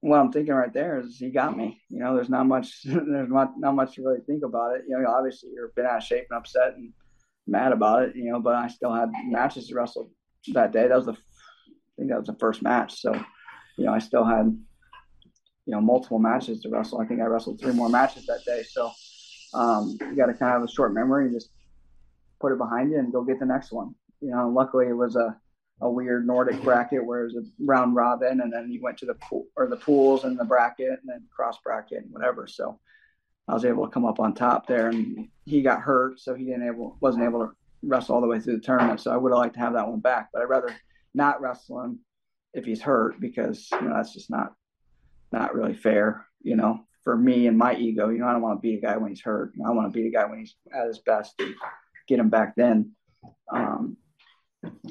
What 0.00 0.20
I'm 0.20 0.30
thinking 0.30 0.54
right 0.54 0.72
there 0.72 1.00
is 1.00 1.18
he 1.18 1.30
got 1.30 1.56
me. 1.56 1.80
You 1.88 1.98
know, 1.98 2.14
there's 2.14 2.28
not 2.28 2.46
much. 2.46 2.82
There's 2.84 3.30
not 3.30 3.58
not 3.58 3.74
much 3.74 3.94
to 3.94 4.02
really 4.04 4.20
think 4.26 4.44
about 4.44 4.76
it. 4.76 4.82
You 4.86 4.96
know, 4.98 5.10
obviously 5.10 5.50
you're 5.54 5.72
been 5.74 5.86
out 5.86 5.96
of 5.96 6.02
shape 6.04 6.26
and 6.30 6.38
upset 6.38 6.74
and 6.76 6.92
mad 7.46 7.72
about 7.72 8.02
it. 8.02 8.14
You 8.14 8.30
know, 8.30 8.40
but 8.40 8.54
I 8.54 8.68
still 8.68 8.92
had 8.92 9.10
matches 9.24 9.68
to 9.68 9.74
wrestle 9.74 10.10
that 10.52 10.72
day. 10.72 10.86
That 10.86 10.96
was 10.96 11.06
the. 11.06 11.12
I 11.12 11.96
think 11.96 12.10
that 12.10 12.18
was 12.18 12.26
the 12.26 12.36
first 12.38 12.62
match. 12.62 13.00
So, 13.00 13.14
you 13.78 13.86
know, 13.86 13.94
I 13.94 13.98
still 13.98 14.24
had. 14.24 14.56
You 15.68 15.74
know, 15.74 15.80
multiple 15.80 16.20
matches 16.20 16.60
to 16.60 16.68
wrestle. 16.68 17.00
I 17.00 17.06
think 17.06 17.20
I 17.20 17.24
wrestled 17.24 17.60
three 17.60 17.72
more 17.72 17.88
matches 17.88 18.24
that 18.26 18.44
day. 18.46 18.62
So, 18.62 18.92
um, 19.52 19.96
you 20.00 20.14
got 20.14 20.26
to 20.26 20.34
kind 20.34 20.54
of 20.54 20.60
have 20.60 20.62
a 20.62 20.68
short 20.68 20.94
memory 20.94 21.24
and 21.24 21.34
just 21.34 21.50
put 22.40 22.52
it 22.52 22.58
behind 22.58 22.90
you 22.90 22.98
and 22.98 23.12
go 23.12 23.24
get 23.24 23.40
the 23.40 23.46
next 23.46 23.72
one. 23.72 23.94
You 24.20 24.30
know, 24.30 24.48
luckily 24.48 24.86
it 24.86 24.96
was 24.96 25.16
a, 25.16 25.36
a 25.80 25.90
weird 25.90 26.26
Nordic 26.26 26.62
bracket 26.62 27.04
where 27.04 27.22
it 27.22 27.34
was 27.34 27.36
a 27.36 27.64
round 27.64 27.94
robin, 27.94 28.40
and 28.40 28.52
then 28.52 28.70
you 28.70 28.80
went 28.80 28.98
to 28.98 29.06
the 29.06 29.14
pool 29.14 29.46
or 29.56 29.66
the 29.66 29.76
pools 29.76 30.24
and 30.24 30.38
the 30.38 30.44
bracket, 30.44 31.00
and 31.00 31.08
then 31.08 31.24
cross 31.34 31.58
bracket 31.62 32.04
and 32.04 32.12
whatever. 32.12 32.46
So 32.46 32.80
I 33.48 33.54
was 33.54 33.64
able 33.64 33.84
to 33.84 33.92
come 33.92 34.04
up 34.04 34.18
on 34.18 34.34
top 34.34 34.66
there, 34.66 34.88
and 34.88 35.28
he 35.44 35.62
got 35.62 35.80
hurt, 35.80 36.18
so 36.20 36.34
he 36.34 36.44
didn't 36.44 36.66
able 36.66 36.96
wasn't 37.00 37.24
able 37.24 37.46
to 37.46 37.52
wrestle 37.82 38.14
all 38.14 38.20
the 38.20 38.26
way 38.26 38.40
through 38.40 38.56
the 38.56 38.62
tournament. 38.62 39.00
So 39.00 39.12
I 39.12 39.16
would 39.16 39.32
have 39.32 39.38
liked 39.38 39.54
to 39.54 39.60
have 39.60 39.74
that 39.74 39.88
one 39.88 40.00
back, 40.00 40.30
but 40.32 40.42
I'd 40.42 40.48
rather 40.48 40.74
not 41.14 41.40
wrestle 41.40 41.82
him 41.82 42.00
if 42.54 42.64
he's 42.64 42.80
hurt 42.80 43.20
because 43.20 43.68
you 43.72 43.82
know 43.82 43.94
that's 43.94 44.14
just 44.14 44.30
not 44.30 44.54
not 45.30 45.54
really 45.54 45.74
fair. 45.74 46.26
You 46.42 46.56
know, 46.56 46.80
for 47.04 47.16
me 47.16 47.46
and 47.46 47.58
my 47.58 47.74
ego, 47.76 48.08
you 48.08 48.18
know, 48.18 48.26
I 48.26 48.32
don't 48.32 48.42
want 48.42 48.58
to 48.58 48.62
beat 48.62 48.78
a 48.78 48.86
guy 48.86 48.96
when 48.96 49.10
he's 49.10 49.22
hurt. 49.22 49.52
I 49.64 49.70
want 49.70 49.92
to 49.92 49.96
beat 49.96 50.08
a 50.08 50.10
guy 50.10 50.24
when 50.24 50.38
he's 50.38 50.54
at 50.74 50.86
his 50.86 51.00
best 51.00 51.36
to 51.38 51.54
get 52.08 52.18
him 52.18 52.30
back 52.30 52.54
then. 52.56 52.92
Um, 53.52 53.96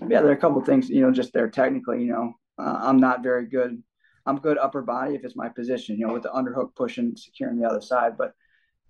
yeah, 0.08 0.22
there 0.22 0.28
are 0.28 0.34
a 0.34 0.38
couple 0.38 0.62
things, 0.62 0.90
you 0.90 1.02
know, 1.02 1.12
just 1.12 1.34
there 1.34 1.50
technically, 1.50 2.04
you 2.04 2.12
know, 2.12 2.34
uh, 2.58 2.80
I'm 2.82 2.98
not 2.98 3.24
very 3.24 3.46
good. 3.46 3.82
I'm 4.26 4.40
good 4.40 4.58
upper 4.58 4.82
body 4.82 5.16
if 5.16 5.24
it's 5.24 5.36
my 5.36 5.50
position, 5.50 6.00
you 6.00 6.08
know, 6.08 6.14
with 6.14 6.24
the 6.24 6.30
underhook 6.30 6.76
pushing, 6.76 7.16
securing 7.16 7.60
the 7.60 7.68
other 7.68 7.82
side. 7.82 8.18
But, 8.18 8.34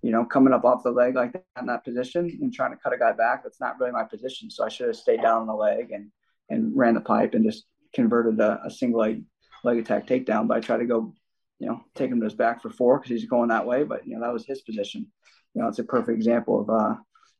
you 0.02 0.10
know, 0.10 0.24
coming 0.24 0.54
up 0.54 0.64
off 0.64 0.82
the 0.82 0.90
leg 0.90 1.14
like 1.14 1.32
that 1.32 1.44
in 1.60 1.66
that 1.66 1.84
position 1.84 2.38
and 2.40 2.52
trying 2.52 2.70
to 2.70 2.78
cut 2.78 2.94
a 2.94 2.98
guy 2.98 3.12
back, 3.12 3.42
that's 3.42 3.60
not 3.60 3.78
really 3.78 3.92
my 3.92 4.04
position. 4.04 4.50
So 4.50 4.64
I 4.64 4.68
should 4.68 4.86
have 4.86 4.96
stayed 4.96 5.20
down 5.20 5.42
on 5.42 5.46
the 5.46 5.54
leg 5.54 5.90
and, 5.90 6.10
and 6.48 6.72
ran 6.74 6.94
the 6.94 7.00
pipe 7.00 7.34
and 7.34 7.44
just 7.44 7.66
converted 7.94 8.40
a, 8.40 8.60
a 8.64 8.70
single 8.70 9.00
leg 9.00 9.24
leg 9.64 9.78
attack 9.78 10.06
takedown. 10.06 10.48
But 10.48 10.58
I 10.58 10.60
try 10.60 10.78
to 10.78 10.86
go 10.86 11.12
you 11.58 11.68
know, 11.68 11.80
take 11.94 12.10
him 12.10 12.20
to 12.20 12.24
his 12.24 12.34
back 12.34 12.60
for 12.60 12.70
four 12.70 12.98
because 12.98 13.10
he's 13.10 13.28
going 13.28 13.48
that 13.48 13.66
way. 13.66 13.82
But, 13.84 14.06
you 14.06 14.14
know, 14.14 14.20
that 14.20 14.32
was 14.32 14.44
his 14.44 14.60
position. 14.62 15.06
You 15.54 15.62
know, 15.62 15.68
it's 15.68 15.78
a 15.78 15.84
perfect 15.84 16.16
example 16.16 16.60
of, 16.60 16.70
uh, 16.70 16.96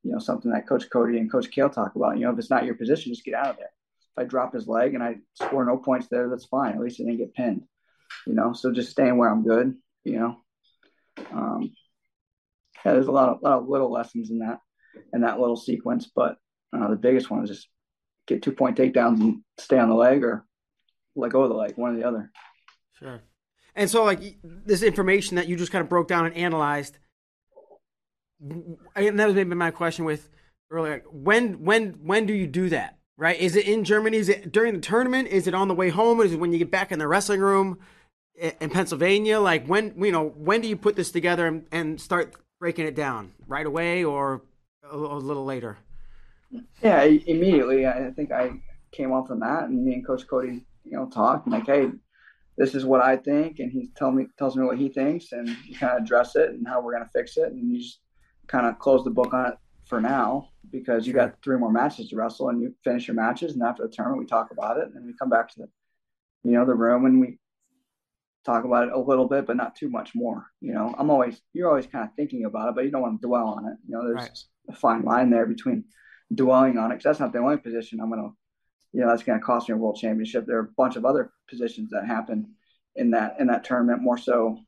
you 0.07 0.13
know, 0.13 0.21
something 0.21 0.53
that 0.53 0.69
Coach 0.69 0.89
Cody 0.89 1.19
and 1.19 1.31
Coach 1.31 1.51
Cael 1.51 1.73
talk 1.73 1.97
about. 1.97 2.17
You 2.17 2.25
know, 2.25 2.33
if 2.33 2.39
it's 2.39 2.51
not 2.51 2.65
your 2.65 2.77
position, 2.77 3.13
just 3.13 3.25
get 3.25 3.35
out 3.35 3.51
of 3.51 3.57
there. 3.57 3.73
If 4.17 4.25
I 4.25 4.25
drop 4.25 4.55
his 4.55 4.69
leg 4.69 4.95
and 4.95 5.03
I 5.03 5.17
score 5.35 5.65
no 5.65 5.77
points 5.77 6.07
there, 6.09 6.29
that's 6.29 6.45
fine. 6.45 6.75
At 6.75 6.81
least 6.81 7.01
I 7.01 7.05
didn't 7.05 7.19
get 7.19 7.35
pinned. 7.35 7.65
You 8.25 8.35
know, 8.35 8.53
so 8.53 8.73
just 8.73 8.93
staying 8.93 9.17
where 9.17 9.29
I'm 9.29 9.43
good. 9.43 9.75
You 10.05 10.19
know, 10.21 10.37
um, 11.33 11.73
yeah, 12.85 12.93
there's 12.93 13.09
a 13.09 13.13
lot 13.13 13.31
of, 13.31 13.43
lot 13.43 13.59
of 13.59 13.69
little 13.69 13.91
lessons 13.91 14.31
in 14.31 14.39
that 14.39 14.61
in 15.13 15.23
that 15.23 15.41
little 15.41 15.57
sequence, 15.57 16.09
but 16.15 16.37
uh, 16.73 16.89
the 16.89 16.97
biggest 16.97 17.29
one 17.29 17.43
is 17.43 17.51
just 17.51 17.69
get 18.29 18.43
two 18.43 18.53
point 18.53 18.79
takedowns 18.79 19.21
and 19.21 19.43
stay 19.59 19.79
on 19.79 19.89
the 19.89 19.95
leg 19.95 20.23
or 20.23 20.47
let 21.17 21.33
go 21.33 21.43
of 21.43 21.49
the 21.49 21.57
leg, 21.57 21.73
one 21.77 21.95
or 21.95 21.99
the 21.99 22.07
other. 22.07 22.31
Sure. 23.01 23.21
And 23.75 23.91
so, 23.91 24.05
like 24.05 24.21
this 24.43 24.83
information 24.83 25.35
that 25.37 25.49
you 25.49 25.57
just 25.57 25.73
kind 25.73 25.83
of 25.83 25.89
broke 25.89 26.07
down 26.07 26.27
and 26.27 26.37
analyzed, 26.37 26.99
that 28.41 29.27
was 29.27 29.35
maybe 29.35 29.55
my 29.55 29.71
question 29.71 30.05
with 30.05 30.29
earlier. 30.71 31.03
When 31.11 31.65
when 31.65 31.91
when 32.03 32.27
do 32.27 32.35
you 32.35 32.47
do 32.47 32.69
that? 32.71 32.99
Right? 33.19 33.39
Is 33.39 33.57
it 33.57 33.67
in 33.67 33.85
Germany? 33.85 34.19
Is 34.19 34.29
it 34.29 34.53
during 34.53 34.75
the 34.75 34.81
tournament? 34.81 35.29
Is 35.29 35.47
it 35.47 35.55
on 35.55 35.69
the 35.69 35.75
way 35.75 35.89
home? 35.89 36.21
Is 36.21 36.33
it 36.33 36.41
when 36.41 36.53
you 36.53 36.59
get 36.59 36.71
back 36.71 36.93
in 36.93 36.99
the 36.99 37.09
wrestling 37.09 37.41
room 37.41 37.79
in 38.35 38.71
Pennsylvania? 38.71 39.41
Like 39.41 39.67
when 39.67 39.95
you 39.97 40.13
know 40.13 40.29
when 40.29 40.61
do 40.61 40.69
you 40.69 40.77
put 40.77 40.97
this 40.97 41.11
together 41.11 41.47
and, 41.47 41.67
and 41.73 42.01
start 42.01 42.35
breaking 42.61 42.87
it 42.87 42.95
down? 42.95 43.33
Right 43.47 43.67
away 43.67 44.05
or 44.05 44.43
a, 44.91 44.97
a 44.97 45.19
little 45.19 45.45
later? 45.45 45.79
Yeah, 46.83 47.03
immediately. 47.03 47.87
I 47.87 48.11
think 48.15 48.33
I 48.33 48.53
came 48.93 49.13
off 49.13 49.29
the 49.29 49.37
mat 49.37 49.65
and 49.65 49.85
me 49.85 49.95
and 49.95 50.07
Coach 50.07 50.27
Cody, 50.27 50.65
you 50.85 50.93
know, 50.93 51.07
talked 51.07 51.49
like, 51.49 51.67
hey, 51.67 51.91
this 52.57 52.75
is 52.75 52.85
what 52.85 53.03
I 53.03 53.17
think, 53.17 53.59
and 53.59 53.71
he 53.71 53.91
tell 53.97 54.11
me 54.11 54.27
tells 54.39 54.57
me 54.57 54.65
what 54.65 54.79
he 54.79 54.89
thinks, 54.89 55.33
and 55.33 55.49
you 55.67 55.77
kind 55.77 55.97
of 55.97 56.03
address 56.03 56.37
it 56.37 56.51
and 56.51 56.67
how 56.67 56.81
we're 56.81 56.93
gonna 56.93 57.11
fix 57.13 57.37
it, 57.37 57.53
and 57.53 57.71
you 57.71 57.79
just 57.79 58.01
kind 58.47 58.67
of 58.67 58.79
close 58.79 59.05
the 59.05 59.11
book 59.11 59.35
on 59.35 59.53
it 59.53 59.59
for 59.85 60.01
now 60.01 60.49
because 60.71 61.07
you 61.07 61.13
got 61.13 61.37
three 61.43 61.59
more 61.59 61.71
matches 61.71 62.09
to 62.09 62.17
wrestle, 62.17 62.49
and 62.49 62.61
you 62.61 62.75
finish 62.83 63.07
your 63.07 63.15
matches, 63.15 63.55
and 63.55 63.63
after 63.63 63.85
the 63.85 63.89
tournament 63.89 64.21
we 64.21 64.27
talk 64.27 64.51
about 64.51 64.79
it, 64.79 64.89
and 64.95 65.07
we 65.07 65.15
come 65.19 65.31
back 65.31 65.49
to 65.51 65.61
the, 65.61 65.69
you 66.45 66.53
know, 66.53 66.65
the 66.65 66.75
room 66.75 67.07
and 67.07 67.21
we 67.21 67.39
talk 68.45 68.65
about 68.65 68.89
it 68.89 68.95
a 68.95 68.99
little 68.99 69.27
bit, 69.29 69.47
but 69.47 69.57
not 69.57 69.77
too 69.77 69.89
much 69.89 70.15
more. 70.15 70.47
You 70.61 70.73
know, 70.73 70.95
I'm 70.99 71.11
always 71.11 71.41
you're 71.53 71.69
always 71.69 71.87
kind 71.87 72.05
of 72.05 72.15
thinking 72.15 72.45
about 72.45 72.69
it, 72.69 72.75
but 72.75 72.85
you 72.85 72.91
don't 72.91 73.03
want 73.03 73.21
to 73.21 73.27
dwell 73.27 73.49
on 73.49 73.67
it. 73.67 73.77
You 73.87 73.97
know, 73.97 74.05
there's 74.05 74.17
right. 74.17 74.39
a 74.71 74.75
fine 74.75 75.03
line 75.03 75.31
there 75.31 75.47
between 75.47 75.85
dwelling 76.35 76.79
on 76.79 76.91
it 76.91 76.97
because 76.97 77.05
that's 77.05 77.21
not 77.21 77.33
the 77.33 77.39
only 77.39 77.57
position 77.57 78.01
I'm 78.01 78.11
gonna 78.11 78.31
you 78.97 79.03
know 79.03 79.09
that's 79.09 79.23
going 79.23 79.39
to 79.39 79.45
cost 79.45 79.69
me 79.69 79.75
a 79.75 79.77
world 79.77 79.99
championship. 80.01 80.47
There 80.47 80.57
are 80.57 80.61
a 80.61 80.75
bunch 80.77 80.97
of 80.97 81.05
other 81.05 81.31
positions 81.49 81.91
that 81.91 82.07
happen 82.07 82.55
in 82.95 83.11
that 83.11 83.37
in 83.39 83.47
that 83.49 83.63
tournament, 83.63 84.01
more 84.01 84.17
so 84.17 84.59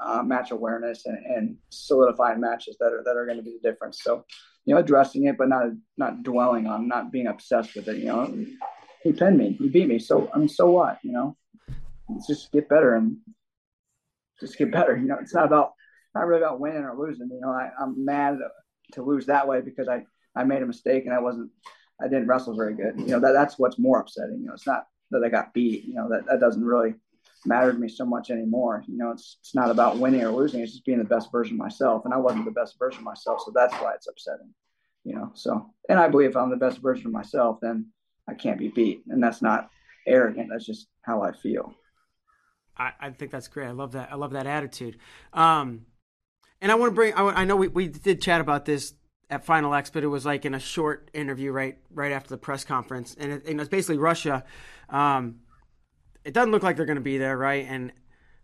uh, 0.00 0.22
match 0.22 0.50
awareness 0.50 1.06
and, 1.06 1.18
and 1.26 1.56
solidifying 1.70 2.40
matches 2.40 2.76
that 2.80 2.92
are 2.92 3.02
that 3.04 3.16
are 3.16 3.26
going 3.26 3.38
to 3.38 3.42
be 3.42 3.56
the 3.60 3.70
difference. 3.70 4.00
So, 4.02 4.24
you 4.64 4.74
know, 4.74 4.80
addressing 4.80 5.26
it, 5.26 5.36
but 5.38 5.48
not 5.48 5.64
not 5.96 6.22
dwelling 6.22 6.66
on, 6.66 6.88
not 6.88 7.12
being 7.12 7.26
obsessed 7.26 7.74
with 7.74 7.88
it. 7.88 7.98
You 7.98 8.06
know, 8.06 8.46
he 9.02 9.12
pinned 9.12 9.38
me, 9.38 9.52
he 9.52 9.68
beat 9.68 9.88
me, 9.88 9.98
so 9.98 10.30
I 10.34 10.38
mean, 10.38 10.48
so 10.48 10.70
what? 10.70 10.98
You 11.02 11.12
know, 11.12 11.36
let's 12.08 12.26
just 12.26 12.52
get 12.52 12.68
better 12.68 12.94
and 12.94 13.18
just 14.40 14.58
get 14.58 14.72
better. 14.72 14.96
You 14.96 15.06
know, 15.06 15.18
it's 15.20 15.34
not 15.34 15.46
about 15.46 15.72
not 16.14 16.26
really 16.26 16.42
about 16.42 16.60
winning 16.60 16.84
or 16.84 16.96
losing. 16.96 17.28
You 17.30 17.40
know, 17.40 17.50
I, 17.50 17.70
I'm 17.80 18.04
mad 18.04 18.38
to 18.92 19.02
lose 19.02 19.26
that 19.26 19.48
way 19.48 19.60
because 19.60 19.88
I 19.88 20.04
I 20.36 20.44
made 20.44 20.62
a 20.62 20.66
mistake 20.66 21.04
and 21.06 21.14
I 21.14 21.20
wasn't 21.20 21.50
I 22.00 22.08
didn't 22.08 22.26
wrestle 22.26 22.56
very 22.56 22.74
good. 22.74 22.98
You 22.98 23.06
know, 23.06 23.20
that 23.20 23.32
that's 23.32 23.58
what's 23.58 23.78
more 23.78 24.00
upsetting. 24.00 24.40
You 24.40 24.48
know, 24.48 24.54
it's 24.54 24.66
not 24.66 24.86
that 25.10 25.22
I 25.24 25.28
got 25.28 25.54
beat. 25.54 25.84
You 25.84 25.94
know, 25.94 26.08
that, 26.10 26.26
that 26.26 26.40
doesn't 26.40 26.64
really 26.64 26.94
matter 27.46 27.72
to 27.72 27.78
me 27.78 27.88
so 27.88 28.04
much 28.04 28.30
anymore. 28.30 28.84
You 28.86 28.96
know, 28.96 29.10
it's 29.10 29.38
it's 29.40 29.54
not 29.54 29.70
about 29.70 29.98
winning 29.98 30.22
or 30.22 30.30
losing. 30.30 30.60
It's 30.60 30.72
just 30.72 30.84
being 30.84 30.98
the 30.98 31.04
best 31.04 31.30
version 31.32 31.54
of 31.54 31.58
myself. 31.58 32.04
And 32.04 32.14
I 32.14 32.16
wasn't 32.16 32.44
the 32.44 32.50
best 32.50 32.78
version 32.78 33.00
of 33.00 33.04
myself, 33.04 33.40
so 33.44 33.52
that's 33.54 33.74
why 33.74 33.94
it's 33.94 34.06
upsetting. 34.06 34.52
You 35.04 35.16
know, 35.16 35.32
so 35.34 35.70
and 35.88 35.98
I 35.98 36.08
believe 36.08 36.30
if 36.30 36.36
I'm 36.36 36.50
the 36.50 36.56
best 36.56 36.78
version 36.78 37.06
of 37.06 37.12
myself, 37.12 37.58
then 37.60 37.86
I 38.28 38.34
can't 38.34 38.58
be 38.58 38.68
beat. 38.68 39.02
And 39.08 39.22
that's 39.22 39.42
not 39.42 39.70
arrogant. 40.06 40.48
That's 40.50 40.66
just 40.66 40.88
how 41.02 41.22
I 41.22 41.32
feel. 41.32 41.74
I, 42.76 42.92
I 43.00 43.10
think 43.10 43.30
that's 43.30 43.48
great. 43.48 43.68
I 43.68 43.72
love 43.72 43.92
that. 43.92 44.10
I 44.10 44.16
love 44.16 44.32
that 44.32 44.46
attitude. 44.46 44.98
Um, 45.32 45.86
and 46.60 46.72
I 46.72 46.74
want 46.74 46.90
to 46.90 46.94
bring. 46.94 47.14
I, 47.14 47.22
I 47.22 47.44
know 47.44 47.56
we, 47.56 47.68
we 47.68 47.88
did 47.88 48.20
chat 48.20 48.40
about 48.40 48.64
this 48.64 48.94
at 49.30 49.44
Final 49.44 49.74
X, 49.74 49.90
but 49.90 50.04
it 50.04 50.08
was 50.08 50.24
like 50.26 50.44
in 50.44 50.54
a 50.54 50.60
short 50.60 51.10
interview 51.14 51.52
right 51.52 51.78
right 51.90 52.12
after 52.12 52.30
the 52.30 52.38
press 52.38 52.64
conference, 52.64 53.14
and, 53.18 53.32
it, 53.32 53.46
and 53.46 53.60
it's 53.60 53.68
basically 53.68 53.98
Russia. 53.98 54.44
Um, 54.88 55.40
it 56.24 56.32
doesn't 56.32 56.50
look 56.50 56.62
like 56.62 56.76
they're 56.76 56.86
going 56.86 56.96
to 56.96 57.02
be 57.02 57.18
there, 57.18 57.36
right? 57.36 57.66
And 57.68 57.92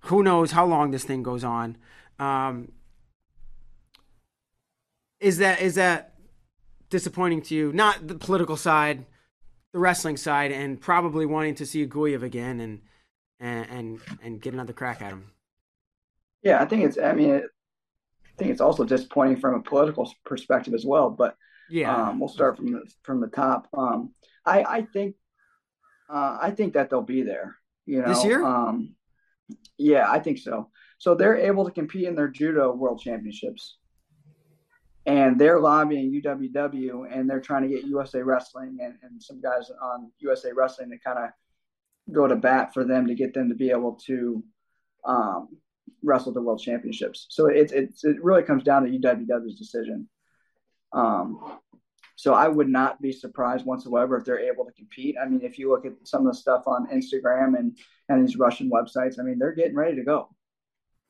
who 0.04 0.22
knows 0.22 0.52
how 0.52 0.66
long 0.66 0.90
this 0.90 1.04
thing 1.04 1.22
goes 1.22 1.44
on? 1.44 1.76
Um, 2.18 2.72
is 5.18 5.38
that 5.38 5.60
is 5.60 5.74
that 5.74 6.14
disappointing 6.88 7.42
to 7.42 7.54
you? 7.54 7.72
Not 7.72 8.06
the 8.06 8.14
political 8.14 8.56
side, 8.56 9.04
the 9.72 9.78
wrestling 9.78 10.16
side, 10.16 10.52
and 10.52 10.80
probably 10.80 11.26
wanting 11.26 11.54
to 11.56 11.66
see 11.66 11.86
Uguev 11.86 12.22
again 12.22 12.60
and 12.60 12.80
and 13.38 14.00
and, 14.22 14.40
get 14.40 14.52
another 14.52 14.74
crack 14.74 15.00
at 15.00 15.12
him. 15.12 15.32
Yeah, 16.42 16.60
I 16.60 16.66
think 16.66 16.84
it's. 16.84 16.98
I 16.98 17.12
mean, 17.12 17.30
it, 17.30 17.44
think 18.40 18.50
it's 18.50 18.60
also 18.60 18.84
disappointing 18.84 19.38
from 19.38 19.54
a 19.54 19.62
political 19.62 20.12
perspective 20.24 20.74
as 20.74 20.84
well. 20.84 21.10
But 21.10 21.36
yeah, 21.68 21.94
um, 21.94 22.18
we'll 22.18 22.28
start 22.28 22.56
from 22.56 22.72
the 22.72 22.82
from 23.02 23.20
the 23.20 23.28
top. 23.28 23.68
Um, 23.76 24.12
I 24.44 24.64
I 24.64 24.82
think 24.82 25.14
uh, 26.08 26.38
I 26.40 26.50
think 26.50 26.72
that 26.74 26.90
they'll 26.90 27.02
be 27.02 27.22
there. 27.22 27.56
You 27.86 28.02
know, 28.02 28.08
this 28.08 28.24
year. 28.24 28.44
Um, 28.44 28.94
yeah, 29.78 30.10
I 30.10 30.18
think 30.18 30.38
so. 30.38 30.68
So 30.98 31.14
they're 31.14 31.36
able 31.36 31.64
to 31.64 31.70
compete 31.70 32.04
in 32.04 32.14
their 32.14 32.28
judo 32.28 32.72
world 32.72 33.00
championships, 33.00 33.78
and 35.06 35.40
they're 35.40 35.58
lobbying 35.58 36.12
UWW, 36.22 37.06
and 37.10 37.28
they're 37.28 37.40
trying 37.40 37.62
to 37.62 37.68
get 37.68 37.84
USA 37.84 38.22
Wrestling 38.22 38.78
and, 38.80 38.94
and 39.02 39.22
some 39.22 39.40
guys 39.40 39.70
on 39.82 40.10
USA 40.18 40.52
Wrestling 40.52 40.90
to 40.90 40.98
kind 40.98 41.18
of 41.18 41.30
go 42.12 42.26
to 42.26 42.36
bat 42.36 42.74
for 42.74 42.84
them 42.84 43.06
to 43.06 43.14
get 43.14 43.34
them 43.34 43.48
to 43.48 43.54
be 43.54 43.70
able 43.70 43.92
to 44.06 44.42
um, 45.04 45.48
wrestle 46.02 46.32
the 46.32 46.42
world 46.42 46.60
championships. 46.60 47.26
So 47.30 47.46
it, 47.46 47.72
it, 47.72 47.90
it 48.02 48.22
really 48.22 48.42
comes 48.42 48.62
down 48.62 48.84
to 48.84 48.90
UWW's 48.90 49.58
decision. 49.58 50.08
Um, 50.92 51.58
so 52.20 52.34
I 52.34 52.48
would 52.48 52.68
not 52.68 53.00
be 53.00 53.12
surprised 53.12 53.64
whatsoever 53.64 54.18
if 54.18 54.26
they're 54.26 54.38
able 54.38 54.66
to 54.66 54.72
compete. 54.72 55.16
I 55.18 55.26
mean, 55.26 55.40
if 55.42 55.58
you 55.58 55.70
look 55.70 55.86
at 55.86 55.94
some 56.04 56.26
of 56.26 56.30
the 56.30 56.38
stuff 56.38 56.64
on 56.66 56.86
Instagram 56.88 57.58
and, 57.58 57.78
and 58.10 58.28
these 58.28 58.36
Russian 58.36 58.70
websites, 58.70 59.18
I 59.18 59.22
mean, 59.22 59.38
they're 59.38 59.54
getting 59.54 59.74
ready 59.74 59.96
to 59.96 60.04
go. 60.04 60.28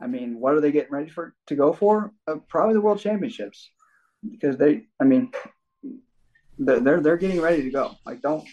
I 0.01 0.07
mean, 0.07 0.39
what 0.39 0.55
are 0.55 0.61
they 0.61 0.71
getting 0.71 0.93
ready 0.93 1.11
for 1.11 1.35
to 1.49 1.57
go 1.57 1.73
for? 1.73 2.13
Uh, 2.29 2.37
probably 2.49 2.75
the 2.75 2.81
world 2.81 3.01
championships 3.01 3.73
because 4.31 4.57
they, 4.57 4.85
I 5.01 5.05
mean, 5.05 5.33
they're, 6.61 6.79
they're, 6.79 7.01
they're 7.01 7.17
getting 7.17 7.41
ready 7.41 7.65
to 7.65 7.71
go. 7.73 7.97
Like, 8.07 8.23
don't, 8.23 8.47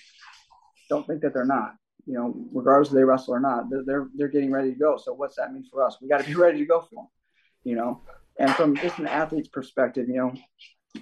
don't 0.89 1.05
think 1.05 1.21
that 1.21 1.35
they're 1.35 1.45
not 1.45 1.75
you 2.07 2.13
know, 2.13 2.33
regardless 2.53 2.87
if 2.87 2.95
they 2.95 3.03
wrestle 3.03 3.35
or 3.35 3.39
not, 3.39 3.69
they're, 3.69 3.83
they're, 3.85 4.07
they're 4.15 4.27
getting 4.29 4.49
ready 4.49 4.71
to 4.71 4.79
go. 4.79 4.97
So 4.97 5.13
what's 5.13 5.35
that 5.35 5.53
mean 5.53 5.65
for 5.69 5.83
us? 5.83 5.97
We 6.01 6.07
got 6.07 6.21
to 6.21 6.25
be 6.25 6.35
ready 6.45 6.57
to 6.59 6.65
go 6.65 6.81
for 6.81 6.95
them, 6.95 7.07
you 7.63 7.75
know. 7.75 8.01
And 8.39 8.49
from 8.55 8.75
just 8.77 8.97
an 8.97 9.07
athlete's 9.07 9.49
perspective, 9.49 10.07
you 10.07 10.15
know, 10.15 10.33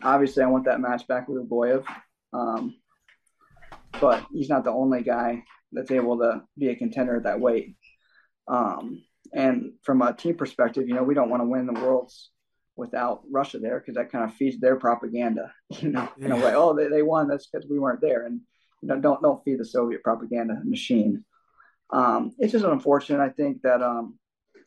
obviously 0.03 0.43
I 0.43 0.47
want 0.47 0.65
that 0.65 0.79
match 0.79 1.07
back 1.07 1.27
with 1.27 1.47
Uguev, 1.47 1.85
um, 2.33 2.75
but 3.99 4.25
he's 4.31 4.49
not 4.49 4.63
the 4.63 4.71
only 4.71 5.03
guy 5.03 5.43
that's 5.71 5.91
able 5.91 6.17
to 6.19 6.43
be 6.57 6.69
a 6.69 6.75
contender 6.75 7.17
at 7.17 7.23
that 7.23 7.39
weight. 7.39 7.75
Um, 8.47 9.03
and 9.33 9.73
from 9.83 10.01
a 10.01 10.13
team 10.13 10.35
perspective, 10.35 10.87
you 10.87 10.93
know, 10.93 11.03
we 11.03 11.13
don't 11.13 11.29
want 11.29 11.41
to 11.41 11.47
win 11.47 11.65
the 11.65 11.73
worlds 11.73 12.29
without 12.75 13.23
Russia 13.31 13.59
there 13.59 13.79
because 13.79 13.95
that 13.95 14.11
kind 14.11 14.23
of 14.23 14.35
feeds 14.35 14.59
their 14.59 14.75
propaganda, 14.75 15.51
you 15.79 15.89
know, 15.89 16.09
in 16.19 16.31
a 16.31 16.35
way. 16.35 16.53
Oh, 16.55 16.75
they, 16.75 16.87
they 16.87 17.01
won. 17.01 17.27
That's 17.27 17.47
because 17.47 17.67
we 17.69 17.79
weren't 17.79 18.01
there. 18.01 18.25
And 18.25 18.41
you 18.81 18.89
know, 18.89 18.99
don't 18.99 19.21
don't 19.21 19.43
feed 19.43 19.59
the 19.59 19.65
Soviet 19.65 20.03
propaganda 20.03 20.61
machine. 20.63 21.23
Um, 21.91 22.31
it's 22.37 22.51
just 22.51 22.65
unfortunate. 22.65 23.21
I 23.21 23.29
think 23.29 23.61
that 23.61 23.81
um, 23.81 24.17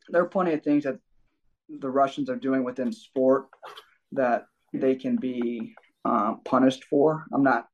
there 0.08 0.22
are 0.22 0.28
plenty 0.28 0.52
of 0.52 0.62
things 0.62 0.84
that 0.84 0.98
the 1.68 1.90
Russians 1.90 2.30
are 2.30 2.36
doing 2.36 2.64
within 2.64 2.92
sport 2.92 3.48
that 4.12 4.46
they 4.72 4.94
can 4.94 5.16
be 5.16 5.74
uh, 6.04 6.34
punished 6.44 6.84
for. 6.84 7.24
I'm 7.32 7.42
not 7.42 7.66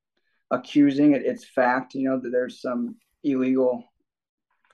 accusing 0.51 1.13
it; 1.13 1.23
it's 1.25 1.45
fact. 1.45 1.95
You 1.95 2.09
know 2.09 2.21
that 2.21 2.31
there's 2.31 2.61
some 2.61 2.97
illegal 3.23 3.85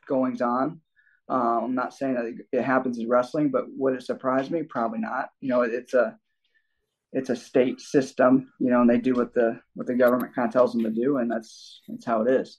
goings 0.07 0.43
on. 0.43 0.81
Uh, 1.29 1.61
I'm 1.63 1.75
not 1.75 1.95
saying 1.95 2.15
that 2.15 2.35
it 2.53 2.65
happens 2.65 2.99
in 2.99 3.09
wrestling, 3.09 3.51
but 3.51 3.67
would 3.77 3.95
it 3.95 4.03
surprise 4.03 4.51
me? 4.51 4.65
Probably 4.65 4.99
not. 4.99 5.29
You 5.41 5.49
know, 5.49 5.63
it's 5.63 5.95
a 5.95 6.19
it's 7.13 7.31
a 7.31 7.37
state 7.37 7.81
system, 7.81 8.53
you 8.59 8.71
know, 8.71 8.83
and 8.83 8.91
they 8.91 8.99
do 8.99 9.15
what 9.15 9.35
the 9.35 9.61
what 9.75 9.87
the 9.87 9.95
government 9.95 10.35
kind 10.35 10.49
of 10.49 10.53
tells 10.53 10.73
them 10.73 10.83
to 10.85 10.91
do, 10.91 11.19
and 11.19 11.31
that's 11.31 11.83
that's 11.89 12.05
how 12.05 12.23
it 12.23 12.31
is, 12.31 12.59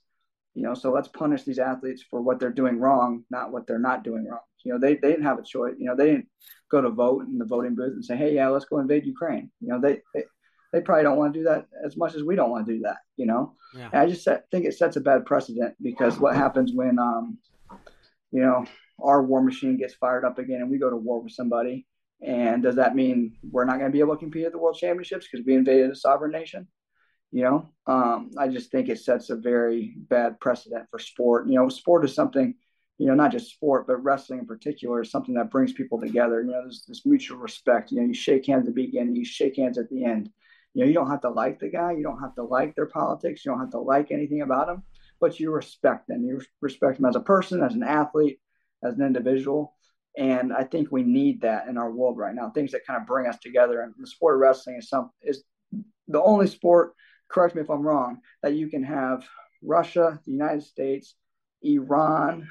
you 0.56 0.64
know. 0.64 0.74
So 0.74 0.92
let's 0.92 1.08
punish 1.08 1.44
these 1.44 1.60
athletes 1.60 2.04
for 2.10 2.22
what 2.22 2.40
they're 2.40 2.50
doing 2.50 2.80
wrong, 2.80 3.24
not 3.30 3.52
what 3.52 3.68
they're 3.68 3.80
not 3.80 4.04
doing 4.04 4.26
wrong. 4.30 4.40
You 4.64 4.74
know, 4.74 4.80
they, 4.80 4.96
they 4.96 5.10
didn't 5.10 5.26
have 5.26 5.40
a 5.40 5.44
choice. 5.44 5.76
You 5.78 5.86
know, 5.86 5.96
they 5.96 6.08
didn't 6.08 6.28
go 6.70 6.82
to 6.82 6.90
vote 6.90 7.26
in 7.28 7.38
the 7.38 7.46
voting 7.46 7.76
booth 7.76 7.94
and 7.94 8.06
say, 8.06 8.16
hey, 8.16 8.36
yeah, 8.36 8.50
let's 8.50 8.66
go 8.66 8.80
invade 8.80 9.06
Ukraine. 9.06 9.52
You 9.60 9.70
know, 9.70 9.82
they 9.82 10.02
they, 10.14 10.24
they 10.74 10.82
probably 10.82 11.04
don't 11.04 11.18
want 11.18 11.34
to 11.34 11.40
do 11.40 11.44
that 11.46 11.68
as 11.86 11.98
much 11.98 12.16
as 12.16 12.24
we 12.24 12.36
don't 12.36 12.52
want 12.52 12.66
to 12.68 12.74
do 12.74 12.82
that. 12.82 12.98
You 13.18 13.26
know, 13.26 13.56
yeah. 13.76 13.90
and 13.92 14.02
I 14.02 14.08
just 14.08 14.26
think 14.26 14.66
it 14.66 14.78
sets 14.78 14.96
a 14.96 15.02
bad 15.02 15.26
precedent 15.26 15.76
because 15.82 16.20
what 16.20 16.36
happens 16.36 16.72
when 16.74 17.00
um, 17.00 17.38
you 18.32 18.42
know, 18.42 18.66
our 19.02 19.22
war 19.24 19.42
machine 19.42 19.78
gets 19.78 19.94
fired 19.96 20.26
up 20.26 20.40
again 20.40 20.62
and 20.62 20.72
we 20.72 20.78
go 20.78 20.90
to 20.90 20.98
war 20.98 21.22
with 21.22 21.34
somebody 21.34 21.86
and 22.22 22.62
does 22.62 22.76
that 22.76 22.96
mean 22.96 23.36
we're 23.50 23.66
not 23.66 23.80
going 23.80 23.90
to 23.90 23.94
be 23.94 24.00
able 24.00 24.16
to 24.16 24.20
compete 24.20 24.46
at 24.46 24.52
the 24.52 24.58
World 24.58 24.78
Championships 24.78 25.28
because 25.30 25.46
we 25.46 25.56
invaded 25.56 25.90
a 25.90 25.96
sovereign 25.96 26.32
nation? 26.32 26.68
You 27.32 27.44
know, 27.44 27.70
um, 27.88 28.32
I 28.38 28.48
just 28.48 28.72
think 28.72 28.90
it 28.90 29.00
sets 29.00 29.30
a 29.30 29.36
very 29.36 29.96
bad 29.98 30.40
precedent 30.40 30.88
for 30.92 31.00
sport. 31.00 31.48
You 31.48 31.56
know, 31.56 31.70
sport 31.70 32.06
is 32.06 32.14
something, 32.14 32.56
you 33.02 33.08
know, 33.08 33.16
not 33.16 33.32
just 33.32 33.52
sport, 33.52 33.88
but 33.88 34.04
wrestling 34.04 34.40
in 34.40 34.46
particular 34.46 35.02
is 35.02 35.12
something 35.12 35.36
that 35.36 35.50
brings 35.50 35.74
people 35.74 36.00
together. 36.00 36.42
You 36.42 36.52
know, 36.52 36.62
there's 36.62 36.86
this 36.88 37.06
mutual 37.06 37.40
respect. 37.40 37.92
You 37.92 38.00
know, 38.00 38.08
you 38.08 38.14
shake 38.14 38.46
hands 38.46 38.68
at 38.68 38.76
the 38.76 38.86
beginning, 38.86 39.16
you 39.16 39.26
shake 39.26 39.58
hands 39.58 39.78
at 39.78 39.90
the 39.90 40.06
end. 40.06 40.30
You 40.74 40.82
know, 40.82 40.88
you 40.88 40.94
don't 40.94 41.10
have 41.10 41.22
to 41.22 41.30
like 41.30 41.60
the 41.60 41.70
guy, 41.70 41.94
you 41.94 42.04
don't 42.04 42.22
have 42.22 42.36
to 42.36 42.44
like 42.44 42.76
their 42.76 42.86
politics, 42.86 43.44
you 43.44 43.52
don't 43.52 43.60
have 43.60 43.72
to 43.72 43.80
like 43.80 44.12
anything 44.12 44.42
about 44.42 44.68
them, 44.68 44.84
but 45.20 45.40
you 45.40 45.52
respect 45.52 46.08
them. 46.08 46.24
You 46.24 46.42
respect 46.62 46.98
them 46.98 47.10
as 47.10 47.16
a 47.16 47.22
person, 47.22 47.62
as 47.62 47.74
an 47.74 47.84
athlete, 47.84 48.40
as 48.84 48.98
an 48.98 49.06
individual 49.06 49.74
and 50.18 50.52
I 50.52 50.64
think 50.64 50.92
we 50.92 51.04
need 51.04 51.42
that 51.42 51.68
in 51.68 51.78
our 51.78 51.90
world 51.90 52.18
right 52.18 52.36
now. 52.36 52.50
Things 52.50 52.72
that 52.72 52.86
kind 52.86 53.00
of 53.00 53.08
bring 53.08 53.28
us 53.28 53.38
together. 53.40 53.82
And 53.82 53.94
the 53.98 54.08
sport 54.08 54.36
of 54.36 54.42
wrestling 54.42 54.78
is 54.78 54.90
some 54.90 55.12
is 55.22 55.44
the 56.08 56.22
only 56.22 56.48
sport. 56.48 56.94
Correct 57.30 57.56
me 57.56 57.62
if 57.62 57.70
I'm 57.70 57.82
wrong. 57.82 58.20
That 58.44 58.56
you 58.56 58.68
can 58.70 58.84
have 58.84 59.26
Russia, 59.64 60.20
the 60.26 60.32
United 60.32 60.64
States, 60.64 61.16
Iran, 61.62 62.50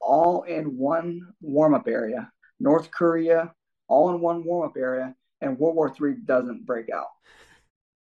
all 0.00 0.42
in 0.42 0.76
one 0.76 1.20
warm 1.40 1.74
up 1.74 1.88
area. 1.88 2.30
North 2.60 2.90
Korea, 2.90 3.52
all 3.88 4.10
in 4.10 4.20
one 4.20 4.44
warm 4.44 4.68
up 4.68 4.76
area, 4.76 5.14
and 5.40 5.58
World 5.58 5.76
War 5.76 5.88
III 5.88 6.16
doesn't 6.24 6.66
break 6.66 6.90
out. 6.90 7.08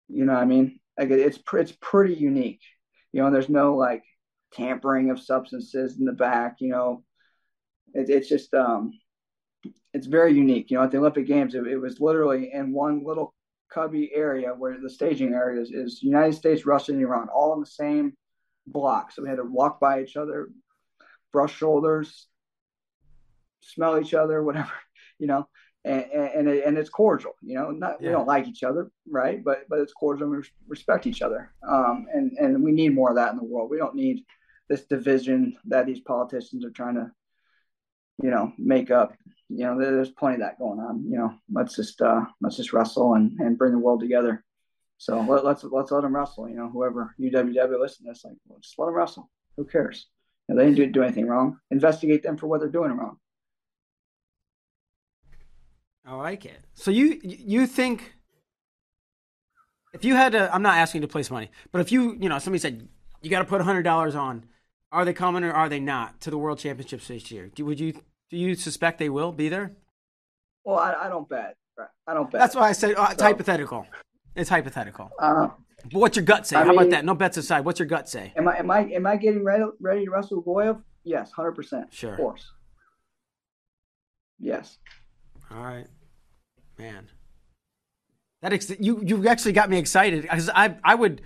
You 0.08 0.24
know 0.24 0.34
what 0.34 0.42
I 0.42 0.46
mean? 0.46 0.80
Like 0.98 1.10
it's 1.10 1.38
it's 1.52 1.72
pretty 1.80 2.14
unique. 2.14 2.62
You 3.12 3.22
know, 3.22 3.30
there's 3.30 3.48
no 3.48 3.76
like 3.76 4.02
tampering 4.52 5.10
of 5.10 5.20
substances 5.20 5.98
in 5.98 6.04
the 6.04 6.12
back. 6.12 6.56
You 6.60 6.70
know, 6.70 7.04
it, 7.94 8.10
it's 8.10 8.28
just 8.28 8.52
um, 8.54 8.92
it's 9.92 10.06
very 10.06 10.32
unique. 10.32 10.70
You 10.70 10.78
know, 10.78 10.84
at 10.84 10.90
the 10.90 10.98
Olympic 10.98 11.26
Games, 11.26 11.54
it, 11.54 11.66
it 11.66 11.78
was 11.78 12.00
literally 12.00 12.50
in 12.52 12.72
one 12.72 13.04
little 13.04 13.34
cubby 13.72 14.10
area 14.14 14.50
where 14.50 14.78
the 14.80 14.90
staging 14.90 15.32
area 15.32 15.60
is, 15.60 15.70
is 15.70 16.02
United 16.02 16.34
States, 16.34 16.66
Russia, 16.66 16.92
and 16.92 17.00
Iran, 17.00 17.28
all 17.28 17.54
in 17.54 17.60
the 17.60 17.66
same 17.66 18.14
block. 18.66 19.12
So 19.12 19.22
we 19.22 19.28
had 19.28 19.36
to 19.36 19.44
walk 19.44 19.80
by 19.80 20.02
each 20.02 20.16
other, 20.16 20.48
brush 21.32 21.56
shoulders, 21.56 22.26
smell 23.60 24.00
each 24.00 24.14
other, 24.14 24.42
whatever, 24.42 24.72
you 25.18 25.26
know 25.26 25.48
and 25.84 26.04
and, 26.12 26.48
and 26.48 26.78
it's 26.78 26.90
cordial. 26.90 27.34
You 27.42 27.54
know, 27.54 27.70
not 27.70 28.00
yeah. 28.00 28.08
we 28.08 28.12
don't 28.12 28.26
like 28.26 28.46
each 28.46 28.62
other, 28.62 28.90
right? 29.08 29.42
But 29.42 29.68
but 29.68 29.80
it's 29.80 29.92
cordial. 29.92 30.28
and 30.32 30.36
We 30.36 30.48
respect 30.68 31.06
each 31.06 31.22
other, 31.22 31.52
um, 31.66 32.06
and 32.12 32.32
and 32.32 32.62
we 32.62 32.72
need 32.72 32.94
more 32.94 33.10
of 33.10 33.16
that 33.16 33.32
in 33.32 33.38
the 33.38 33.44
world. 33.44 33.70
We 33.70 33.78
don't 33.78 33.94
need 33.94 34.24
this 34.68 34.84
division 34.84 35.56
that 35.66 35.86
these 35.86 36.00
politicians 36.00 36.64
are 36.64 36.70
trying 36.70 36.94
to, 36.94 37.10
you 38.22 38.30
know, 38.30 38.52
make 38.58 38.90
up. 38.90 39.14
You 39.48 39.64
know, 39.64 39.78
there's 39.78 40.10
plenty 40.10 40.34
of 40.34 40.40
that 40.42 40.58
going 40.58 40.78
on. 40.78 41.04
You 41.10 41.18
know, 41.18 41.34
let's 41.50 41.76
just 41.76 42.00
uh, 42.02 42.24
let's 42.40 42.56
just 42.56 42.72
wrestle 42.72 43.14
and, 43.14 43.38
and 43.40 43.58
bring 43.58 43.72
the 43.72 43.78
world 43.78 44.00
together. 44.00 44.44
So 44.98 45.18
let, 45.22 45.44
let's 45.44 45.64
let's 45.64 45.90
let 45.90 46.02
them 46.02 46.14
wrestle. 46.14 46.48
You 46.48 46.56
know, 46.56 46.68
whoever 46.68 47.14
UWW 47.18 47.80
listen 47.80 48.04
to 48.04 48.12
this, 48.12 48.24
like, 48.24 48.34
well, 48.46 48.58
just 48.60 48.78
let 48.78 48.86
them 48.86 48.94
wrestle. 48.94 49.30
Who 49.56 49.64
cares? 49.64 50.08
Know, 50.50 50.56
they 50.56 50.72
didn't 50.72 50.92
do, 50.92 51.02
anything 51.04 51.28
wrong. 51.28 51.60
Investigate 51.70 52.24
them 52.24 52.36
for 52.36 52.48
what 52.48 52.58
they're 52.58 52.68
doing 52.68 52.90
wrong. 52.90 53.18
I 56.04 56.14
like 56.14 56.44
it. 56.44 56.58
So 56.74 56.90
you 56.90 57.20
you 57.22 57.68
think 57.68 58.14
if 59.92 60.04
you 60.04 60.16
had 60.16 60.32
to, 60.32 60.52
I'm 60.52 60.62
not 60.62 60.76
asking 60.76 61.02
you 61.02 61.06
to 61.06 61.12
place 61.12 61.30
money, 61.30 61.52
but 61.70 61.80
if 61.80 61.92
you 61.92 62.16
you 62.20 62.28
know 62.28 62.38
somebody 62.40 62.58
said 62.58 62.88
you 63.22 63.30
got 63.30 63.40
to 63.40 63.44
put 63.44 63.60
hundred 63.60 63.84
dollars 63.84 64.16
on, 64.16 64.44
are 64.90 65.04
they 65.04 65.12
coming 65.12 65.44
or 65.44 65.52
are 65.52 65.68
they 65.68 65.78
not 65.78 66.20
to 66.22 66.30
the 66.30 66.38
World 66.38 66.58
Championships 66.58 67.06
this 67.06 67.30
year? 67.30 67.48
Do, 67.54 67.64
would 67.66 67.78
you 67.78 67.92
do 68.28 68.36
you 68.36 68.56
suspect 68.56 68.98
they 68.98 69.08
will 69.08 69.30
be 69.30 69.48
there? 69.48 69.70
Well, 70.64 70.78
I, 70.78 70.94
I 71.04 71.08
don't 71.08 71.28
bet. 71.28 71.54
I 72.08 72.14
don't 72.14 72.28
bet. 72.28 72.40
That's 72.40 72.56
why 72.56 72.70
I 72.70 72.72
said 72.72 72.96
uh, 72.96 73.14
so, 73.16 73.24
hypothetical. 73.24 73.86
It's 74.34 74.50
hypothetical. 74.50 75.10
Uh, 75.18 75.48
but 75.84 75.98
what's 75.98 76.16
your 76.16 76.24
gut 76.24 76.46
say? 76.46 76.56
I 76.56 76.60
How 76.60 76.66
mean, 76.66 76.78
about 76.78 76.90
that? 76.90 77.04
No 77.04 77.14
bets 77.14 77.36
aside. 77.36 77.64
What's 77.64 77.78
your 77.78 77.88
gut 77.88 78.08
say? 78.08 78.32
Am 78.36 78.46
I 78.48 78.58
am 78.58 78.70
I 78.70 78.80
am 78.80 79.06
I 79.06 79.16
getting 79.16 79.44
ready 79.44 79.64
ready 79.80 80.04
to 80.04 80.10
wrestle 80.10 80.42
Uguev? 80.42 80.82
Yes, 81.04 81.32
hundred 81.32 81.52
percent. 81.52 81.92
Sure. 81.92 82.12
Of 82.12 82.16
course. 82.16 82.50
Yes. 84.38 84.78
All 85.50 85.62
right 85.62 85.86
man. 86.80 87.08
That 88.42 88.52
ex- 88.54 88.72
you 88.80 89.02
you 89.04 89.28
actually 89.28 89.52
got 89.52 89.68
me 89.68 89.78
excited 89.78 90.22
because 90.22 90.48
I 90.48 90.76
I 90.82 90.94
would 90.94 91.20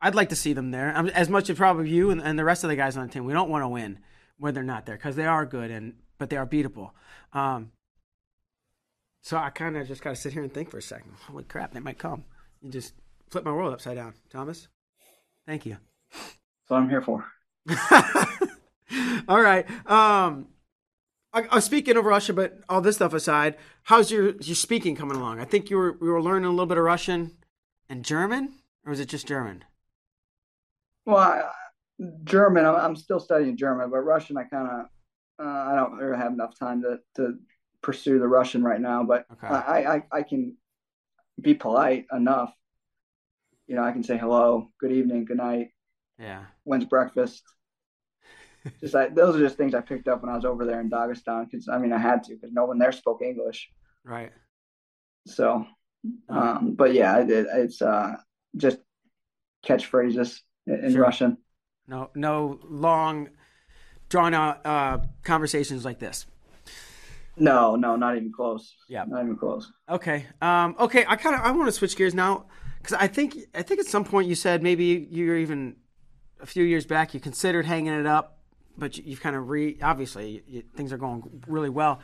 I'd 0.00 0.14
like 0.14 0.28
to 0.30 0.36
see 0.36 0.52
them 0.52 0.70
there 0.70 0.90
as 1.14 1.28
much 1.28 1.48
as 1.50 1.56
probably 1.56 1.88
you 1.88 2.10
and, 2.10 2.20
and 2.20 2.38
the 2.38 2.44
rest 2.44 2.64
of 2.64 2.70
the 2.70 2.76
guys 2.76 2.96
on 2.96 3.06
the 3.06 3.12
team. 3.12 3.24
We 3.24 3.32
don't 3.32 3.48
want 3.48 3.62
to 3.62 3.68
win 3.68 4.00
when 4.38 4.54
they're 4.54 4.62
not 4.62 4.86
there 4.86 4.96
because 4.96 5.16
they 5.16 5.26
are 5.26 5.46
good 5.46 5.70
and 5.70 5.94
but 6.18 6.30
they 6.30 6.36
are 6.36 6.46
beatable. 6.46 6.90
Um, 7.32 7.70
so 9.22 9.36
I 9.36 9.50
kind 9.50 9.76
of 9.76 9.86
just 9.86 10.02
got 10.02 10.10
to 10.10 10.16
sit 10.16 10.32
here 10.32 10.42
and 10.42 10.52
think 10.52 10.70
for 10.70 10.78
a 10.78 10.82
second. 10.82 11.12
Holy 11.28 11.44
crap, 11.44 11.72
they 11.72 11.80
might 11.80 11.98
come. 11.98 12.24
You 12.62 12.70
just 12.70 12.94
flip 13.30 13.44
my 13.44 13.52
world 13.52 13.72
upside 13.72 13.96
down, 13.96 14.14
Thomas. 14.30 14.68
Thank 15.46 15.66
you. 15.66 15.76
That's 16.12 16.36
what 16.68 16.78
I'm 16.78 16.88
here 16.88 17.02
for. 17.02 17.24
All 19.28 19.40
right. 19.40 19.68
Um, 19.88 20.48
I, 21.32 21.42
I 21.50 21.54
was 21.56 21.64
speaking 21.64 21.96
of 21.96 22.04
Russia, 22.04 22.32
but 22.32 22.60
all 22.68 22.80
this 22.80 22.96
stuff 22.96 23.12
aside, 23.12 23.56
how's 23.84 24.10
your 24.10 24.30
your 24.36 24.56
speaking 24.56 24.96
coming 24.96 25.16
along? 25.16 25.40
I 25.40 25.44
think 25.44 25.70
you 25.70 25.76
were 25.76 25.96
we 26.00 26.08
were 26.08 26.22
learning 26.22 26.46
a 26.46 26.50
little 26.50 26.66
bit 26.66 26.78
of 26.78 26.84
Russian 26.84 27.36
and 27.88 28.04
German, 28.04 28.54
or 28.84 28.92
is 28.92 29.00
it 29.00 29.08
just 29.08 29.26
German? 29.26 29.64
Well, 31.04 31.18
I, 31.18 31.42
German. 32.24 32.64
I'm 32.64 32.96
still 32.96 33.20
studying 33.20 33.56
German, 33.56 33.90
but 33.90 34.00
Russian, 34.00 34.36
I 34.36 34.44
kind 34.44 34.68
of 34.68 35.44
uh, 35.44 35.72
I 35.72 35.74
don't 35.76 35.96
really 35.96 36.16
have 36.16 36.32
enough 36.32 36.58
time 36.58 36.82
to 36.82 36.98
to 37.16 37.34
pursue 37.82 38.18
the 38.18 38.28
Russian 38.28 38.62
right 38.62 38.80
now. 38.80 39.04
But 39.04 39.26
okay. 39.32 39.46
I, 39.48 39.96
I 39.96 40.02
I 40.12 40.22
can 40.22 40.56
be 41.40 41.54
polite 41.54 42.06
enough. 42.12 42.52
You 43.66 43.76
know, 43.76 43.82
I 43.82 43.92
can 43.92 44.02
say 44.02 44.16
hello, 44.16 44.70
good 44.80 44.92
evening, 44.92 45.24
good 45.24 45.36
night. 45.36 45.68
Yeah. 46.18 46.44
When's 46.64 46.84
breakfast? 46.84 47.42
just 48.80 48.94
like 48.94 49.14
those 49.14 49.36
are 49.36 49.40
just 49.40 49.56
things 49.56 49.74
I 49.74 49.80
picked 49.80 50.08
up 50.08 50.22
when 50.22 50.30
I 50.30 50.36
was 50.36 50.44
over 50.44 50.64
there 50.64 50.80
in 50.80 50.90
Dagestan 50.90 51.50
because 51.50 51.68
I 51.68 51.78
mean 51.78 51.92
I 51.92 51.98
had 51.98 52.24
to 52.24 52.34
because 52.34 52.52
no 52.52 52.64
one 52.64 52.78
there 52.78 52.92
spoke 52.92 53.22
English. 53.22 53.70
Right. 54.04 54.32
So, 55.26 55.66
um, 56.28 56.74
but 56.74 56.94
yeah, 56.94 57.18
it, 57.18 57.30
it's 57.30 57.82
uh, 57.82 58.16
just 58.56 58.78
catchphrases 59.66 60.40
in 60.66 60.92
sure. 60.92 61.02
Russian. 61.02 61.38
No, 61.86 62.10
no 62.14 62.60
long, 62.64 63.30
drawn 64.08 64.34
out 64.34 64.64
uh, 64.64 64.98
conversations 65.22 65.84
like 65.84 65.98
this. 65.98 66.26
No, 67.38 67.76
no, 67.76 67.96
not 67.96 68.16
even 68.16 68.32
close. 68.32 68.74
Yeah, 68.88 69.04
not 69.06 69.22
even 69.22 69.36
close. 69.36 69.70
Okay, 69.88 70.26
um, 70.42 70.74
okay. 70.78 71.04
I 71.06 71.16
kind 71.16 71.34
of 71.34 71.42
I 71.42 71.50
want 71.52 71.68
to 71.68 71.72
switch 71.72 71.96
gears 71.96 72.14
now 72.14 72.46
because 72.78 72.94
I 72.94 73.06
think 73.06 73.36
I 73.54 73.62
think 73.62 73.80
at 73.80 73.86
some 73.86 74.04
point 74.04 74.28
you 74.28 74.34
said 74.34 74.62
maybe 74.62 75.08
you're 75.10 75.36
even 75.36 75.76
a 76.40 76.46
few 76.46 76.64
years 76.64 76.86
back 76.86 77.14
you 77.14 77.20
considered 77.20 77.66
hanging 77.66 77.92
it 77.92 78.06
up 78.06 78.38
but 78.78 78.96
you, 78.96 79.10
have 79.10 79.20
kind 79.20 79.36
of 79.36 79.48
re 79.48 79.76
obviously 79.82 80.42
you, 80.46 80.62
things 80.76 80.92
are 80.92 80.98
going 80.98 81.42
really 81.46 81.68
well. 81.68 82.00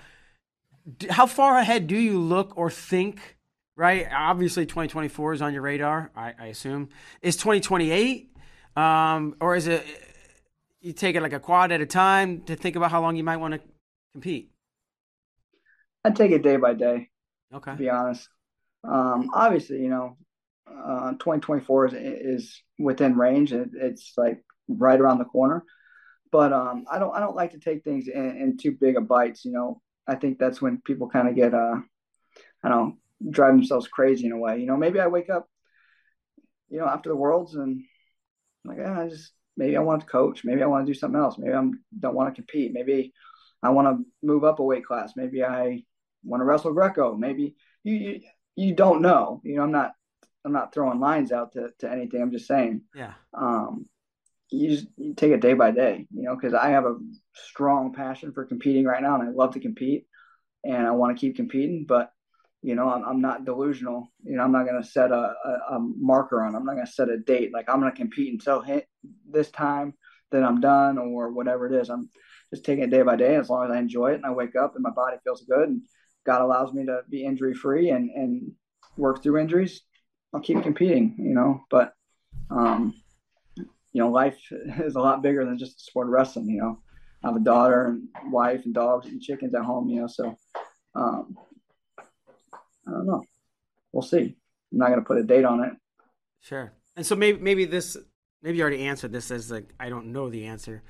How 1.09 1.26
far 1.26 1.57
ahead 1.59 1.87
do 1.87 1.97
you 1.97 2.18
look 2.18 2.57
or 2.57 2.70
think? 2.70 3.37
Right, 3.76 4.07
obviously, 4.12 4.66
2024 4.66 5.32
is 5.32 5.43
on 5.43 5.53
your 5.53 5.62
radar. 5.62 6.12
I, 6.14 6.32
I 6.39 6.47
assume 6.47 6.91
is 7.22 7.35
2028, 7.37 8.30
um, 8.76 9.35
or 9.41 9.57
is 9.57 9.66
it 9.66 9.85
you 10.80 10.93
take 10.93 11.16
it 11.16 11.22
like 11.22 11.32
a 11.32 11.41
quad 11.41 11.72
at 11.72 11.80
a 11.80 11.87
time 11.87 12.43
to 12.43 12.55
think 12.55 12.76
about 12.76 12.93
how 12.93 13.01
long 13.01 13.16
you 13.16 13.24
might 13.24 13.39
want 13.39 13.55
to 13.55 13.61
compete? 14.12 14.54
I 16.05 16.11
take 16.11 16.33
it 16.33 16.43
day 16.43 16.57
by 16.57 16.75
day. 16.75 17.09
Okay. 17.53 17.73
To 17.73 17.77
be 17.77 17.89
honest, 17.89 18.29
um, 18.83 19.31
obviously, 19.33 19.81
you 19.81 19.89
know, 19.89 20.17
uh, 20.67 21.13
2024 21.13 21.87
is, 21.87 21.95
is 21.95 22.63
within 22.79 23.17
range. 23.17 23.53
It, 23.53 23.71
it's 23.75 24.13
like 24.17 24.45
right 24.69 25.01
around 25.01 25.19
the 25.19 25.25
corner. 25.25 25.65
But 26.31 26.53
um, 26.53 26.85
I 26.91 26.99
don't 26.99 27.15
I 27.15 27.21
don't 27.21 27.37
like 27.37 27.53
to 27.53 27.61
take 27.61 27.85
things 27.85 28.09
in, 28.09 28.37
in 28.37 28.57
too 28.57 28.73
big 28.73 28.97
of 28.97 29.07
bites. 29.07 29.45
You 29.45 29.53
know, 29.53 29.81
I 30.07 30.17
think 30.17 30.39
that's 30.39 30.61
when 30.61 30.83
people 30.85 31.09
kind 31.09 31.29
of 31.29 31.37
get 31.37 31.55
uh, 31.55 31.77
I 32.63 32.69
don't 32.69 32.89
know, 32.89 33.31
drive 33.31 33.55
themselves 33.55 33.87
crazy 33.89 34.27
in 34.27 34.33
a 34.33 34.39
way. 34.39 34.59
You 34.59 34.67
know, 34.67 34.77
maybe 34.77 34.99
I 34.99 35.07
wake 35.07 35.31
up, 35.31 35.49
you 36.69 36.79
know, 36.79 36.87
after 36.87 37.11
the 37.11 37.17
worlds 37.17 37.55
and 37.55 37.83
I'm 38.65 38.69
like, 38.69 38.79
yeah, 38.79 39.01
I 39.01 39.09
just 39.09 39.33
maybe 39.57 39.77
I 39.77 39.81
want 39.81 40.01
to 40.01 40.07
coach, 40.07 40.45
maybe 40.45 40.63
I 40.63 40.67
want 40.67 40.87
to 40.87 40.93
do 40.93 40.99
something 40.99 41.21
else, 41.21 41.37
maybe 41.39 41.55
I 41.55 41.63
don't 42.01 42.15
want 42.15 42.35
to 42.35 42.41
compete, 42.41 42.73
maybe 42.73 43.13
I 43.63 43.71
want 43.71 43.89
to 43.89 44.05
move 44.23 44.45
up 44.45 44.59
a 44.59 44.65
weight 44.65 44.85
class, 44.85 45.13
maybe 45.17 45.45
I 45.45 45.85
want 46.25 46.41
to 46.41 46.45
wrestle 46.45 46.72
Greco, 46.72 47.14
maybe 47.14 47.55
you, 47.83 47.95
you 47.95 48.20
you 48.57 48.75
don't 48.75 49.03
know. 49.03 49.41
You 49.45 49.57
know, 49.57 49.62
I'm 49.62 49.72
not 49.72 49.93
I'm 50.45 50.53
not 50.53 50.72
throwing 50.72 51.01
lines 51.01 51.33
out 51.33 51.53
to, 51.53 51.70
to 51.81 51.91
anything. 51.91 52.20
I'm 52.20 52.33
just 52.33 52.47
saying. 52.47 52.83
Yeah. 52.95 53.14
Um, 53.33 53.87
you 54.51 54.70
just 54.70 54.87
you 54.97 55.14
take 55.14 55.33
it 55.33 55.41
day 55.41 55.55
by 55.55 55.70
day, 55.70 56.07
you 56.14 56.22
know, 56.22 56.35
because 56.35 56.55
I 56.55 56.70
have 56.70 56.85
a 56.85 56.97
strong 57.35 57.93
passion 57.93 58.33
for 58.33 58.45
competing 58.45 58.85
right 58.85 59.03
now 59.03 59.14
and 59.18 59.29
I 59.29 59.33
love 59.33 59.55
to 59.55 59.61
compete 59.61 60.07
and 60.62 60.87
I 60.87 60.93
want 60.93 61.16
to 61.16 61.20
keep 61.20 61.37
competing, 61.37 61.87
but 61.87 62.12
you 62.62 62.75
know, 62.75 62.89
I'm, 62.89 63.05
I'm 63.05 63.20
not 63.20 63.45
delusional. 63.45 64.11
You 64.22 64.37
know, 64.37 64.43
I'm 64.43 64.53
not 64.53 64.64
going 64.64 64.81
to 64.81 64.89
set 64.89 65.12
a, 65.12 65.35
a, 65.45 65.75
a, 65.75 65.79
marker 65.79 66.43
on. 66.43 66.55
I'm 66.55 66.64
not 66.64 66.75
going 66.75 66.87
to 66.87 66.93
set 66.93 67.11
a 67.11 67.18
date. 67.18 67.53
Like 67.53 67.68
I'm 67.68 67.79
going 67.79 67.93
to 67.93 67.97
compete 67.97 68.33
until 68.33 68.62
hit 68.62 68.89
this 69.31 69.51
time, 69.51 69.93
then 70.33 70.45
I'm 70.45 70.61
done 70.61 70.97
or 70.97 71.31
whatever 71.31 71.66
it 71.66 71.79
is. 71.79 71.91
I'm 71.91 72.09
just 72.51 72.64
taking 72.64 72.85
it 72.85 72.91
day 72.91 73.03
by 73.03 73.16
day. 73.16 73.37
As 73.37 73.51
long 73.51 73.66
as 73.66 73.70
I 73.70 73.79
enjoy 73.79 74.12
it 74.12 74.16
and 74.16 74.27
I 74.27 74.31
wake 74.31 74.57
up 74.57 74.77
and 74.77 74.83
my 74.83 74.91
body 74.91 75.18
feels 75.22 75.45
good 75.45 75.68
and 75.68 75.83
God 76.25 76.43
allows 76.43 76.72
me 76.72 76.87
to 76.87 77.03
be 77.09 77.25
injury 77.25 77.55
free 77.55 77.91
and, 77.91 78.11
and 78.11 78.53
work 78.97 79.22
through 79.22 79.39
injuries, 79.39 79.83
I'll 80.35 80.41
keep 80.41 80.62
competing, 80.62 81.14
you 81.18 81.35
know, 81.35 81.62
but, 81.70 81.93
um, 82.51 82.95
you 83.57 84.01
know, 84.03 84.11
life 84.11 84.39
is 84.51 84.97
a 84.97 85.01
lot 85.01 85.22
bigger 85.22 85.45
than 85.45 85.59
just 85.59 85.87
sport 85.87 86.09
of 86.09 86.12
wrestling. 86.12 86.49
You 86.49 86.61
know, 86.61 86.79
I 87.22 87.29
have 87.29 87.37
a 87.37 87.41
daughter 87.41 87.87
and 87.87 88.33
wife 88.33 88.64
and 88.64 88.75
dogs 88.75 89.07
and 89.07 89.22
chickens 89.22 89.55
at 89.55 89.62
home. 89.62 89.89
You 89.89 90.03
know, 90.03 90.07
so 90.09 90.37
um, 90.95 91.37
I 92.87 92.91
don't 92.91 93.07
know. 93.07 93.22
We'll 93.93 94.03
see. 94.03 94.37
I'm 94.72 94.79
not 94.79 94.89
going 94.89 94.99
to 94.99 95.07
put 95.07 95.18
a 95.18 95.22
date 95.22 95.45
on 95.45 95.62
it. 95.62 95.72
Sure. 96.41 96.72
And 96.97 97.07
so 97.07 97.14
maybe 97.16 97.39
maybe 97.39 97.64
this 97.64 97.97
maybe 98.43 98.59
you 98.59 98.62
already 98.62 98.83
answered 98.83 99.12
this 99.12 99.31
as 99.31 99.51
like 99.51 99.72
I 99.81 99.89
don't 99.89 100.12
know 100.12 100.29
the 100.29 100.47
answer. 100.47 100.83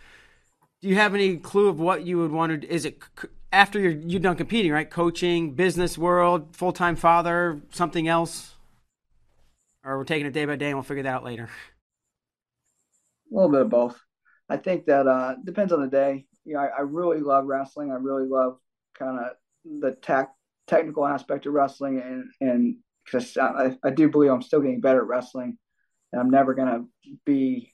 Do 0.80 0.88
you 0.88 0.96
have 0.96 1.14
any 1.14 1.36
clue 1.36 1.68
of 1.68 1.78
what 1.78 2.04
you 2.04 2.18
would 2.18 2.32
want 2.32 2.62
to? 2.62 2.68
Is 2.68 2.84
it 2.84 3.00
after 3.54 3.80
you're 3.80 3.92
you 3.92 4.18
done 4.18 4.36
competing, 4.36 4.72
right? 4.72 4.90
Coaching, 4.90 5.54
business 5.54 5.96
world, 5.96 6.54
full 6.54 6.72
time 6.72 6.96
father, 6.96 7.60
something 7.70 8.08
else? 8.08 8.54
or 9.84 9.98
we're 9.98 10.04
taking 10.04 10.26
it 10.26 10.32
day 10.32 10.44
by 10.44 10.56
day 10.56 10.68
and 10.68 10.76
we'll 10.76 10.82
figure 10.82 11.02
that 11.02 11.14
out 11.14 11.24
later? 11.24 11.48
A 13.30 13.34
little 13.34 13.50
bit 13.50 13.60
of 13.62 13.70
both. 13.70 14.00
I 14.48 14.56
think 14.56 14.86
that 14.86 15.06
uh, 15.06 15.36
depends 15.44 15.72
on 15.72 15.82
the 15.82 15.88
day. 15.88 16.26
You 16.44 16.54
know, 16.54 16.60
I, 16.60 16.66
I 16.78 16.80
really 16.80 17.20
love 17.20 17.44
wrestling. 17.46 17.90
I 17.90 17.96
really 17.96 18.28
love 18.28 18.58
kind 18.98 19.18
of 19.18 19.32
the 19.80 19.92
tech 19.92 20.30
technical 20.66 21.06
aspect 21.06 21.46
of 21.46 21.52
wrestling, 21.52 22.00
and 22.00 22.24
and 22.40 22.76
because 23.04 23.36
I, 23.36 23.76
I 23.82 23.90
do 23.90 24.10
believe 24.10 24.30
I'm 24.30 24.42
still 24.42 24.60
getting 24.60 24.80
better 24.80 25.00
at 25.00 25.06
wrestling, 25.06 25.58
and 26.12 26.20
I'm 26.20 26.30
never 26.30 26.54
gonna 26.54 26.84
be. 27.24 27.72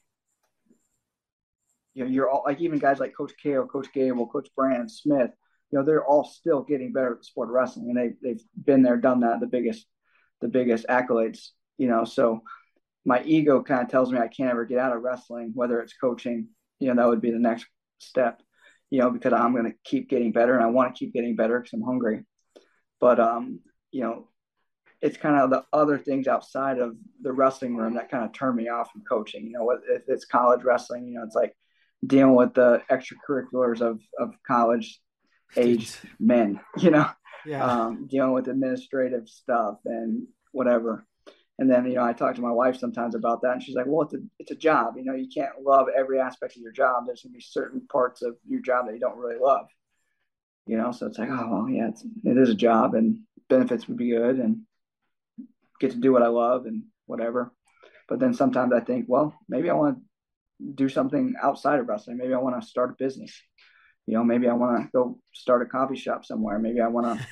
You 1.94 2.04
know, 2.04 2.10
you're 2.10 2.30
all 2.30 2.44
like 2.46 2.60
even 2.60 2.78
guys 2.78 3.00
like 3.00 3.16
Coach 3.16 3.32
K 3.42 3.54
or 3.54 3.66
Coach 3.66 3.88
Gable, 3.92 4.28
Coach 4.28 4.48
Brandon 4.56 4.88
Smith. 4.88 5.30
You 5.70 5.78
know, 5.78 5.84
they're 5.84 6.04
all 6.04 6.24
still 6.24 6.62
getting 6.62 6.92
better 6.92 7.12
at 7.12 7.18
the 7.18 7.24
sport 7.24 7.48
of 7.48 7.54
wrestling, 7.54 7.90
and 7.90 7.96
they 7.96 8.14
they've 8.22 8.42
been 8.62 8.82
there, 8.82 8.96
done 8.96 9.20
that. 9.20 9.40
The 9.40 9.46
biggest, 9.46 9.86
the 10.40 10.48
biggest 10.48 10.86
accolades. 10.88 11.48
You 11.78 11.88
know, 11.88 12.04
so 12.04 12.42
my 13.04 13.22
ego 13.24 13.62
kind 13.62 13.82
of 13.82 13.88
tells 13.88 14.12
me 14.12 14.18
I 14.18 14.28
can't 14.28 14.50
ever 14.50 14.64
get 14.64 14.78
out 14.78 14.94
of 14.94 15.02
wrestling, 15.02 15.52
whether 15.54 15.80
it's 15.80 15.94
coaching. 15.94 16.48
You 16.78 16.88
know, 16.88 17.02
that 17.02 17.08
would 17.08 17.20
be 17.20 17.30
the 17.30 17.38
next 17.38 17.66
step. 17.98 18.42
You 18.90 19.00
know, 19.00 19.10
because 19.10 19.32
I'm 19.32 19.52
going 19.52 19.70
to 19.70 19.76
keep 19.84 20.10
getting 20.10 20.32
better, 20.32 20.54
and 20.54 20.64
I 20.64 20.68
want 20.68 20.94
to 20.94 20.98
keep 20.98 21.14
getting 21.14 21.36
better 21.36 21.60
because 21.60 21.72
I'm 21.72 21.82
hungry. 21.82 22.24
But 23.00 23.20
um, 23.20 23.60
you 23.92 24.02
know, 24.02 24.28
it's 25.00 25.16
kind 25.16 25.36
of 25.36 25.50
the 25.50 25.64
other 25.72 25.98
things 25.98 26.26
outside 26.26 26.78
of 26.78 26.96
the 27.22 27.32
wrestling 27.32 27.76
room 27.76 27.94
that 27.94 28.10
kind 28.10 28.24
of 28.24 28.32
turn 28.32 28.56
me 28.56 28.68
off 28.68 28.90
from 28.90 29.02
coaching. 29.08 29.46
You 29.46 29.52
know, 29.52 29.70
if 29.70 30.02
it's 30.08 30.24
college 30.24 30.62
wrestling, 30.62 31.06
you 31.06 31.14
know, 31.14 31.24
it's 31.24 31.34
like 31.34 31.54
dealing 32.06 32.34
with 32.34 32.54
the 32.54 32.82
extracurriculars 32.90 33.80
of 33.80 34.00
of 34.18 34.34
college 34.46 35.00
age 35.56 35.98
men. 36.18 36.60
You 36.78 36.90
know, 36.90 37.10
yeah. 37.44 37.64
um, 37.64 38.06
dealing 38.06 38.32
with 38.32 38.48
administrative 38.48 39.28
stuff 39.28 39.78
and 39.84 40.26
whatever. 40.52 41.06
And 41.58 41.70
then, 41.70 41.84
you 41.86 41.96
know, 41.96 42.04
I 42.04 42.14
talk 42.14 42.36
to 42.36 42.40
my 42.40 42.50
wife 42.50 42.76
sometimes 42.76 43.14
about 43.14 43.42
that, 43.42 43.52
and 43.52 43.62
she's 43.62 43.74
like, 43.74 43.84
"Well, 43.86 44.06
it's 44.06 44.14
a 44.14 44.18
it's 44.38 44.50
a 44.50 44.56
job. 44.56 44.94
You 44.96 45.04
know, 45.04 45.14
you 45.14 45.28
can't 45.32 45.60
love 45.62 45.88
every 45.94 46.18
aspect 46.18 46.56
of 46.56 46.62
your 46.62 46.72
job. 46.72 47.04
There's 47.06 47.22
gonna 47.22 47.34
be 47.34 47.40
certain 47.40 47.86
parts 47.86 48.22
of 48.22 48.36
your 48.48 48.62
job 48.62 48.86
that 48.86 48.94
you 48.94 49.00
don't 49.00 49.18
really 49.18 49.38
love." 49.38 49.66
You 50.66 50.78
know, 50.78 50.92
so 50.92 51.06
it's 51.06 51.18
like, 51.18 51.28
oh 51.30 51.48
well, 51.50 51.68
yeah, 51.68 51.88
it's, 51.88 52.02
it 52.24 52.38
is 52.38 52.48
a 52.48 52.54
job, 52.54 52.94
and 52.94 53.20
benefits 53.50 53.88
would 53.88 53.98
be 53.98 54.10
good, 54.10 54.36
and 54.36 54.62
get 55.80 55.90
to 55.90 55.98
do 55.98 56.12
what 56.12 56.22
I 56.22 56.28
love 56.28 56.64
and 56.64 56.84
whatever. 57.06 57.52
But 58.08 58.20
then 58.20 58.34
sometimes 58.34 58.72
I 58.72 58.80
think, 58.80 59.06
well, 59.08 59.34
maybe 59.48 59.68
I 59.68 59.74
want 59.74 59.98
to 59.98 60.72
do 60.74 60.88
something 60.88 61.34
outside 61.42 61.78
of 61.78 61.88
wrestling. 61.88 62.16
Maybe 62.16 62.34
I 62.34 62.38
want 62.38 62.60
to 62.60 62.66
start 62.66 62.90
a 62.90 62.94
business. 62.98 63.38
You 64.06 64.14
know, 64.14 64.24
maybe 64.24 64.48
I 64.48 64.54
want 64.54 64.82
to 64.82 64.88
go 64.92 65.18
start 65.32 65.62
a 65.62 65.66
coffee 65.66 65.96
shop 65.96 66.24
somewhere. 66.24 66.58
Maybe 66.58 66.80
I 66.80 66.88
want 66.88 67.18
to 67.18 67.26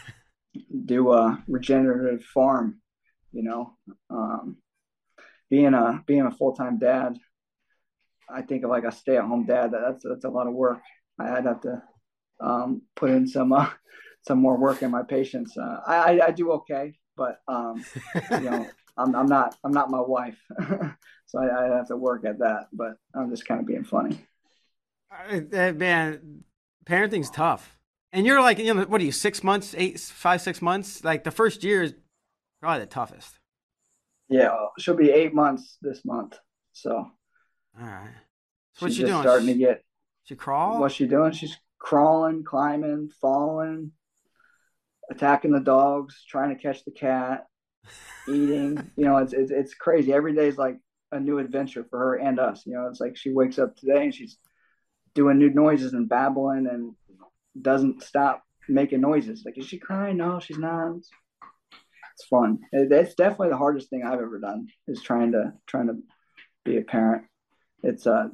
do 0.87 1.13
a 1.13 1.43
regenerative 1.49 2.25
farm 2.25 2.81
you 3.33 3.43
know? 3.43 3.77
Um, 4.11 4.57
being 5.51 5.75
a 5.75 6.03
being 6.07 6.27
a 6.27 6.31
full-time 6.31 6.79
dad 6.79 7.17
i 8.29 8.43
think 8.43 8.65
of 8.65 8.71
like 8.71 8.85
a 8.85 8.93
stay-at-home 8.93 9.47
dad 9.47 9.71
that's 9.73 10.05
that's 10.07 10.25
a 10.25 10.29
lot 10.29 10.47
of 10.47 10.53
work. 10.53 10.81
I'd 11.19 11.47
have 11.47 11.63
to 11.63 11.83
um, 12.41 12.83
put 12.95 13.11
in 13.11 13.27
some 13.27 13.53
uh, 13.53 13.71
some 14.27 14.41
more 14.41 14.59
work 14.59 14.83
in 14.83 14.91
my 14.91 15.03
patience. 15.03 15.57
Uh, 15.57 15.81
I, 15.87 15.97
I, 15.97 16.27
I 16.27 16.31
do 16.33 16.53
okay 16.53 16.99
but 17.17 17.41
um, 17.49 17.83
you 18.31 18.41
know 18.41 18.67
I'm, 18.99 19.15
I'm 19.15 19.27
not 19.27 19.57
i'm 19.65 19.73
not 19.73 19.91
my 19.91 20.01
wife. 20.01 20.39
So 21.27 21.39
I, 21.39 21.65
I 21.65 21.77
have 21.77 21.89
to 21.89 21.97
work 21.97 22.25
at 22.25 22.39
that 22.41 22.67
but 22.73 22.95
i'm 23.15 23.31
just 23.31 23.47
kind 23.47 23.61
of 23.61 23.67
being 23.67 23.85
funny. 23.85 24.21
Uh, 25.11 25.73
man 25.73 26.45
parenting's 26.89 27.31
tough 27.31 27.79
and 28.13 28.27
you're 28.27 28.41
like 28.41 28.59
you 28.59 28.73
know 28.73 28.83
what 28.85 29.01
are 29.01 29.05
you 29.05 29.13
six 29.13 29.45
months 29.45 29.75
eight 29.77 30.01
five 30.01 30.41
six 30.41 30.63
months 30.63 31.05
like 31.05 31.25
the 31.25 31.31
first 31.31 31.63
year 31.63 31.83
is 31.83 31.95
Probably 32.61 32.81
the 32.81 32.87
toughest. 32.87 33.39
Yeah, 34.29 34.55
she'll 34.79 34.97
be 34.97 35.11
eight 35.11 35.35
months 35.35 35.79
this 35.81 36.05
month. 36.05 36.39
So. 36.73 36.93
All 36.93 37.87
right. 37.87 38.15
So 38.75 38.87
what's 38.87 38.97
she 38.97 39.05
doing? 39.05 39.23
Starting 39.23 39.47
to 39.47 39.55
get. 39.55 39.85
She 40.25 40.35
crawl. 40.35 40.81
What's 40.81 40.95
she 40.95 41.07
doing? 41.07 41.33
She's 41.33 41.57
crawling, 41.79 42.45
climbing, 42.45 43.11
falling, 43.21 43.93
attacking 45.11 45.53
the 45.53 45.61
dogs, 45.61 46.25
trying 46.29 46.55
to 46.55 46.61
catch 46.61 46.85
the 46.85 46.91
cat, 46.91 47.47
eating. 48.29 48.91
you 48.97 49.05
know, 49.05 49.19
it's, 49.19 49.33
it's 49.33 49.51
it's 49.51 49.75
crazy. 49.75 50.13
Every 50.13 50.35
day 50.35 50.49
is 50.49 50.59
like 50.59 50.79
a 51.13 51.21
new 51.21 51.39
adventure 51.39 51.87
for 51.89 51.99
her 51.99 52.15
and 52.17 52.39
us. 52.39 52.67
You 52.67 52.75
know, 52.75 52.89
it's 52.89 53.01
like 53.01 53.17
she 53.17 53.31
wakes 53.31 53.59
up 53.59 53.77
today 53.77 54.05
and 54.05 54.15
she's 54.15 54.37
doing 55.15 55.39
new 55.39 55.51
noises 55.51 55.93
and 55.93 56.09
babbling 56.09 56.67
and 56.67 56.95
doesn't 57.61 58.03
stop 58.03 58.43
making 58.69 59.01
noises. 59.01 59.43
Like, 59.45 59.59
is 59.59 59.67
she 59.67 59.79
crying? 59.79 60.17
No, 60.19 60.41
she's 60.41 60.59
not 60.59 60.97
it's 62.19 62.27
fun. 62.29 62.59
It's 62.73 63.15
definitely 63.15 63.51
the 63.51 63.57
hardest 63.57 63.91
thing 63.91 64.03
I've 64.05 64.21
ever 64.21 64.41
done 64.41 64.67
is 64.89 65.03
trying 65.03 65.33
to 65.33 65.53
trying 65.67 65.87
to 65.87 65.95
be 66.65 66.79
a 66.79 66.83
parent. 66.83 67.25
It's 67.83 68.07
uh, 68.09 68.29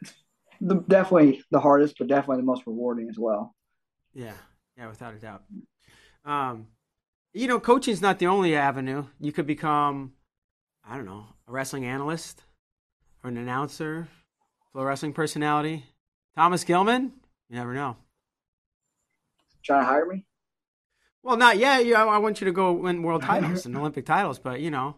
it's 0.00 0.12
the, 0.60 0.76
definitely 0.76 1.42
the 1.50 1.58
hardest, 1.58 1.96
but 1.98 2.06
definitely 2.06 2.36
the 2.36 2.46
most 2.46 2.62
rewarding 2.66 3.08
as 3.08 3.18
well. 3.18 3.54
Yeah, 4.14 4.34
yeah, 4.76 4.88
without 4.88 5.14
a 5.14 5.18
doubt. 5.18 5.42
Um, 6.24 6.68
you 7.32 7.48
know, 7.48 7.58
coaching 7.58 7.92
is 7.92 8.02
not 8.02 8.20
the 8.20 8.28
only 8.28 8.54
avenue. 8.54 9.06
You 9.18 9.32
could 9.32 9.46
become, 9.46 10.12
I 10.88 10.96
don't 10.96 11.06
know, 11.06 11.26
a 11.48 11.52
wrestling 11.52 11.86
analyst 11.86 12.44
or 13.24 13.30
an 13.30 13.36
announcer, 13.36 14.06
a 14.74 14.84
wrestling 14.84 15.12
personality. 15.12 15.84
Thomas 16.36 16.64
Gilman, 16.64 17.12
you 17.48 17.56
never 17.56 17.74
know. 17.74 17.96
Trying 19.62 19.82
to 19.82 19.86
hire 19.86 20.06
me? 20.06 20.24
Well, 21.22 21.36
not 21.36 21.58
yet. 21.58 21.84
Yeah, 21.84 22.04
I 22.04 22.18
want 22.18 22.40
you 22.40 22.46
to 22.46 22.52
go 22.52 22.72
win 22.72 23.02
world 23.02 23.22
titles 23.22 23.66
and 23.66 23.76
Olympic 23.78 24.06
titles, 24.06 24.38
but 24.38 24.60
you 24.60 24.70
know, 24.70 24.96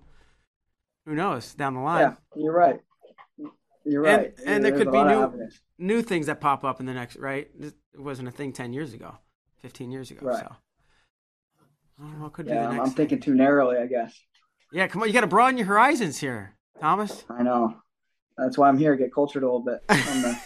who 1.04 1.14
knows 1.14 1.54
down 1.54 1.74
the 1.74 1.80
line? 1.80 2.00
Yeah, 2.00 2.40
you're 2.40 2.52
right. 2.52 2.80
You're 3.84 4.02
right. 4.02 4.32
And, 4.38 4.48
and 4.48 4.64
there 4.64 4.72
could 4.72 4.92
be 4.92 5.02
new 5.02 5.48
new 5.78 6.02
things 6.02 6.26
that 6.26 6.40
pop 6.40 6.62
up 6.64 6.78
in 6.78 6.86
the 6.86 6.94
next. 6.94 7.16
Right? 7.16 7.50
It 7.58 7.74
wasn't 7.96 8.28
a 8.28 8.30
thing 8.30 8.52
ten 8.52 8.72
years 8.72 8.92
ago, 8.92 9.18
fifteen 9.60 9.90
years 9.90 10.12
ago. 10.12 10.26
Right. 10.26 10.44
So, 11.98 12.04
what 12.20 12.32
could 12.32 12.46
yeah, 12.46 12.70
be 12.70 12.78
I'm 12.78 12.90
thinking 12.90 13.20
too 13.20 13.34
narrowly, 13.34 13.78
I 13.78 13.86
guess. 13.86 14.16
Yeah, 14.70 14.86
come 14.86 15.02
on. 15.02 15.08
You 15.08 15.14
got 15.14 15.22
to 15.22 15.26
broaden 15.26 15.58
your 15.58 15.66
horizons 15.66 16.18
here, 16.18 16.56
Thomas. 16.80 17.24
I 17.28 17.42
know. 17.42 17.81
That's 18.36 18.58
why 18.58 18.68
I'm 18.68 18.78
here. 18.78 18.96
Get 18.96 19.12
cultured 19.12 19.42
a 19.42 19.46
little 19.46 19.60
bit 19.60 19.82
on 19.88 20.22
the 20.22 20.38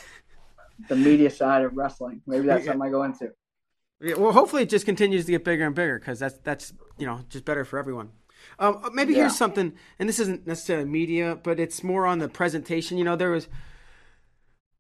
the 0.88 0.96
media 0.96 1.30
side 1.30 1.62
of 1.62 1.76
wrestling. 1.76 2.22
Maybe 2.26 2.46
that's 2.46 2.64
something 2.64 2.82
I 2.82 2.90
go 2.90 3.02
into. 3.04 3.32
Yeah, 4.00 4.14
well, 4.16 4.32
hopefully 4.32 4.62
it 4.62 4.68
just 4.68 4.84
continues 4.84 5.24
to 5.24 5.32
get 5.32 5.44
bigger 5.44 5.64
and 5.64 5.74
bigger 5.74 5.98
because 5.98 6.18
that's 6.18 6.38
that's 6.38 6.72
you 6.98 7.06
know 7.06 7.20
just 7.28 7.44
better 7.44 7.64
for 7.64 7.78
everyone. 7.78 8.10
Um, 8.58 8.80
uh, 8.84 8.90
maybe 8.92 9.12
yeah. 9.12 9.20
here's 9.20 9.36
something, 9.36 9.72
and 9.98 10.08
this 10.08 10.18
isn't 10.18 10.46
necessarily 10.46 10.88
media, 10.88 11.38
but 11.42 11.58
it's 11.58 11.82
more 11.82 12.06
on 12.06 12.18
the 12.18 12.28
presentation. 12.28 12.98
You 12.98 13.04
know, 13.04 13.16
there 13.16 13.30
was 13.30 13.48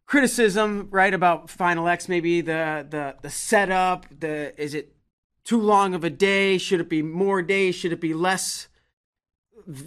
criticism, 0.06 0.88
right, 0.90 1.14
about 1.14 1.50
Final 1.50 1.88
X, 1.88 2.08
maybe 2.08 2.40
the 2.40 2.86
the 2.88 3.16
the 3.22 3.30
setup. 3.30 4.06
The 4.10 4.60
is 4.60 4.74
it 4.74 4.94
too 5.44 5.60
long 5.60 5.94
of 5.94 6.04
a 6.04 6.10
day? 6.10 6.58
Should 6.58 6.80
it 6.80 6.88
be 6.88 7.02
more 7.02 7.40
days? 7.40 7.74
Should 7.74 7.92
it 7.92 8.00
be 8.00 8.12
less 8.12 8.68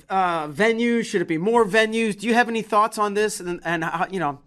uh, 0.10 0.48
venues? 0.48 1.06
Should 1.06 1.22
it 1.22 1.28
be 1.28 1.38
more 1.38 1.66
venues? 1.66 2.18
Do 2.18 2.28
you 2.28 2.34
have 2.34 2.50
any 2.50 2.62
thoughts 2.62 2.98
on 2.98 3.14
this? 3.14 3.40
And 3.40 3.62
and 3.64 3.84
how, 3.84 4.08
you 4.10 4.20
know, 4.20 4.40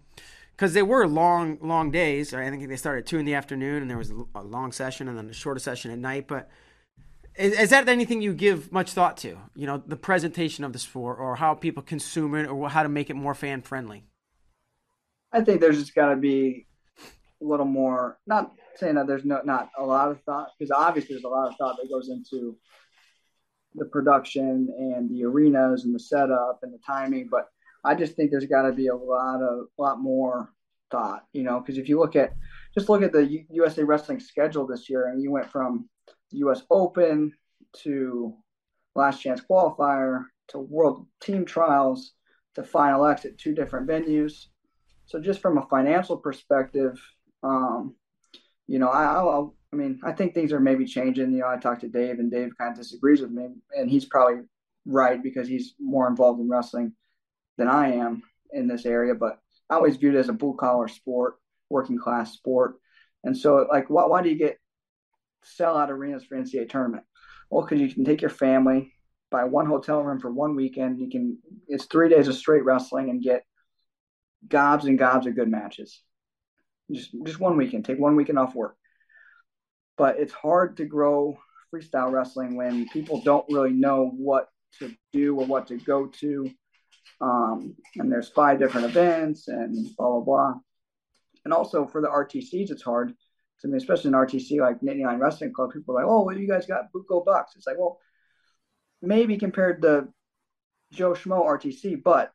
because 0.55 0.73
they 0.73 0.83
were 0.83 1.07
long, 1.07 1.57
long 1.61 1.91
days. 1.91 2.33
I 2.33 2.49
think 2.49 2.67
they 2.67 2.75
started 2.75 2.99
at 2.99 3.05
two 3.07 3.17
in 3.17 3.25
the 3.25 3.33
afternoon, 3.33 3.81
and 3.81 3.89
there 3.89 3.97
was 3.97 4.11
a 4.35 4.43
long 4.43 4.71
session, 4.71 5.07
and 5.07 5.17
then 5.17 5.29
a 5.29 5.33
shorter 5.33 5.59
session 5.59 5.91
at 5.91 5.99
night. 5.99 6.27
But 6.27 6.49
is, 7.35 7.59
is, 7.59 7.69
that 7.71 7.89
anything 7.89 8.21
you 8.21 8.33
give 8.33 8.71
much 8.71 8.91
thought 8.91 9.17
to? 9.17 9.37
You 9.55 9.67
know, 9.67 9.83
the 9.85 9.95
presentation 9.95 10.63
of 10.63 10.73
the 10.73 10.79
sport, 10.79 11.17
or 11.19 11.35
how 11.35 11.55
people 11.55 11.81
consume 11.81 12.35
it, 12.35 12.47
or 12.47 12.69
how 12.69 12.83
to 12.83 12.89
make 12.89 13.09
it 13.09 13.15
more 13.15 13.33
fan 13.33 13.61
friendly. 13.61 14.03
I 15.31 15.41
think 15.41 15.61
there's 15.61 15.79
just 15.79 15.95
got 15.95 16.09
to 16.09 16.15
be 16.15 16.67
a 17.41 17.45
little 17.45 17.65
more. 17.65 18.19
Not 18.27 18.51
saying 18.75 18.95
that 18.95 19.07
there's 19.07 19.25
no 19.25 19.41
not 19.43 19.69
a 19.77 19.83
lot 19.83 20.11
of 20.11 20.21
thought, 20.21 20.49
because 20.57 20.71
obviously 20.71 21.15
there's 21.15 21.23
a 21.23 21.29
lot 21.29 21.49
of 21.49 21.55
thought 21.57 21.77
that 21.81 21.89
goes 21.89 22.09
into 22.09 22.57
the 23.75 23.85
production 23.85 24.67
and 24.77 25.09
the 25.09 25.23
arenas 25.23 25.85
and 25.85 25.93
the 25.93 25.99
setup 25.99 26.59
and 26.63 26.73
the 26.73 26.79
timing, 26.85 27.27
but 27.29 27.47
I 27.83 27.95
just 27.95 28.15
think 28.15 28.31
there's 28.31 28.45
got 28.45 28.63
to 28.63 28.71
be 28.71 28.87
a 28.87 28.95
lot 28.95 29.41
of 29.41 29.67
lot 29.77 29.99
more 29.99 30.53
thought, 30.91 31.25
you 31.33 31.43
know, 31.43 31.59
because 31.59 31.77
if 31.77 31.89
you 31.89 31.99
look 31.99 32.15
at 32.15 32.33
just 32.73 32.89
look 32.89 33.03
at 33.03 33.11
the 33.11 33.45
USA 33.49 33.83
Wrestling 33.83 34.19
schedule 34.19 34.65
this 34.65 34.89
year, 34.89 35.07
and 35.07 35.21
you 35.21 35.31
went 35.31 35.51
from 35.51 35.89
U.S. 36.31 36.63
Open 36.71 37.33
to 37.79 38.33
Last 38.95 39.21
Chance 39.21 39.41
Qualifier 39.49 40.25
to 40.49 40.59
World 40.59 41.07
Team 41.21 41.45
Trials 41.45 42.13
to 42.55 42.63
Final 42.63 43.05
X 43.05 43.25
at 43.25 43.37
two 43.37 43.53
different 43.53 43.87
venues. 43.87 44.45
So 45.05 45.19
just 45.19 45.41
from 45.41 45.57
a 45.57 45.67
financial 45.67 46.17
perspective, 46.17 46.99
um, 47.43 47.95
you 48.67 48.79
know, 48.79 48.87
I, 48.87 49.03
I'll, 49.03 49.55
I 49.73 49.75
mean, 49.75 49.99
I 50.03 50.11
think 50.11 50.33
things 50.33 50.53
are 50.53 50.59
maybe 50.59 50.85
changing. 50.85 51.31
You 51.33 51.39
know, 51.39 51.47
I 51.47 51.57
talked 51.57 51.81
to 51.81 51.87
Dave, 51.87 52.19
and 52.19 52.31
Dave 52.31 52.57
kind 52.57 52.71
of 52.71 52.77
disagrees 52.77 53.21
with 53.21 53.31
me, 53.31 53.49
and 53.75 53.89
he's 53.89 54.05
probably 54.05 54.43
right 54.85 55.21
because 55.21 55.47
he's 55.47 55.73
more 55.79 56.07
involved 56.07 56.39
in 56.39 56.49
wrestling 56.49 56.93
than 57.57 57.67
I 57.67 57.93
am 57.93 58.21
in 58.51 58.67
this 58.67 58.85
area, 58.85 59.15
but 59.15 59.39
I 59.69 59.75
always 59.75 59.97
viewed 59.97 60.15
it 60.15 60.19
as 60.19 60.29
a 60.29 60.33
blue 60.33 60.55
collar 60.59 60.87
sport, 60.87 61.35
working 61.69 61.97
class 61.97 62.33
sport. 62.33 62.75
And 63.23 63.35
so, 63.35 63.65
like, 63.71 63.89
why, 63.89 64.05
why 64.05 64.21
do 64.21 64.29
you 64.29 64.37
get 64.37 64.59
sell 65.43 65.75
out 65.77 65.89
arenas 65.89 66.23
for 66.25 66.37
NCAA 66.37 66.69
tournament? 66.69 67.03
Well, 67.49 67.65
because 67.65 67.81
you 67.81 67.91
can 67.91 68.05
take 68.05 68.21
your 68.21 68.29
family 68.29 68.93
buy 69.33 69.43
one 69.43 69.65
hotel 69.65 70.01
room 70.03 70.19
for 70.19 70.31
one 70.31 70.55
weekend. 70.55 70.99
You 70.99 71.09
can 71.09 71.39
it's 71.67 71.85
three 71.85 72.07
days 72.07 72.29
of 72.29 72.35
straight 72.35 72.63
wrestling 72.63 73.09
and 73.09 73.21
get 73.21 73.43
gobs 74.47 74.85
and 74.85 74.97
gobs 74.97 75.25
of 75.25 75.35
good 75.35 75.49
matches. 75.49 76.01
Just 76.91 77.13
just 77.25 77.39
one 77.39 77.57
weekend. 77.57 77.83
Take 77.83 77.99
one 77.99 78.15
weekend 78.15 78.37
off 78.37 78.55
work. 78.55 78.77
But 79.97 80.17
it's 80.19 80.33
hard 80.33 80.77
to 80.77 80.85
grow 80.85 81.37
freestyle 81.73 82.11
wrestling 82.11 82.55
when 82.55 82.87
people 82.89 83.21
don't 83.21 83.45
really 83.49 83.73
know 83.73 84.11
what 84.15 84.49
to 84.79 84.93
do 85.11 85.39
or 85.39 85.45
what 85.45 85.67
to 85.67 85.77
go 85.77 86.07
to. 86.07 86.49
Um, 87.21 87.75
and 87.95 88.11
there's 88.11 88.29
five 88.29 88.59
different 88.59 88.87
events 88.87 89.47
and 89.47 89.95
blah 89.97 90.09
blah 90.09 90.19
blah. 90.21 90.53
And 91.45 91.53
also 91.53 91.85
for 91.85 92.01
the 92.01 92.07
RTCs, 92.07 92.71
it's 92.71 92.81
hard. 92.81 93.13
I 93.63 93.67
mean, 93.67 93.77
especially 93.77 94.09
in 94.09 94.13
RTC 94.13 94.59
like 94.59 94.81
Nittany 94.81 95.05
Lion 95.05 95.19
Wrestling 95.19 95.53
Club, 95.53 95.71
people 95.71 95.95
are 95.95 96.01
like, 96.01 96.11
"Oh, 96.11 96.23
well, 96.23 96.37
you 96.37 96.47
guys 96.47 96.65
got 96.65 96.91
Buco 96.93 97.23
bucks." 97.23 97.55
It's 97.55 97.65
like, 97.65 97.77
well, 97.79 97.97
maybe 99.01 99.37
compared 99.37 99.81
to 99.83 100.09
Joe 100.91 101.13
Schmo 101.13 101.45
RTC, 101.45 102.03
but 102.03 102.33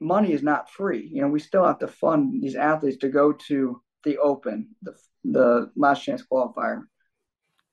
money 0.00 0.32
is 0.32 0.42
not 0.42 0.70
free. 0.70 1.08
You 1.12 1.22
know, 1.22 1.28
we 1.28 1.40
still 1.40 1.64
have 1.64 1.78
to 1.78 1.88
fund 1.88 2.42
these 2.42 2.56
athletes 2.56 2.98
to 2.98 3.08
go 3.08 3.32
to 3.32 3.80
the 4.04 4.18
Open, 4.18 4.68
the 4.82 4.94
the 5.24 5.70
Last 5.76 6.04
Chance 6.04 6.24
Qualifier, 6.30 6.82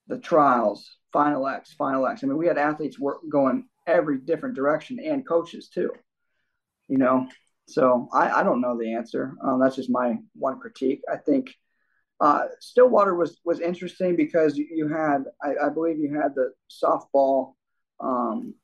the 0.07 0.19
trials, 0.19 0.97
Final 1.13 1.47
X, 1.47 1.73
Final 1.73 2.07
X. 2.07 2.23
I 2.23 2.27
mean, 2.27 2.37
we 2.37 2.47
had 2.47 2.57
athletes 2.57 2.99
work 2.99 3.19
going 3.29 3.67
every 3.85 4.19
different 4.19 4.55
direction 4.55 4.99
and 4.99 5.27
coaches 5.27 5.69
too. 5.69 5.91
You 6.87 6.97
know, 6.97 7.27
so 7.67 8.07
I, 8.13 8.31
I 8.31 8.43
don't 8.43 8.61
know 8.61 8.77
the 8.77 8.93
answer. 8.93 9.35
Um, 9.43 9.59
that's 9.59 9.75
just 9.75 9.89
my 9.89 10.15
one 10.33 10.59
critique. 10.59 11.01
I 11.11 11.17
think 11.17 11.53
uh, 12.19 12.45
Stillwater 12.59 13.13
was 13.13 13.39
was 13.45 13.59
interesting 13.59 14.15
because 14.15 14.57
you, 14.57 14.87
had, 14.87 15.25
I, 15.43 15.67
I, 15.67 15.69
believe, 15.69 15.99
you 15.99 16.19
had 16.19 16.33
the 16.33 16.51
softball 16.83 17.53
um, 17.99 18.55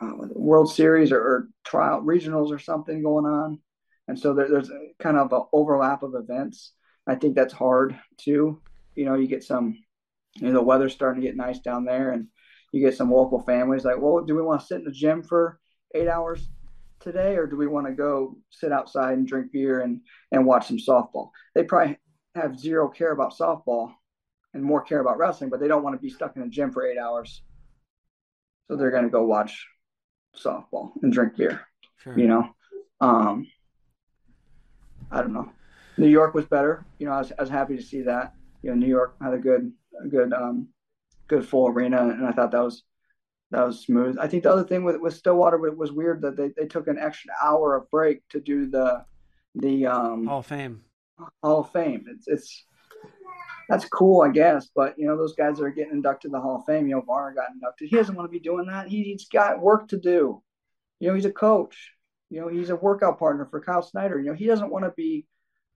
uh, 0.00 0.12
World 0.34 0.72
Series 0.72 1.12
or, 1.12 1.20
or, 1.20 1.48
trial 1.64 2.02
regionals 2.02 2.50
or 2.50 2.58
something 2.58 3.02
going 3.02 3.26
on, 3.26 3.60
and 4.08 4.18
so 4.18 4.34
there, 4.34 4.48
there's 4.48 4.70
a, 4.70 4.88
kind 4.98 5.16
of 5.16 5.32
an 5.32 5.44
overlap 5.52 6.02
of 6.02 6.14
events. 6.14 6.72
I 7.06 7.14
think 7.14 7.34
that's 7.34 7.54
hard 7.54 7.98
too. 8.18 8.60
You 8.94 9.04
know, 9.04 9.14
you 9.14 9.28
get 9.28 9.44
some, 9.44 9.78
you 10.36 10.48
know, 10.48 10.54
the 10.54 10.62
weather's 10.62 10.92
starting 10.92 11.22
to 11.22 11.26
get 11.26 11.36
nice 11.36 11.60
down 11.60 11.84
there, 11.84 12.10
and 12.10 12.26
you 12.72 12.80
get 12.80 12.96
some 12.96 13.12
local 13.12 13.40
families 13.42 13.84
like, 13.84 14.00
well, 14.00 14.24
do 14.24 14.34
we 14.34 14.42
want 14.42 14.60
to 14.60 14.66
sit 14.66 14.78
in 14.78 14.84
the 14.84 14.90
gym 14.90 15.22
for 15.22 15.60
eight 15.94 16.08
hours 16.08 16.48
today, 17.00 17.36
or 17.36 17.46
do 17.46 17.56
we 17.56 17.68
want 17.68 17.86
to 17.86 17.92
go 17.92 18.36
sit 18.50 18.72
outside 18.72 19.16
and 19.16 19.28
drink 19.28 19.52
beer 19.52 19.80
and 19.80 20.00
and 20.32 20.44
watch 20.44 20.66
some 20.66 20.78
softball? 20.78 21.30
They 21.54 21.62
probably 21.62 21.98
have 22.34 22.58
zero 22.58 22.88
care 22.88 23.12
about 23.12 23.34
softball 23.38 23.92
and 24.54 24.62
more 24.62 24.82
care 24.82 25.00
about 25.00 25.18
wrestling, 25.18 25.50
but 25.50 25.60
they 25.60 25.68
don't 25.68 25.82
want 25.82 25.94
to 25.94 26.02
be 26.02 26.10
stuck 26.10 26.36
in 26.36 26.42
a 26.42 26.48
gym 26.48 26.72
for 26.72 26.86
eight 26.86 26.98
hours. 26.98 27.42
So 28.66 28.76
they're 28.76 28.90
going 28.90 29.04
to 29.04 29.10
go 29.10 29.24
watch 29.24 29.66
softball 30.36 30.92
and 31.02 31.12
drink 31.12 31.36
beer. 31.36 31.62
Sure. 32.02 32.18
You 32.18 32.26
know, 32.26 32.48
um, 33.00 33.46
I 35.10 35.20
don't 35.20 35.32
know. 35.32 35.50
New 35.96 36.08
York 36.08 36.34
was 36.34 36.46
better. 36.46 36.84
You 36.98 37.06
know, 37.06 37.12
I 37.12 37.18
was, 37.18 37.32
I 37.38 37.42
was 37.42 37.50
happy 37.50 37.76
to 37.76 37.82
see 37.82 38.02
that. 38.02 38.34
You 38.62 38.70
know, 38.70 38.76
New 38.76 38.86
York 38.86 39.16
had 39.20 39.34
a 39.34 39.38
good, 39.38 39.72
a 40.02 40.08
good, 40.08 40.32
um, 40.32 40.68
good 41.26 41.46
full 41.46 41.68
arena, 41.68 42.02
and 42.02 42.26
I 42.26 42.32
thought 42.32 42.50
that 42.52 42.62
was 42.62 42.82
that 43.50 43.66
was 43.66 43.80
smooth. 43.80 44.18
I 44.18 44.28
think 44.28 44.42
the 44.42 44.52
other 44.52 44.64
thing 44.64 44.84
with 44.84 45.00
with 45.00 45.14
Stillwater 45.14 45.58
was 45.58 45.92
weird 45.92 46.22
that 46.22 46.36
they, 46.36 46.50
they 46.56 46.66
took 46.66 46.86
an 46.88 46.98
extra 46.98 47.32
hour 47.42 47.76
of 47.76 47.90
break 47.90 48.26
to 48.28 48.40
do 48.40 48.66
the 48.66 49.04
the 49.54 49.86
um, 49.86 50.26
Hall 50.26 50.40
of 50.40 50.46
Fame. 50.46 50.84
Hall 51.42 51.60
of 51.60 51.72
Fame. 51.72 52.04
It's 52.08 52.28
it's 52.28 52.64
that's 53.68 53.84
cool, 53.86 54.22
I 54.22 54.30
guess. 54.30 54.68
But 54.74 54.98
you 54.98 55.06
know, 55.06 55.16
those 55.16 55.34
guys 55.34 55.58
that 55.58 55.64
are 55.64 55.70
getting 55.70 55.92
inducted 55.92 56.30
to 56.30 56.36
the 56.36 56.40
Hall 56.40 56.56
of 56.56 56.64
Fame, 56.66 56.88
you 56.88 56.96
know, 56.96 57.02
Varner 57.02 57.34
got 57.34 57.50
inducted. 57.50 57.88
He 57.88 57.96
doesn't 57.96 58.14
want 58.14 58.26
to 58.28 58.32
be 58.32 58.40
doing 58.40 58.66
that. 58.66 58.88
He, 58.88 59.04
he's 59.04 59.28
got 59.28 59.60
work 59.60 59.88
to 59.88 59.98
do. 59.98 60.42
You 61.00 61.08
know, 61.08 61.14
he's 61.14 61.24
a 61.24 61.32
coach. 61.32 61.92
You 62.30 62.40
know, 62.40 62.48
he's 62.48 62.70
a 62.70 62.76
workout 62.76 63.18
partner 63.18 63.46
for 63.46 63.60
Kyle 63.60 63.82
Snyder. 63.82 64.18
You 64.18 64.30
know, 64.30 64.34
he 64.34 64.46
doesn't 64.46 64.70
want 64.70 64.84
to 64.84 64.92
be 64.96 65.26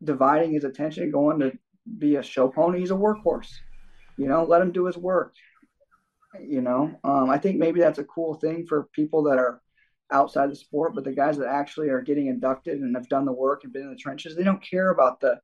dividing 0.03 0.53
his 0.53 0.65
attention 0.65 1.11
going 1.11 1.41
to 1.41 1.53
be 1.99 2.17
a 2.17 2.23
show 2.23 2.49
pony. 2.49 2.81
He's 2.81 2.91
a 2.91 2.95
workhorse. 2.95 3.51
You 4.17 4.29
know, 4.29 4.45
let 4.45 4.63
him 4.63 4.73
do 4.73 4.87
his 4.87 4.97
work. 4.97 5.35
You 6.41 6.63
know, 6.63 6.99
um, 7.05 7.31
I 7.31 7.39
think 7.39 7.59
maybe 7.59 7.81
that's 7.81 7.99
a 7.99 8.05
cool 8.05 8.35
thing 8.35 8.67
for 8.67 8.89
people 8.95 9.25
that 9.25 9.39
are 9.39 9.61
outside 10.11 10.51
the 10.51 10.57
sport, 10.57 10.95
but 10.95 11.05
the 11.05 11.13
guys 11.13 11.39
that 11.39 11.49
actually 11.49 11.89
are 11.89 12.01
getting 12.01 12.27
inducted 12.27 12.79
and 12.79 12.95
have 12.97 13.09
done 13.09 13.25
the 13.25 13.33
work 13.33 13.65
and 13.65 13.73
been 13.73 13.83
in 13.83 13.91
the 13.91 13.97
trenches, 13.97 14.37
they 14.37 14.45
don't 14.45 14.63
care 14.63 14.91
about 14.91 15.21
the 15.21 15.41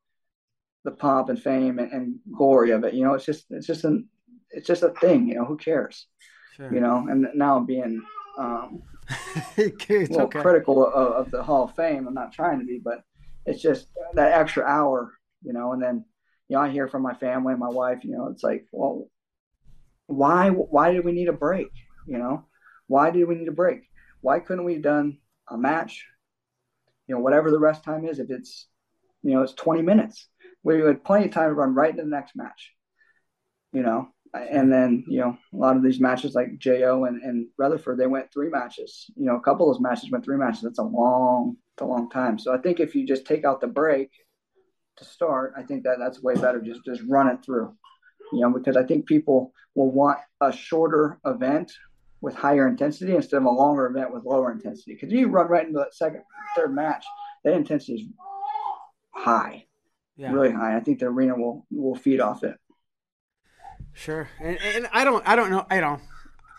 the 0.84 0.90
pomp 0.92 1.28
and 1.28 1.42
fame 1.42 1.78
and, 1.78 1.92
and 1.92 2.18
glory 2.36 2.70
of 2.70 2.84
it. 2.84 2.94
You 2.94 3.04
know, 3.04 3.14
it's 3.14 3.24
just 3.24 3.46
it's 3.50 3.66
just 3.66 3.84
an 3.84 4.08
it's 4.50 4.66
just 4.66 4.82
a 4.82 4.90
thing. 4.90 5.28
You 5.28 5.34
know, 5.34 5.44
who 5.44 5.56
cares? 5.56 6.06
Sure. 6.56 6.72
You 6.72 6.80
know, 6.80 7.06
and 7.08 7.28
now 7.34 7.56
I'm 7.56 7.66
being 7.66 8.02
um, 8.38 8.82
a 9.58 9.72
little 9.88 10.22
okay. 10.22 10.40
critical 10.40 10.86
of, 10.86 11.26
of, 11.26 11.30
the 11.30 11.42
Hall 11.42 11.64
of 11.64 11.74
Fame. 11.74 12.06
I'm 12.06 12.14
not 12.14 12.32
trying 12.32 12.60
to 12.60 12.64
be, 12.64 12.80
but 12.82 13.02
it's 13.44 13.60
just 13.60 13.88
that 14.14 14.32
extra 14.32 14.64
hour. 14.64 15.12
You 15.42 15.52
know, 15.52 15.72
and 15.72 15.82
then 15.82 16.04
you 16.48 16.56
know 16.56 16.62
I 16.62 16.70
hear 16.70 16.88
from 16.88 17.02
my 17.02 17.14
family 17.14 17.52
and 17.52 17.60
my 17.60 17.68
wife. 17.68 18.04
You 18.04 18.12
know, 18.12 18.28
it's 18.28 18.42
like, 18.42 18.66
well, 18.72 19.08
why 20.06 20.50
why 20.50 20.92
did 20.92 21.04
we 21.04 21.12
need 21.12 21.28
a 21.28 21.32
break? 21.32 21.68
You 22.06 22.18
know, 22.18 22.44
why 22.86 23.10
did 23.10 23.26
we 23.26 23.34
need 23.34 23.48
a 23.48 23.52
break? 23.52 23.82
Why 24.20 24.40
couldn't 24.40 24.64
we 24.64 24.74
have 24.74 24.82
done 24.82 25.18
a 25.48 25.58
match? 25.58 26.06
You 27.06 27.14
know, 27.14 27.20
whatever 27.20 27.50
the 27.50 27.58
rest 27.58 27.84
time 27.84 28.06
is, 28.06 28.18
if 28.18 28.30
it's 28.30 28.68
you 29.22 29.32
know 29.32 29.42
it's 29.42 29.54
20 29.54 29.82
minutes, 29.82 30.28
we 30.62 30.80
had 30.80 31.04
plenty 31.04 31.26
of 31.26 31.32
time 31.32 31.48
to 31.48 31.54
run 31.54 31.74
right 31.74 31.90
into 31.90 32.04
the 32.04 32.08
next 32.08 32.36
match. 32.36 32.72
You 33.72 33.82
know, 33.82 34.08
and 34.34 34.72
then 34.72 35.04
you 35.08 35.20
know 35.20 35.36
a 35.52 35.56
lot 35.56 35.76
of 35.76 35.82
these 35.82 36.00
matches 36.00 36.34
like 36.34 36.58
Jo 36.58 37.04
and, 37.04 37.22
and 37.22 37.46
Rutherford, 37.56 37.98
they 37.98 38.06
went 38.06 38.32
three 38.32 38.48
matches. 38.48 39.10
You 39.16 39.26
know, 39.26 39.36
a 39.36 39.40
couple 39.40 39.68
of 39.68 39.74
those 39.74 39.82
matches 39.82 40.10
went 40.10 40.24
three 40.24 40.36
matches. 40.36 40.62
That's 40.62 40.78
a 40.78 40.84
long, 40.84 41.56
it's 41.74 41.82
a 41.82 41.86
long 41.86 42.10
time. 42.10 42.38
So 42.38 42.54
I 42.54 42.58
think 42.58 42.80
if 42.80 42.94
you 42.94 43.06
just 43.06 43.26
take 43.26 43.44
out 43.44 43.60
the 43.60 43.66
break 43.66 44.10
to 44.96 45.04
start, 45.04 45.54
I 45.56 45.62
think 45.62 45.84
that 45.84 45.98
that's 45.98 46.22
way 46.22 46.34
better. 46.34 46.60
Just 46.60 46.84
just 46.84 47.02
run 47.08 47.28
it 47.28 47.44
through. 47.44 47.74
You 48.32 48.40
know, 48.40 48.50
because 48.50 48.76
I 48.76 48.84
think 48.84 49.06
people 49.06 49.52
will 49.74 49.90
want 49.90 50.18
a 50.40 50.52
shorter 50.52 51.18
event 51.24 51.72
with 52.20 52.34
higher 52.34 52.66
intensity 52.68 53.14
instead 53.14 53.38
of 53.38 53.44
a 53.44 53.50
longer 53.50 53.86
event 53.86 54.12
with 54.12 54.24
lower 54.24 54.52
intensity. 54.52 54.94
Because 54.94 55.12
you 55.12 55.28
run 55.28 55.48
right 55.48 55.66
into 55.66 55.78
that 55.78 55.94
second, 55.94 56.22
third 56.56 56.74
match, 56.74 57.06
that 57.44 57.54
intensity 57.54 57.94
is 57.94 58.02
high, 59.14 59.64
yeah. 60.16 60.32
really 60.32 60.52
high. 60.52 60.76
I 60.76 60.80
think 60.80 60.98
the 60.98 61.06
arena 61.06 61.36
will 61.36 61.66
will 61.70 61.94
feed 61.94 62.20
off 62.20 62.44
it. 62.44 62.56
Sure, 63.98 64.28
and, 64.40 64.58
and 64.62 64.88
I 64.92 65.04
don't, 65.04 65.26
I 65.26 65.36
don't 65.36 65.50
know, 65.50 65.66
I 65.68 65.80
don't. 65.80 66.00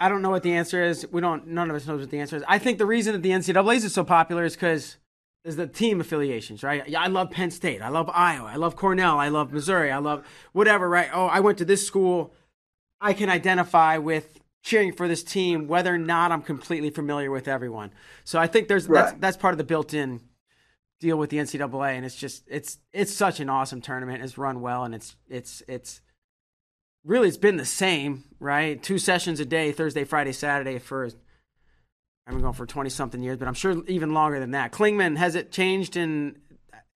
I 0.02 0.08
don't 0.08 0.22
know 0.22 0.30
what 0.30 0.44
the 0.44 0.54
answer 0.54 0.82
is. 0.82 1.06
We 1.12 1.20
don't. 1.20 1.48
None 1.48 1.70
of 1.70 1.76
us 1.76 1.86
knows 1.86 2.00
what 2.00 2.10
the 2.10 2.20
answer 2.20 2.38
is. 2.38 2.44
I 2.48 2.58
think 2.58 2.78
the 2.78 2.86
reason 2.86 3.14
that 3.14 3.22
the 3.22 3.32
NCAA's 3.32 3.84
is 3.84 3.94
so 3.94 4.06
popular 4.06 4.46
is 4.46 4.54
because 4.54 4.96
is 5.44 5.56
the 5.56 5.68
team 5.68 6.00
affiliations, 6.00 6.64
right? 6.64 6.88
Yeah, 6.88 7.02
I 7.02 7.08
love 7.08 7.32
Penn 7.32 7.52
State. 7.52 7.82
I 7.82 7.90
love 7.90 8.10
Iowa. 8.14 8.50
I 8.50 8.56
love 8.56 8.76
Cornell. 8.76 9.18
I 9.20 9.30
love 9.30 9.52
Missouri. 9.52 9.92
I 9.92 9.98
love 9.98 10.26
whatever, 10.54 10.88
right? 10.88 11.10
Oh, 11.14 11.26
I 11.28 11.40
went 11.40 11.58
to 11.58 11.66
this 11.66 11.86
school. 11.86 12.34
I 13.02 13.14
can 13.14 13.30
identify 13.30 13.98
with 13.98 14.40
cheering 14.62 14.92
for 14.94 15.08
this 15.08 15.24
team, 15.24 15.68
whether 15.68 15.94
or 15.94 15.98
not 15.98 16.32
I'm 16.32 16.42
completely 16.42 16.90
familiar 16.90 17.32
with 17.32 17.48
everyone. 17.48 17.92
So 18.24 18.40
I 18.40 18.48
think 18.48 18.68
there's 18.68 18.88
right. 18.88 19.06
that's 19.06 19.20
that's 19.20 19.38
part 19.38 19.54
of 19.54 19.58
the 19.58 19.64
built-in 19.64 20.22
deal 21.00 21.18
with 21.18 21.30
the 21.30 21.38
NCAA, 21.38 21.96
and 21.96 22.06
it's 22.06 22.16
just 22.16 22.44
it's 22.48 22.78
it's 22.94 23.14
such 23.14 23.40
an 23.40 23.50
awesome 23.50 23.82
tournament. 23.82 24.24
It's 24.24 24.38
run 24.38 24.62
well, 24.62 24.84
and 24.84 24.94
it's 24.94 25.16
it's 25.30 25.64
it's 25.68 26.02
really 27.04 27.28
it's 27.28 27.38
been 27.38 27.58
the 27.58 27.66
same, 27.66 28.26
right? 28.40 28.82
Two 28.82 28.98
sessions 28.98 29.40
a 29.40 29.46
day, 29.46 29.72
Thursday, 29.72 30.04
Friday, 30.04 30.32
Saturday 30.32 30.80
for 30.80 31.06
I've 31.06 32.34
been 32.34 32.42
going 32.42 32.54
for 32.54 32.66
twenty 32.66 32.90
something 32.90 33.22
years, 33.22 33.38
but 33.38 33.48
I'm 33.48 33.54
sure 33.54 33.84
even 33.88 34.14
longer 34.14 34.40
than 34.40 34.52
that. 34.52 34.72
Klingman 34.72 35.18
has 35.18 35.36
it 35.36 35.52
changed 35.52 35.98
in 35.98 36.38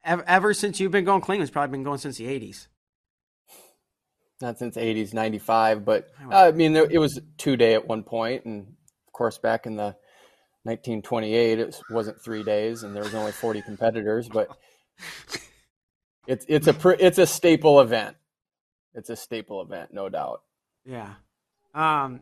ever, 0.03 0.23
ever 0.27 0.53
since 0.53 0.79
you've 0.79 0.91
been 0.91 1.05
going? 1.05 1.21
Klingman's 1.21 1.49
probably 1.49 1.71
been 1.71 1.83
going 1.83 1.97
since 1.97 2.17
the 2.17 2.25
'80s 2.25 2.67
not 4.43 4.59
since 4.59 4.75
80s 4.75 5.13
95 5.13 5.85
but 5.85 6.09
uh, 6.31 6.35
i 6.35 6.51
mean 6.51 6.75
it 6.75 6.99
was 6.99 7.19
two 7.37 7.55
day 7.55 7.73
at 7.73 7.87
one 7.87 8.03
point 8.03 8.45
and 8.45 8.67
of 9.07 9.13
course 9.13 9.37
back 9.37 9.65
in 9.65 9.77
the 9.77 9.95
1928 10.63 11.59
it 11.59 11.81
wasn't 11.89 12.21
three 12.21 12.43
days 12.43 12.83
and 12.83 12.95
there 12.95 13.03
was 13.03 13.15
only 13.15 13.31
40 13.31 13.61
competitors 13.61 14.29
but 14.29 14.49
it's 16.27 16.45
it's 16.47 16.67
a 16.67 17.05
it's 17.05 17.17
a 17.17 17.25
staple 17.25 17.79
event 17.79 18.17
it's 18.93 19.09
a 19.09 19.15
staple 19.15 19.61
event 19.61 19.93
no 19.93 20.09
doubt 20.09 20.41
yeah 20.85 21.13
um 21.73 22.19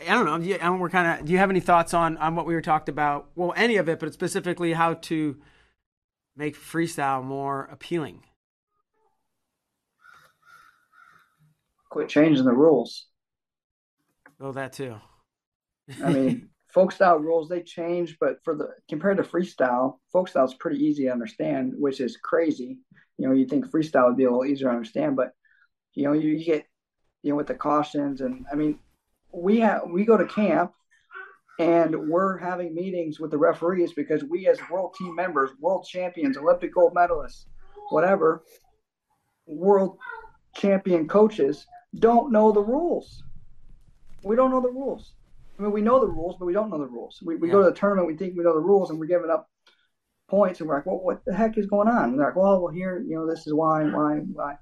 I 0.00 0.14
don't 0.14 0.24
know. 0.24 0.36
You, 0.38 0.78
we're 0.78 0.88
kind 0.88 1.20
of. 1.20 1.26
Do 1.26 1.32
you 1.32 1.38
have 1.38 1.50
any 1.50 1.60
thoughts 1.60 1.92
on 1.92 2.16
on 2.16 2.34
what 2.34 2.46
we 2.46 2.54
were 2.54 2.62
talked 2.62 2.88
about? 2.88 3.28
Well, 3.34 3.52
any 3.54 3.76
of 3.76 3.90
it, 3.90 4.00
but 4.00 4.10
specifically 4.14 4.72
how 4.72 4.94
to 4.94 5.36
make 6.34 6.56
freestyle 6.56 7.22
more 7.22 7.68
appealing. 7.70 8.22
quit 11.96 12.08
changing 12.10 12.44
the 12.44 12.52
rules. 12.52 13.06
Oh, 14.38 14.52
that 14.52 14.74
too. 14.74 14.96
I 16.04 16.12
mean, 16.12 16.50
folk 16.68 16.92
style 16.92 17.18
rules 17.18 17.48
they 17.48 17.62
change, 17.62 18.18
but 18.20 18.36
for 18.44 18.54
the 18.54 18.68
compared 18.86 19.16
to 19.16 19.22
freestyle, 19.22 19.98
folk 20.12 20.28
style 20.28 20.44
is 20.44 20.52
pretty 20.52 20.84
easy 20.84 21.04
to 21.04 21.12
understand, 21.12 21.72
which 21.78 22.02
is 22.02 22.18
crazy. 22.18 22.78
You 23.16 23.26
know, 23.26 23.34
you 23.34 23.46
think 23.46 23.70
freestyle 23.70 24.08
would 24.08 24.18
be 24.18 24.24
a 24.24 24.30
little 24.30 24.44
easier 24.44 24.68
to 24.68 24.74
understand, 24.74 25.16
but 25.16 25.32
you 25.96 26.04
know, 26.04 26.12
you, 26.12 26.42
get 26.44 26.66
you 27.22 27.30
know 27.30 27.36
with 27.36 27.48
the 27.48 27.54
cautions 27.54 28.20
and 28.20 28.46
I 28.52 28.54
mean, 28.54 28.78
we 29.32 29.58
have 29.60 29.82
we 29.90 30.04
go 30.04 30.16
to 30.16 30.26
camp 30.26 30.72
and 31.58 32.08
we're 32.08 32.36
having 32.36 32.74
meetings 32.74 33.18
with 33.18 33.30
the 33.30 33.38
referees 33.38 33.92
because 33.94 34.22
we, 34.24 34.46
as 34.46 34.58
world 34.70 34.94
team 34.98 35.14
members, 35.14 35.50
world 35.58 35.86
champions, 35.88 36.36
Olympic 36.36 36.74
gold 36.74 36.94
medalists, 36.94 37.46
whatever, 37.88 38.44
world 39.46 39.96
champion 40.54 41.08
coaches, 41.08 41.66
don't 41.98 42.30
know 42.30 42.52
the 42.52 42.60
rules. 42.60 43.22
We 44.22 44.36
don't 44.36 44.50
know 44.50 44.60
the 44.60 44.68
rules. 44.68 45.14
I 45.58 45.62
mean, 45.62 45.72
we 45.72 45.80
know 45.80 45.98
the 45.98 46.08
rules, 46.08 46.36
but 46.38 46.44
we 46.44 46.52
don't 46.52 46.68
know 46.68 46.78
the 46.78 46.86
rules. 46.86 47.20
We, 47.24 47.36
we 47.36 47.48
yeah. 47.48 47.54
go 47.54 47.64
to 47.64 47.70
the 47.70 47.76
tournament, 47.76 48.06
we 48.06 48.16
think 48.16 48.36
we 48.36 48.44
know 48.44 48.54
the 48.54 48.60
rules, 48.60 48.90
and 48.90 48.98
we're 48.98 49.06
giving 49.06 49.30
up 49.30 49.48
points, 50.28 50.60
and 50.60 50.68
we're 50.68 50.76
like, 50.76 50.86
well, 50.86 51.00
what 51.00 51.24
the 51.24 51.34
heck 51.34 51.56
is 51.56 51.66
going 51.66 51.88
on? 51.88 52.10
And 52.10 52.18
they're 52.18 52.26
like, 52.26 52.36
well, 52.36 52.60
well, 52.60 52.72
here, 52.72 53.02
you 53.06 53.14
know, 53.14 53.26
this 53.26 53.46
is 53.46 53.54
why, 53.54 53.84
why, 53.84 54.16
why. 54.32 54.58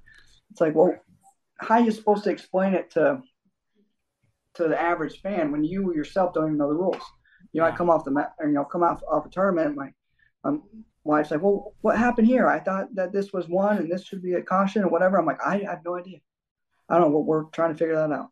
It's 0.51 0.61
like, 0.61 0.75
well, 0.75 0.95
how 1.57 1.75
are 1.75 1.81
you 1.81 1.91
supposed 1.91 2.23
to 2.25 2.31
explain 2.31 2.73
it 2.73 2.91
to 2.91 3.21
to 4.55 4.67
the 4.67 4.81
average 4.81 5.21
fan 5.21 5.51
when 5.51 5.63
you 5.63 5.93
yourself 5.93 6.33
don't 6.33 6.45
even 6.45 6.57
know 6.57 6.69
the 6.69 6.75
rules. 6.75 7.01
You 7.53 7.61
know. 7.61 7.67
I 7.67 7.71
come 7.71 7.89
off 7.89 8.03
the 8.03 8.11
mat, 8.11 8.33
or, 8.39 8.47
you 8.47 8.53
know, 8.53 8.65
come 8.65 8.83
off 8.83 9.01
off 9.09 9.25
a 9.25 9.29
tournament. 9.29 9.75
My 9.75 9.91
um, 10.43 10.63
wife's 11.03 11.31
like, 11.31 11.41
"Well, 11.41 11.73
what 11.81 11.97
happened 11.97 12.27
here? 12.27 12.47
I 12.47 12.59
thought 12.59 12.93
that 12.95 13.13
this 13.13 13.31
was 13.31 13.47
one, 13.47 13.77
and 13.77 13.91
this 13.91 14.03
should 14.03 14.21
be 14.21 14.33
a 14.33 14.41
caution, 14.41 14.83
or 14.83 14.89
whatever." 14.89 15.17
I'm 15.17 15.25
like, 15.25 15.45
I, 15.45 15.61
I 15.61 15.71
have 15.71 15.85
no 15.85 15.97
idea. 15.97 16.19
I 16.89 16.97
don't 16.97 17.11
know. 17.11 17.19
We're, 17.19 17.43
we're 17.43 17.49
trying 17.49 17.73
to 17.73 17.77
figure 17.77 17.95
that 17.95 18.11
out. 18.11 18.29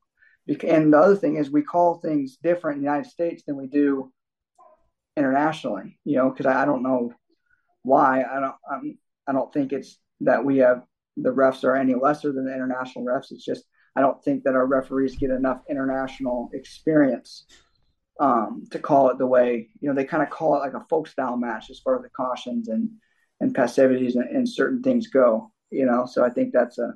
And 0.67 0.91
the 0.91 0.97
other 0.97 1.15
thing 1.15 1.37
is, 1.37 1.49
we 1.49 1.61
call 1.61 1.99
things 1.99 2.37
different 2.43 2.77
in 2.77 2.83
the 2.83 2.89
United 2.89 3.09
States 3.09 3.43
than 3.45 3.55
we 3.55 3.67
do 3.67 4.11
internationally. 5.15 5.99
You 6.03 6.17
know, 6.17 6.29
because 6.29 6.45
I, 6.45 6.63
I, 6.63 6.65
don't 6.65 6.83
know 6.83 7.13
why. 7.83 8.23
I 8.23 8.39
don't. 8.39 8.55
I'm, 8.69 8.97
I 9.27 9.31
don't 9.31 9.53
think 9.53 9.71
it's 9.71 9.97
that 10.21 10.43
we 10.43 10.57
have 10.57 10.83
the 11.17 11.29
refs 11.29 11.63
are 11.63 11.75
any 11.75 11.95
lesser 11.95 12.31
than 12.31 12.45
the 12.45 12.53
international 12.53 13.05
refs. 13.05 13.31
It's 13.31 13.45
just 13.45 13.65
I 13.95 14.01
don't 14.01 14.23
think 14.23 14.43
that 14.43 14.55
our 14.55 14.65
referees 14.65 15.15
get 15.15 15.29
enough 15.29 15.61
international 15.69 16.49
experience 16.53 17.45
um, 18.19 18.63
to 18.71 18.79
call 18.79 19.09
it 19.09 19.17
the 19.17 19.27
way 19.27 19.69
you 19.79 19.89
know 19.89 19.95
they 19.95 20.05
kind 20.05 20.23
of 20.23 20.29
call 20.29 20.55
it 20.55 20.59
like 20.59 20.73
a 20.73 20.85
folk 20.89 21.07
style 21.07 21.37
match 21.37 21.69
as 21.69 21.79
far 21.79 21.95
as 21.95 22.03
the 22.03 22.09
cautions 22.09 22.67
and 22.67 22.89
and 23.39 23.53
passivities 23.53 24.15
and, 24.15 24.29
and, 24.29 24.47
certain 24.47 24.81
things 24.81 25.07
go. 25.07 25.51
You 25.69 25.85
know, 25.85 26.05
so 26.05 26.23
I 26.23 26.29
think 26.29 26.53
that's 26.53 26.77
a 26.77 26.93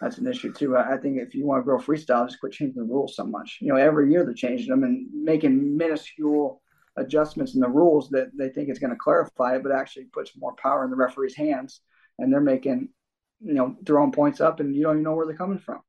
that's 0.00 0.18
an 0.18 0.26
issue 0.26 0.52
too. 0.52 0.76
I, 0.76 0.96
think 0.96 1.18
if 1.18 1.34
you 1.34 1.46
want 1.46 1.60
to 1.60 1.64
grow 1.64 1.78
freestyle, 1.78 2.26
just 2.26 2.40
quit 2.40 2.52
changing 2.52 2.76
the 2.76 2.88
rules 2.88 3.16
so 3.16 3.24
much. 3.24 3.58
You 3.60 3.68
know, 3.68 3.76
every 3.76 4.10
year 4.10 4.24
they're 4.24 4.32
changing 4.32 4.68
them 4.68 4.82
and 4.82 5.06
making 5.12 5.76
minuscule 5.76 6.62
adjustments 6.96 7.54
in 7.54 7.60
the 7.60 7.68
rules 7.68 8.08
that 8.10 8.30
they 8.36 8.48
think 8.48 8.68
it's 8.68 8.78
going 8.78 8.92
to 8.92 8.96
clarify 8.96 9.56
it, 9.56 9.62
but 9.62 9.72
actually 9.72 10.04
puts 10.04 10.32
more 10.36 10.54
power 10.54 10.84
in 10.84 10.90
the 10.90 10.96
referee's 10.96 11.36
hands, 11.36 11.80
and 12.18 12.32
they're 12.32 12.40
making 12.40 12.88
you 13.40 13.54
know 13.54 13.76
throwing 13.84 14.12
points 14.12 14.40
up, 14.40 14.60
and 14.60 14.74
you 14.74 14.82
don't 14.82 14.96
even 14.96 15.02
know 15.02 15.14
where 15.14 15.26
they're 15.26 15.36
coming 15.36 15.58
from. 15.58 15.80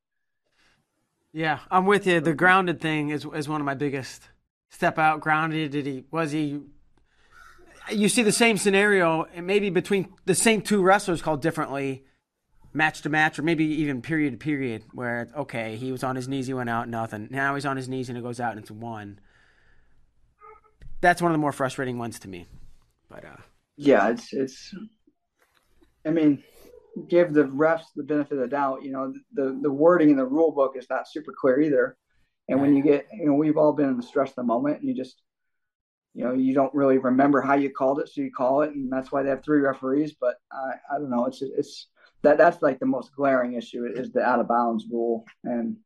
Yeah, 1.34 1.60
I'm 1.70 1.86
with 1.86 2.08
you. 2.08 2.20
The 2.20 2.34
grounded 2.34 2.82
thing 2.82 3.10
is 3.10 3.26
is 3.34 3.48
one 3.48 3.62
of 3.62 3.66
my 3.66 3.76
biggest. 3.76 4.30
Step 4.70 4.98
out, 4.98 5.20
grounded. 5.20 5.72
Did 5.72 5.86
he? 5.86 6.06
Was 6.12 6.32
he? 6.32 6.62
You 7.92 8.10
see 8.10 8.24
the 8.24 8.32
same 8.32 8.58
scenario, 8.58 9.26
and 9.34 9.46
maybe 9.46 9.70
between 9.70 10.14
the 10.26 10.36
same 10.36 10.62
two 10.62 10.82
wrestlers 10.82 11.22
called 11.22 11.42
differently, 11.42 12.06
match 12.74 13.02
to 13.02 13.10
match, 13.10 13.38
or 13.40 13.44
maybe 13.44 13.66
even 13.66 14.02
period 14.02 14.32
to 14.32 14.38
period, 14.38 14.84
where 14.94 15.30
okay, 15.36 15.76
he 15.76 15.92
was 15.92 16.04
on 16.04 16.16
his 16.16 16.28
knees, 16.28 16.48
he 16.48 16.54
went 16.54 16.70
out, 16.70 16.88
nothing. 16.88 17.28
Now 17.32 17.56
he's 17.56 17.66
on 17.66 17.78
his 17.78 17.90
knees 17.90 18.10
and 18.10 18.18
it 18.18 18.22
goes 18.22 18.40
out 18.40 18.52
and 18.52 18.62
it's 18.62 18.72
one. 18.72 19.20
That's 21.02 21.22
one 21.22 21.32
of 21.32 21.34
the 21.34 21.42
more 21.42 21.52
frustrating 21.52 21.98
ones 21.98 22.20
to 22.20 22.28
me. 22.28 22.48
But 23.10 23.26
uh, 23.26 23.42
yeah, 23.76 24.10
it's 24.10 24.32
it's. 24.34 24.74
I 26.06 26.10
mean, 26.12 26.44
give 27.08 27.34
the 27.34 27.44
refs 27.44 27.86
the 27.96 28.04
benefit 28.04 28.34
of 28.34 28.40
the 28.40 28.48
doubt. 28.48 28.84
You 28.84 28.92
know, 28.92 29.14
the 29.34 29.60
the 29.62 29.72
wording 29.72 30.10
in 30.10 30.18
the 30.18 30.26
rule 30.26 30.52
book 30.52 30.74
is 30.76 30.90
not 30.90 31.08
super 31.08 31.34
clear 31.40 31.62
either. 31.62 31.98
And 32.50 32.60
when 32.60 32.76
you 32.76 32.84
get, 32.84 33.08
you 33.14 33.28
know, 33.28 33.34
we've 33.34 33.58
all 33.58 33.72
been 33.72 33.90
in 33.90 33.98
the 33.98 34.04
stress 34.04 34.30
of 34.30 34.36
the 34.36 34.44
moment, 34.44 34.80
and 34.80 34.90
you 34.90 34.96
just, 34.96 35.22
you 36.14 36.26
know, 36.26 36.34
you 36.34 36.54
don't 36.54 36.74
really 36.74 36.98
remember 36.98 37.40
how 37.40 37.54
you 37.54 37.70
called 37.70 38.00
it, 38.00 38.10
so 38.10 38.20
you 38.20 38.32
call 38.32 38.64
it, 38.64 38.72
and 38.72 38.92
that's 38.92 39.12
why 39.12 39.24
they 39.24 39.30
have 39.30 39.44
three 39.44 39.62
referees. 39.62 40.16
But 40.20 40.36
I, 40.52 40.74
I 40.94 40.98
don't 40.98 41.10
know. 41.10 41.26
It's 41.26 41.42
it's 41.42 41.88
that 42.24 42.38
that's 42.38 42.62
like 42.62 42.80
the 42.80 42.86
most 42.86 43.16
glaring 43.16 43.54
issue 43.54 43.86
is 43.86 44.12
the 44.12 44.22
out 44.22 44.40
of 44.40 44.48
bounds 44.48 44.86
rule, 44.92 45.26
and 45.44 45.78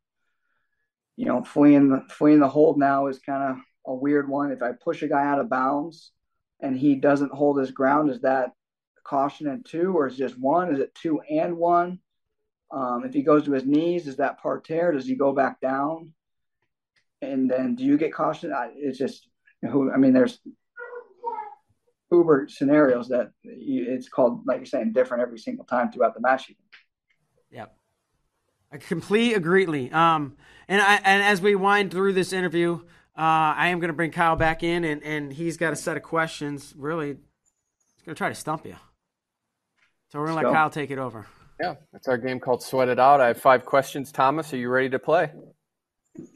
you 1.15 1.25
know, 1.25 1.43
fleeing 1.43 1.89
the 1.89 2.03
fleeing 2.09 2.39
the 2.39 2.47
hold 2.47 2.79
now 2.79 3.07
is 3.07 3.19
kind 3.19 3.51
of 3.51 3.57
a 3.85 3.93
weird 3.93 4.27
one. 4.27 4.51
If 4.51 4.61
I 4.61 4.71
push 4.71 5.01
a 5.03 5.07
guy 5.07 5.25
out 5.25 5.39
of 5.39 5.49
bounds 5.49 6.11
and 6.61 6.77
he 6.77 6.95
doesn't 6.95 7.31
hold 7.31 7.59
his 7.59 7.71
ground, 7.71 8.09
is 8.09 8.21
that 8.21 8.51
caution 9.05 9.47
and 9.47 9.65
two, 9.65 9.93
or 9.93 10.07
is 10.07 10.15
it 10.15 10.17
just 10.17 10.39
one? 10.39 10.73
Is 10.73 10.79
it 10.79 10.93
two 10.95 11.21
and 11.29 11.57
one? 11.57 11.99
Um, 12.71 13.03
if 13.05 13.13
he 13.13 13.21
goes 13.21 13.45
to 13.45 13.53
his 13.53 13.65
knees, 13.65 14.07
is 14.07 14.17
that 14.17 14.41
parterre? 14.41 14.91
Does 14.91 15.05
he 15.05 15.15
go 15.15 15.31
back 15.31 15.61
down? 15.61 16.13
And 17.21 17.49
then 17.49 17.75
do 17.75 17.85
you 17.85 17.97
get 17.97 18.13
caution? 18.13 18.53
It's 18.75 18.97
just 18.97 19.29
who 19.61 19.91
I 19.91 19.97
mean, 19.97 20.13
there's 20.13 20.39
uber 22.11 22.47
scenarios 22.49 23.09
that 23.09 23.31
you, 23.43 23.85
it's 23.89 24.09
called, 24.09 24.45
like 24.45 24.57
you're 24.57 24.65
saying, 24.65 24.93
different 24.93 25.23
every 25.23 25.39
single 25.39 25.65
time 25.65 25.91
throughout 25.91 26.13
the 26.13 26.21
match. 26.21 26.51
Yep. 27.51 27.75
I 28.71 28.77
completely 28.77 29.35
agree. 29.35 29.89
Um, 29.89 30.35
and 30.67 30.81
I 30.81 30.95
and 30.95 31.23
as 31.23 31.41
we 31.41 31.55
wind 31.55 31.91
through 31.91 32.13
this 32.13 32.33
interview, 32.33 32.81
uh, 33.17 33.55
I 33.55 33.67
am 33.67 33.79
going 33.79 33.89
to 33.89 33.93
bring 33.93 34.11
Kyle 34.11 34.35
back 34.35 34.63
in, 34.63 34.83
and, 34.83 35.01
and 35.03 35.31
he's 35.31 35.55
got 35.55 35.71
a 35.71 35.75
set 35.75 35.95
of 35.95 36.03
questions. 36.03 36.73
Really, 36.75 37.09
he's 37.09 38.03
going 38.03 38.15
to 38.15 38.17
try 38.17 38.29
to 38.29 38.35
stump 38.35 38.65
you. 38.65 38.75
So 40.15 40.21
we're 40.21 40.27
gonna 40.27 40.47
let 40.47 40.53
Kyle 40.53 40.69
take 40.69 40.91
it 40.91 40.97
over. 40.97 41.27
Yeah, 41.59 41.73
it's 41.93 42.07
our 42.07 42.17
game 42.17 42.39
called 42.39 42.63
Sweat 42.63 42.87
It 42.87 42.99
Out. 42.99 43.19
I 43.19 43.27
have 43.27 43.41
five 43.41 43.65
questions. 43.65 44.13
Thomas, 44.13 44.53
are 44.53 44.57
you 44.57 44.69
ready 44.69 44.89
to 44.91 44.97
play? 44.97 45.29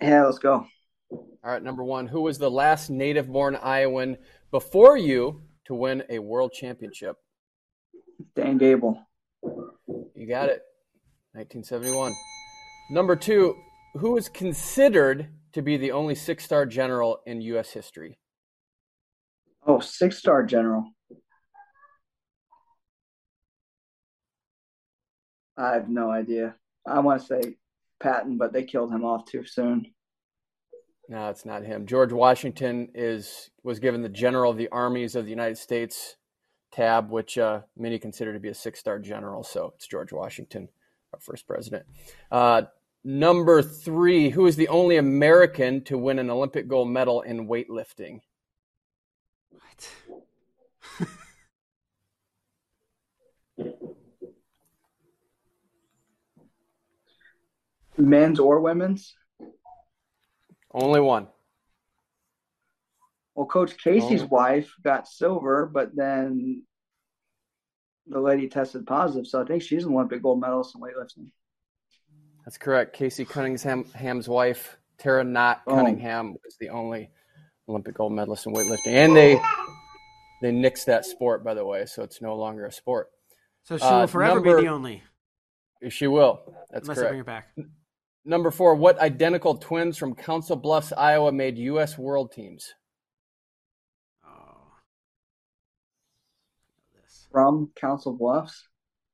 Yeah, 0.02 0.26
let's 0.26 0.38
go. 0.38 0.68
All 1.10 1.28
right, 1.46 1.64
number 1.64 1.86
one, 1.86 2.06
who 2.06 2.20
was 2.20 2.38
the 2.38 2.52
last 2.52 2.90
native 2.90 3.32
born 3.32 3.56
Iowan 3.56 4.18
before 4.52 4.98
you 4.98 5.44
to 5.64 5.76
win 5.76 6.04
a 6.10 6.20
world 6.20 6.52
championship? 6.52 7.16
Dan 8.36 8.58
Gable. 8.58 9.02
You 9.42 10.28
got 10.28 10.50
it. 10.50 10.62
1971. 11.32 12.14
Number 12.92 13.16
two, 13.16 13.56
who 13.94 14.18
is 14.18 14.28
considered 14.28 15.30
to 15.54 15.62
be 15.62 15.78
the 15.78 15.94
only 15.94 16.16
six 16.16 16.44
star 16.44 16.66
general 16.66 17.22
in 17.26 17.40
U.S. 17.44 17.70
history? 17.70 18.20
Oh, 19.66 19.80
six 19.80 20.18
star 20.18 20.44
general. 20.44 20.84
I 25.60 25.74
have 25.74 25.90
no 25.90 26.10
idea. 26.10 26.56
I 26.88 27.00
want 27.00 27.22
to 27.22 27.28
say 27.28 27.56
Patton, 28.00 28.38
but 28.38 28.54
they 28.54 28.64
killed 28.64 28.92
him 28.92 29.04
off 29.04 29.26
too 29.26 29.44
soon. 29.46 29.92
No, 31.10 31.30
it's 31.30 31.46
not 31.46 31.64
him. 31.64 31.86
George 31.86 32.14
Washington 32.14 32.90
is 32.94 33.50
was 33.64 33.80
given 33.80 34.02
the 34.02 34.10
General 34.10 34.52
of 34.52 34.58
the 34.58 34.70
Armies 34.70 35.16
of 35.16 35.26
the 35.26 35.32
United 35.32 35.58
States 35.58 36.16
tab, 36.72 37.10
which 37.10 37.38
uh, 37.38 37.62
many 37.76 38.00
consider 38.00 38.32
to 38.32 38.40
be 38.40 38.50
a 38.50 38.54
six 38.54 38.80
star 38.80 39.00
general. 39.00 39.44
So 39.44 39.74
it's 39.76 39.88
George 39.88 40.14
Washington, 40.14 40.70
our 41.14 41.20
first 41.20 41.46
president. 41.46 41.86
Uh, 42.32 42.64
number 43.04 43.62
three, 43.62 44.30
who 44.30 44.46
is 44.46 44.56
the 44.56 44.68
only 44.70 44.98
American 44.98 45.84
to 45.86 45.98
win 45.98 46.20
an 46.20 46.30
Olympic 46.30 46.68
gold 46.68 46.90
medal 46.90 47.22
in 47.22 47.48
weightlifting? 47.48 48.20
What? 49.50 49.90
Men's 58.00 58.40
or 58.40 58.60
women's? 58.62 59.16
Only 60.72 61.02
one. 61.02 61.28
Well, 63.36 63.48
Coach 63.48 63.78
Casey's 63.78 64.22
Only. 64.22 64.26
wife 64.26 64.74
got 64.84 65.08
silver, 65.08 65.66
but 65.66 65.96
then 65.96 66.64
the 68.08 68.20
lady 68.20 68.48
tested 68.48 68.86
positive, 68.86 69.28
so 69.28 69.42
I 69.42 69.46
think 69.46 69.62
she's 69.62 69.86
an 69.86 69.94
Olympic 69.94 70.22
gold 70.22 70.42
medalist 70.42 70.76
in 70.76 70.82
weightlifting. 70.82 71.32
That's 72.44 72.58
correct. 72.58 72.94
Casey 72.94 73.26
Cunningham's 73.26 74.28
wife, 74.28 74.78
Tara 74.98 75.24
Nott 75.24 75.62
oh. 75.68 75.76
Cunningham, 75.76 76.36
was 76.44 76.58
the 76.60 76.70
only 76.70 77.12
Olympic 77.68 77.96
gold 77.96 78.14
medalist 78.14 78.48
in 78.48 78.54
weightlifting, 78.54 78.94
and 78.94 79.16
they 79.16 79.40
they 80.42 80.52
nixed 80.52 80.86
that 80.86 81.06
sport, 81.06 81.44
by 81.44 81.54
the 81.54 81.66
way, 81.66 81.86
so 81.86 82.04
it's 82.04 82.22
no 82.22 82.36
longer 82.36 82.66
a 82.66 82.72
sport. 82.72 83.10
So 83.64 83.78
she 83.78 83.86
will 83.86 83.92
uh, 83.92 84.08
forever 84.08 84.36
number, 84.36 84.58
be 84.58 84.64
the 84.64 84.70
only. 84.70 85.04
She 85.90 86.08
will. 86.08 86.42
That's 86.72 86.88
Unless 86.88 86.98
correct. 86.98 87.10
bring 87.12 87.20
it 87.22 87.26
back. 87.26 87.48
Number 88.26 88.52
four, 88.52 88.76
what 88.76 89.00
identical 89.00 89.56
twins 89.56 89.98
from 89.98 90.14
Council 90.14 90.56
Bluffs, 90.56 90.94
Iowa 90.94 91.32
made 91.32 91.58
U.S. 91.58 91.98
World 91.98 92.32
Teams? 92.32 92.74
Oh. 94.26 94.58
From 97.32 97.72
Council 97.76 98.14
Bluffs? 98.14 98.68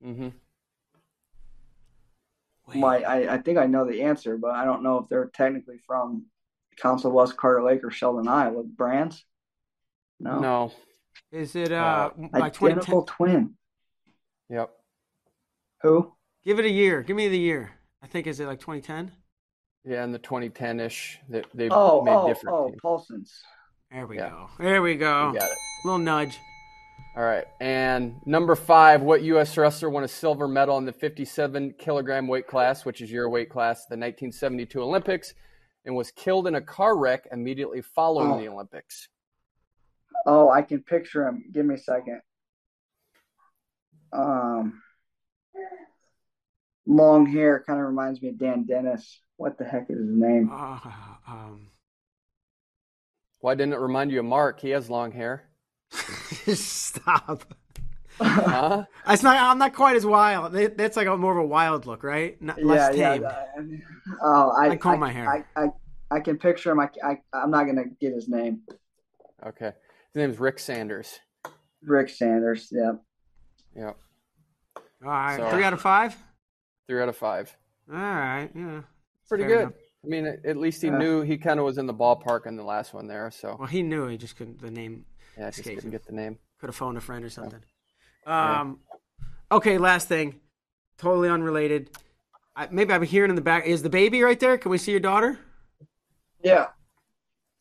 Mm-hmm. 0.04 0.30
My, 2.80 3.04
I, 3.04 3.36
I 3.36 3.38
think 3.38 3.60
I 3.60 3.68
know 3.68 3.86
the 3.86 4.02
answer, 4.02 4.38
but 4.38 4.52
I 4.52 4.66
don't 4.66 4.82
know 4.82 4.98
if 4.98 5.08
they're 5.08 5.30
technically 5.34 5.78
from 5.86 6.26
Council 6.78 7.12
Bluffs, 7.12 7.32
Carter 7.32 7.64
Lake, 7.64 7.84
or 7.84 7.92
Sheldon, 7.92 8.28
Iowa. 8.28 8.64
Brands? 8.64 9.24
No. 10.20 10.40
No. 10.40 10.72
Is 11.32 11.56
it 11.56 11.72
uh, 11.72 12.10
uh 12.34 12.42
identical 12.42 13.04
twin? 13.04 13.56
Yep. 14.50 14.72
Who? 15.84 16.14
Give 16.44 16.60
it 16.60 16.66
a 16.66 16.72
year. 16.72 17.04
Give 17.04 17.16
me 17.16 17.28
the 17.28 17.40
year. 17.40 17.72
I 18.06 18.08
think 18.08 18.28
is 18.28 18.40
it 18.40 18.46
like 18.46 18.60
2010? 18.60 19.12
Yeah, 19.84 20.04
in 20.04 20.12
the 20.12 20.20
2010 20.20 20.80
ish, 20.80 21.18
they, 21.28 21.42
they 21.56 21.70
Oh, 21.72 22.04
made 22.04 22.12
oh, 22.14 22.28
different 22.28 22.56
oh, 22.56 22.68
teams. 22.70 22.80
Paulson's. 22.80 23.42
There 23.92 24.06
we 24.06 24.18
Yeah. 24.18 24.30
go. 24.30 24.50
There 24.60 24.82
we 24.84 24.94
go. 24.96 25.32
You 25.34 25.40
got 25.40 25.50
it. 25.50 25.58
Little 25.84 25.98
nudge. 25.98 26.38
All 27.18 27.24
right. 27.24 27.46
And 27.60 28.22
number 28.28 28.56
five, 28.56 29.02
what 29.02 29.24
U.S. 29.24 29.58
wrestler 29.58 29.90
won 29.90 30.04
a 30.04 30.08
silver 30.08 30.48
medal 30.48 30.78
in 30.78 30.86
the 30.86 30.92
57 30.94 31.74
kilogram 31.80 32.28
weight 32.28 32.46
class, 32.46 32.86
which 32.86 33.02
is 33.02 33.12
your 33.12 33.28
weight 33.28 33.50
class, 33.50 33.80
the 33.88 33.96
1972 33.98 34.80
Olympics, 34.84 35.34
and 35.86 35.96
was 35.96 36.12
killed 36.12 36.46
in 36.46 36.54
a 36.56 36.62
car 36.62 36.96
wreck 36.96 37.28
immediately 37.32 37.82
following 37.82 38.34
Oh. 38.34 38.38
the 38.40 38.50
Olympics? 38.50 39.10
Oh, 40.28 40.52
I 40.52 40.62
can 40.62 40.84
picture 40.84 41.28
him. 41.28 41.46
Give 41.52 41.66
me 41.66 41.74
a 41.74 41.80
second. 41.80 42.22
Um, 44.14 44.84
long 46.86 47.26
hair 47.26 47.64
kind 47.66 47.80
of 47.80 47.86
reminds 47.88 48.22
me 48.22 48.30
of 48.30 48.38
Dan 48.38 48.66
Dennis. 48.66 49.20
What 49.38 49.58
the 49.58 49.66
heck 49.66 49.88
is 49.90 49.98
his 49.98 50.08
name? 50.16 50.50
Uh, 50.52 50.80
um, 51.28 51.68
Why 53.40 53.56
didn't 53.56 53.74
it 53.74 53.80
remind 53.80 54.12
you 54.12 54.20
of 54.20 54.26
Mark? 54.26 54.60
He 54.62 54.70
has 54.70 54.90
long 54.90 55.12
hair. 55.12 55.50
stop. 56.54 57.54
Huh? 58.20 58.86
It's 59.08 59.22
not. 59.24 59.36
I'm 59.38 59.58
not 59.60 59.74
quite 59.76 59.96
as 59.98 60.06
wild. 60.06 60.54
That- 60.54 60.78
That's 60.78 60.96
like 60.98 61.08
a 61.08 61.18
more 61.18 61.34
of 61.34 61.38
a 61.44 61.46
wild 61.46 61.86
look, 61.86 62.04
right? 62.04 62.42
Not, 62.42 62.58
yeah, 62.60 62.66
less 62.66 62.96
yeah. 62.96 63.14
tame. 63.14 63.22
that- 63.24 63.50
Oh, 64.22 64.50
I, 64.52 64.70
I 64.70 64.78
comb 64.78 64.94
I- 64.96 64.98
my 65.08 65.12
hair. 65.12 65.46
I, 65.56 65.62
I, 65.64 65.68
I 66.12 66.20
can 66.22 66.38
picture 66.38 66.72
him. 66.72 66.80
I, 66.80 66.90
I, 67.04 67.18
I'm 67.34 67.52
not 67.52 67.66
gonna 67.66 67.86
get 68.00 68.14
his 68.14 68.30
name. 68.30 68.62
Okay. 69.46 69.66
His 69.66 70.16
name's 70.16 70.40
Rick 70.40 70.60
Sanders. 70.60 71.20
Rick 71.84 72.10
Sanders. 72.10 72.70
Yep. 72.72 73.02
Yep. 73.76 73.98
All 75.04 75.10
right, 75.12 75.38
So- 75.38 75.50
three 75.50 75.64
out 75.64 75.74
of 75.74 75.82
five. 75.82 76.16
Three 76.88 77.02
out 77.02 77.10
of 77.10 77.18
five. 77.18 77.56
All 77.92 77.98
right, 77.98 78.50
yeah, 78.56 78.82
Pretty 79.28 79.44
Fair 79.44 79.50
good. 79.50 79.62
enough. 79.64 79.74
I 80.04 80.08
mean, 80.08 80.26
at- 80.28 80.46
at 80.46 80.58
least 80.58 80.82
he 80.82 80.88
Yeah. 80.88 80.98
knew 80.98 81.22
he 81.22 81.38
kind 81.38 81.60
of 81.60 81.66
was 81.66 81.78
in 81.80 81.88
the 81.88 81.94
ballpark 81.94 82.46
in 82.46 82.56
the 82.56 82.64
last 82.64 82.94
one 82.94 83.08
there. 83.08 83.32
So 83.32 83.56
Well, 83.58 83.68
he 83.68 83.82
knew 83.82 84.08
he 84.08 84.18
just 84.18 84.36
couldn't. 84.38 84.60
The 84.62 84.70
name 84.72 85.06
yeah, 85.38 85.46
I 85.46 85.50
just 85.50 85.60
escaped 85.60 85.78
didn't 85.82 85.86
him. 85.86 85.92
get 85.92 86.06
the 86.06 86.14
name. 86.14 86.38
could 86.60 86.68
have 86.70 86.76
phoned 86.76 86.98
a 86.98 87.02
friend 87.02 87.24
or 87.26 87.30
something. 87.30 87.62
Yeah. 88.26 88.62
Um, 88.62 88.80
okay, 89.52 89.78
last 89.78 90.08
thing, 90.08 90.40
totally 90.98 91.28
unrelated. 91.30 91.90
I, 92.56 92.68
maybe 92.72 92.94
I'm 92.94 93.02
hearing 93.04 93.30
in 93.30 93.36
the 93.36 93.42
back. 93.42 93.66
Is 93.66 93.84
the 93.84 93.90
baby 93.90 94.22
right 94.24 94.40
there? 94.40 94.58
Can 94.58 94.72
we 94.72 94.78
see 94.78 94.92
your 94.92 95.00
daughter? 95.02 95.38
Yeah. 96.42 96.68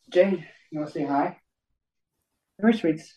Jade, 0.09 0.47
you 0.71 0.79
want 0.79 0.91
to 0.93 0.99
say 0.99 1.05
hi? 1.05 1.39
Come 2.61 2.71
here, 2.71 2.79
sweets. 2.79 3.13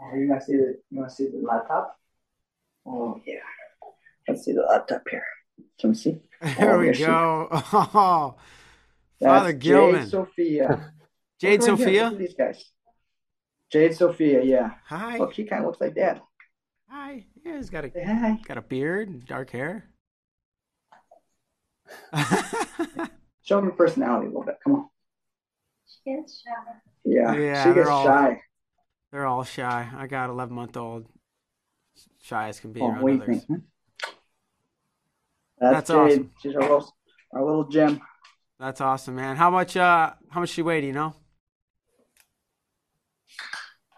Oh, 0.00 0.14
you 0.16 0.28
want 0.28 0.40
to 0.40 0.46
see 0.46 0.56
the 0.56 0.80
you 0.90 0.98
want 0.98 1.10
to 1.10 1.14
see 1.14 1.28
the 1.28 1.38
laptop? 1.38 1.98
Oh 2.86 3.20
yeah. 3.26 3.40
Let's 4.28 4.44
see 4.44 4.52
the 4.52 4.62
laptop 4.62 5.02
here. 5.10 5.24
Can 5.80 5.90
we 5.90 5.96
see? 5.96 6.20
There 6.58 6.74
Oh, 6.76 6.78
we 6.78 6.88
oh, 6.90 6.92
here 6.92 7.06
go. 7.06 7.48
Oh, 7.52 8.36
That's 9.20 9.30
Father 9.40 9.52
Gilman. 9.52 10.00
Jade 10.02 10.10
Sophia. 10.10 10.92
Jade 11.40 11.60
right. 11.60 11.66
Sophia. 11.66 12.08
Look 12.10 12.18
these 12.18 12.34
guys. 12.34 12.64
Jade 13.72 13.94
Sophia, 13.96 14.42
yeah. 14.44 14.70
Hi. 14.86 15.18
Look, 15.18 15.32
he 15.32 15.44
kind 15.44 15.62
of 15.62 15.66
looks 15.68 15.80
like 15.80 15.94
dad. 15.94 16.20
Hi. 16.88 17.24
Yeah, 17.44 17.56
he's 17.56 17.70
got 17.70 17.84
a 17.84 17.90
hi. 18.04 18.38
got 18.46 18.58
a 18.58 18.62
beard, 18.62 19.08
and 19.08 19.24
dark 19.26 19.50
hair. 19.50 19.84
Show 23.42 23.58
him 23.58 23.64
your 23.64 23.72
personality 23.74 24.26
a 24.26 24.30
little 24.30 24.44
bit. 24.44 24.56
Come 24.62 24.74
on. 24.74 24.88
It's 26.06 26.42
shy. 26.42 26.50
Yeah. 27.04 27.34
Yeah, 27.34 27.62
she 27.64 27.70
they're 27.70 27.74
gets 27.84 27.88
all- 27.88 28.04
shy. 28.04 28.40
They're 29.12 29.26
all 29.26 29.44
shy. 29.44 29.88
I 29.96 30.06
got 30.08 30.28
11 30.30 30.54
month 30.54 30.76
old, 30.76 31.06
shy 32.24 32.48
as 32.48 32.58
can 32.58 32.72
be 32.72 32.80
Oh, 32.80 32.86
around 32.88 33.02
what 33.02 33.12
others. 33.14 33.26
think? 33.26 33.44
huh? 33.50 33.56
That's, 35.60 35.88
That's 35.88 35.90
awesome. 35.90 36.30
She's 36.42 36.54
our 36.54 36.62
little, 36.62 36.96
our 37.32 37.44
little 37.44 37.64
gem. 37.68 38.00
That's 38.58 38.80
awesome, 38.80 39.14
man. 39.16 39.36
How 39.36 39.50
much? 39.50 39.76
Uh, 39.76 40.12
how 40.30 40.40
much 40.40 40.50
she 40.50 40.62
weigh? 40.62 40.80
Do 40.80 40.86
you 40.86 40.92
know? 40.94 41.14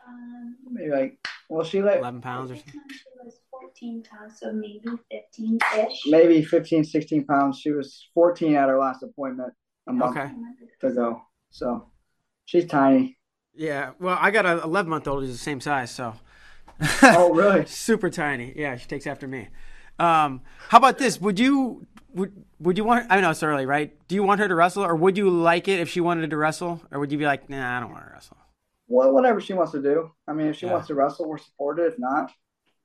Um, 0.07 0.57
Maybe 0.70 0.91
like, 0.91 1.18
well, 1.49 1.64
she 1.64 1.83
like 1.83 1.99
11 1.99 2.20
pounds 2.20 2.51
or 2.51 2.57
something. 2.57 2.72
she 2.91 3.05
was 3.24 3.39
14 3.51 4.03
pounds, 4.03 4.41
so 4.41 4.53
maybe 4.53 4.89
15 5.11 5.59
ish. 5.79 6.01
maybe 6.07 6.43
15, 6.43 6.85
16 6.85 7.24
pounds. 7.27 7.59
She 7.61 7.70
was 7.70 8.09
14 8.14 8.57
at 8.57 8.68
her 8.68 8.79
last 8.79 9.03
appointment 9.03 9.53
a 9.89 9.93
month 9.93 10.16
Okay. 10.16 10.31
ago. 10.83 11.22
So 11.51 11.91
she's 12.45 12.66
tiny. 12.66 13.18
Yeah. 13.55 13.93
Well, 14.01 14.18
I 14.20 14.31
got 14.31 14.47
a 14.47 14.62
11 14.62 14.91
month 14.91 15.07
old 15.07 15.22
who's 15.22 15.33
the 15.33 15.39
same 15.39 15.61
size, 15.61 15.91
so. 15.93 16.14
Oh, 17.03 17.33
really? 17.33 17.66
Super 17.66 18.11
tiny. 18.11 18.53
Yeah, 18.57 18.77
she 18.77 18.87
takes 18.87 19.07
after 19.07 19.27
me. 19.27 19.49
Um, 19.99 20.43
how 20.68 20.79
about 20.79 20.99
this? 20.99 21.20
Would 21.20 21.39
you 21.39 21.87
would 22.14 22.33
would 22.61 22.77
you 22.79 22.85
want? 22.85 23.07
I 23.11 23.20
know 23.20 23.31
it's 23.31 23.43
early, 23.43 23.66
right? 23.66 23.97
Do 24.09 24.14
you 24.14 24.22
want 24.22 24.41
her 24.41 24.49
to 24.49 24.55
wrestle, 24.55 24.85
or 24.85 24.95
would 24.95 25.16
you 25.16 25.31
like 25.31 25.68
it 25.68 25.81
if 25.81 25.89
she 25.89 26.01
wanted 26.01 26.31
to 26.31 26.37
wrestle, 26.37 26.83
or 26.91 27.01
would 27.01 27.12
you 27.12 27.18
be 27.18 27.24
like, 27.24 27.49
nah, 27.49 27.77
I 27.77 27.81
don't 27.81 27.91
want 27.93 28.05
to 28.07 28.12
wrestle? 28.12 28.37
Well, 28.89 29.12
whatever 29.12 29.41
she 29.41 29.53
wants 29.55 29.72
to 29.72 29.83
do. 29.83 30.11
I 30.29 30.33
mean, 30.33 30.49
if 30.49 30.57
she 30.57 30.66
Yeah. 30.66 30.72
wants 30.72 30.89
to 30.89 30.95
wrestle, 30.95 31.29
we're 31.29 31.39
supportive. 31.39 31.95
If 31.95 31.99
not, 31.99 32.31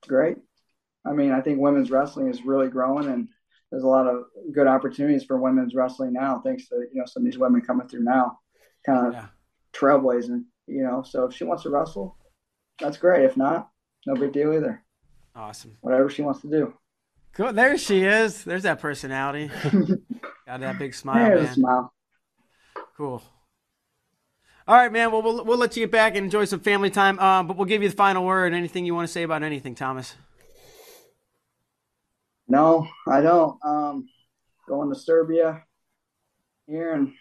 great. 0.08 0.38
I 1.06 1.14
mean, 1.14 1.32
I 1.32 1.42
think 1.42 1.60
women's 1.60 1.92
wrestling 1.92 2.28
is 2.30 2.46
really 2.46 2.70
growing, 2.70 3.08
and 3.08 3.28
there's 3.72 3.84
a 3.84 3.88
lot 3.88 4.08
of 4.08 4.24
good 4.54 4.68
opportunities 4.68 5.24
for 5.26 5.38
women's 5.38 5.76
wrestling 5.76 6.14
now, 6.14 6.40
thanks 6.44 6.70
to 6.70 6.76
you 6.94 7.00
know 7.02 7.06
some 7.06 7.24
of 7.24 7.26
these 7.26 7.40
women 7.40 7.62
coming 7.62 7.88
through 7.88 8.04
now, 8.04 8.40
kind 8.86 9.08
of 9.08 9.14
Yeah. 9.14 9.28
trailblazing. 9.74 10.46
You 10.68 10.84
know, 10.84 11.02
so 11.02 11.26
if 11.26 11.34
she 11.34 11.44
wants 11.44 11.64
to 11.64 11.70
wrestle, 11.70 12.18
that's 12.80 12.98
great. 12.98 13.26
If 13.26 13.36
not, 13.36 13.70
no 14.06 14.16
big 14.16 14.34
deal 14.34 14.54
either. 14.54 14.84
Awesome. 15.36 15.78
Whatever 15.82 16.10
she 16.10 16.22
wants 16.22 16.42
to 16.42 16.50
do. 16.50 16.74
Cool. 17.34 17.54
There 17.54 17.78
she 17.78 18.04
is. 18.04 18.44
There's 18.44 18.64
that 18.64 18.80
personality. 18.80 19.50
Got 20.46 20.60
that 20.60 20.78
big 20.78 20.94
smile, 20.94 21.30
There's 21.30 21.42
a 21.42 21.44
man. 21.44 21.54
smile. 21.54 21.94
Cool. 22.98 23.24
All 24.68 24.76
right, 24.76 24.92
man. 24.92 25.12
Well, 25.12 25.22
we'll 25.22 25.46
we'll 25.46 25.58
let 25.58 25.76
you 25.76 25.84
get 25.84 25.92
back 25.92 26.16
and 26.16 26.26
enjoy 26.26 26.46
some 26.46 26.60
family 26.60 26.90
time. 26.90 27.18
Um, 27.20 27.48
but 27.48 27.58
we'll 27.58 27.66
give 27.66 27.82
you 27.82 27.90
the 27.90 27.96
final 27.96 28.26
word. 28.26 28.54
Anything 28.54 28.86
you 28.86 28.94
want 28.94 29.08
to 29.08 29.12
say 29.12 29.24
about 29.24 29.44
anything, 29.44 29.76
Thomas? 29.76 30.16
No, 32.48 32.88
I 33.08 33.22
don't. 33.22 33.58
Um, 33.66 34.10
going 34.68 34.90
to 34.94 35.00
Serbia 35.00 35.64
here 36.68 36.94
in 36.94 37.14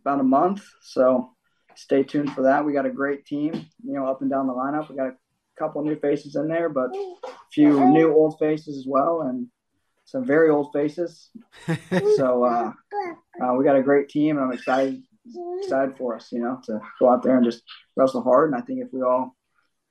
about 0.00 0.20
a 0.20 0.24
month, 0.24 0.64
so 0.82 1.30
stay 1.74 2.02
tuned 2.02 2.32
for 2.32 2.42
that. 2.42 2.64
We 2.64 2.72
got 2.72 2.86
a 2.86 2.90
great 2.90 3.24
team, 3.24 3.52
you 3.84 3.94
know, 3.94 4.06
up 4.06 4.20
and 4.20 4.30
down 4.30 4.46
the 4.46 4.52
lineup. 4.52 4.88
We 4.90 4.96
got 4.96 5.08
a 5.08 5.16
couple 5.58 5.82
new 5.82 5.96
faces 5.96 6.36
in 6.36 6.48
there, 6.48 6.68
but 6.68 6.94
a 6.94 7.28
few 7.52 7.84
new 7.86 8.12
old 8.12 8.38
faces 8.38 8.76
as 8.78 8.86
well, 8.86 9.22
and 9.22 9.48
some 10.04 10.24
very 10.24 10.50
old 10.50 10.72
faces. 10.72 11.30
So 12.16 12.44
uh, 12.44 12.72
uh, 13.42 13.54
we 13.54 13.64
got 13.64 13.76
a 13.76 13.82
great 13.82 14.08
team, 14.08 14.36
and 14.36 14.46
I'm 14.46 14.52
excited 14.52 15.02
excited 15.62 15.96
for 15.96 16.16
us, 16.16 16.30
you 16.32 16.40
know, 16.40 16.60
to 16.64 16.80
go 16.98 17.08
out 17.08 17.22
there 17.22 17.36
and 17.36 17.44
just 17.44 17.62
wrestle 17.96 18.22
hard. 18.22 18.52
And 18.52 18.60
I 18.60 18.64
think 18.64 18.80
if 18.84 18.92
we 18.92 19.02
all 19.02 19.34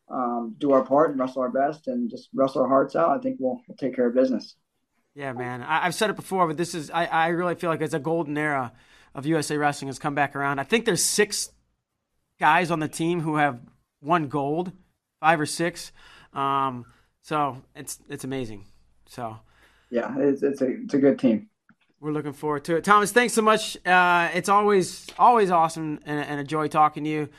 um, 0.10 0.56
do 0.58 0.72
our 0.72 0.84
part 0.84 1.12
and 1.12 1.20
wrestle 1.20 1.42
our 1.42 1.50
best 1.50 1.88
and 1.88 2.10
just 2.10 2.30
wrestle 2.34 2.62
our 2.62 2.68
hearts 2.68 2.96
out, 2.96 3.18
I 3.18 3.20
think 3.20 3.38
we'll, 3.40 3.60
we'll 3.68 3.78
take 3.78 3.96
care 3.96 4.08
of 4.08 4.16
business. 4.16 4.56
Yeah, 5.16 5.34
man. 5.34 5.62
I, 5.62 5.86
I've 5.86 5.96
said 5.96 6.10
it 6.10 6.16
before, 6.16 6.48
but 6.48 6.58
this 6.58 6.76
is 6.76 6.90
I, 6.92 7.06
I 7.06 7.28
really 7.30 7.56
feel 7.56 7.70
like 7.70 7.82
it's 7.82 7.94
a 7.94 8.00
golden 8.00 8.38
era 8.38 8.74
of 9.16 9.26
USA 9.26 9.58
wrestling 9.58 9.88
has 9.88 10.00
come 10.00 10.16
back 10.16 10.36
around. 10.36 10.60
I 10.60 10.64
think 10.64 10.86
there's 10.86 11.04
six 11.04 11.52
guys 12.40 12.72
on 12.72 12.80
the 12.80 12.88
team 12.88 13.22
who 13.22 13.38
have 13.38 13.60
won 14.02 14.28
gold, 14.28 14.72
five 15.24 15.40
or 15.40 15.46
six. 15.46 15.94
Um, 16.34 16.86
so 17.22 17.62
it's 17.76 18.00
it's 18.10 18.26
amazing. 18.26 18.66
So 19.08 19.38
Yeah, 19.90 20.14
it's, 20.18 20.44
it's 20.44 20.62
a 20.62 20.68
it's 20.84 20.94
a 20.94 20.98
good 21.00 21.18
team. 21.18 21.48
we're 22.02 22.12
looking 22.12 22.34
forward 22.34 22.66
to 22.66 22.76
it. 22.76 22.84
Thomas, 22.84 23.12
thanks 23.14 23.34
so 23.34 23.42
much. 23.42 23.78
Uh, 23.88 24.28
it's 24.34 24.50
always 24.50 25.08
always 25.18 25.50
awesome 25.50 26.00
and, 26.06 26.20
and 26.20 26.40
a 26.42 26.44
joy 26.44 26.68
talking 26.68 27.06
to 27.06 27.10
you. 27.10 27.30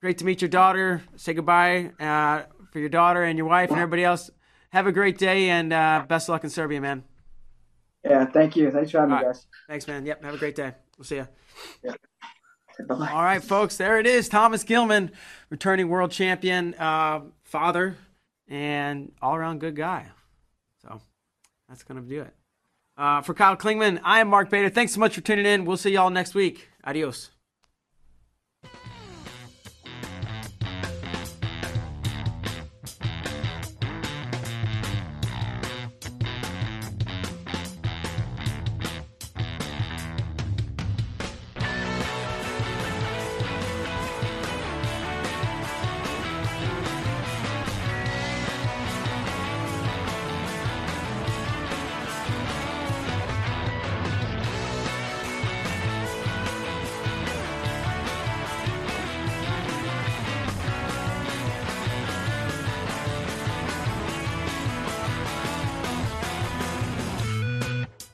Great 0.00 0.18
to 0.18 0.24
meet 0.24 0.40
your 0.40 0.48
daughter. 0.48 1.02
Say 1.16 1.34
goodbye 1.34 1.90
uh, 1.98 2.42
for 2.70 2.78
your 2.78 2.88
daughter 2.90 3.24
and 3.24 3.36
your 3.36 3.48
wife 3.48 3.70
and 3.70 3.78
everybody 3.80 4.04
else. 4.04 4.30
Have 4.70 4.86
a 4.86 4.92
great 4.92 5.18
day 5.18 5.48
and 5.50 5.72
uh, 5.72 6.04
best 6.08 6.28
of 6.28 6.32
luck 6.34 6.44
in 6.44 6.50
Serbia, 6.50 6.80
man. 6.80 7.02
Yeah, 8.04 8.24
thank 8.26 8.54
you. 8.54 8.70
Thanks 8.70 8.92
for 8.92 9.00
having 9.00 9.14
All 9.14 9.18
me, 9.20 9.26
right. 9.26 9.34
guys. 9.34 9.46
Thanks, 9.66 9.88
man. 9.88 10.06
Yep. 10.06 10.22
Have 10.22 10.34
a 10.34 10.38
great 10.38 10.54
day. 10.54 10.70
We'll 10.96 11.04
see 11.06 11.16
you. 11.16 11.26
Bye-bye. 12.78 13.10
All 13.10 13.22
right, 13.22 13.42
folks, 13.42 13.76
there 13.76 13.98
it 13.98 14.06
is. 14.06 14.28
Thomas 14.28 14.64
Gilman, 14.64 15.10
returning 15.50 15.88
world 15.88 16.10
champion, 16.10 16.74
uh, 16.74 17.20
father, 17.44 17.96
and 18.48 19.12
all 19.22 19.34
around 19.34 19.60
good 19.60 19.76
guy. 19.76 20.06
So 20.82 21.00
that's 21.68 21.82
going 21.82 22.02
to 22.02 22.08
do 22.08 22.22
it. 22.22 22.34
Uh, 22.96 23.20
for 23.22 23.34
Kyle 23.34 23.56
Klingman, 23.56 24.00
I 24.04 24.20
am 24.20 24.28
Mark 24.28 24.50
Bader. 24.50 24.70
Thanks 24.70 24.92
so 24.94 25.00
much 25.00 25.14
for 25.14 25.20
tuning 25.20 25.46
in. 25.46 25.64
We'll 25.64 25.76
see 25.76 25.92
y'all 25.92 26.10
next 26.10 26.34
week. 26.34 26.68
Adios. 26.84 27.30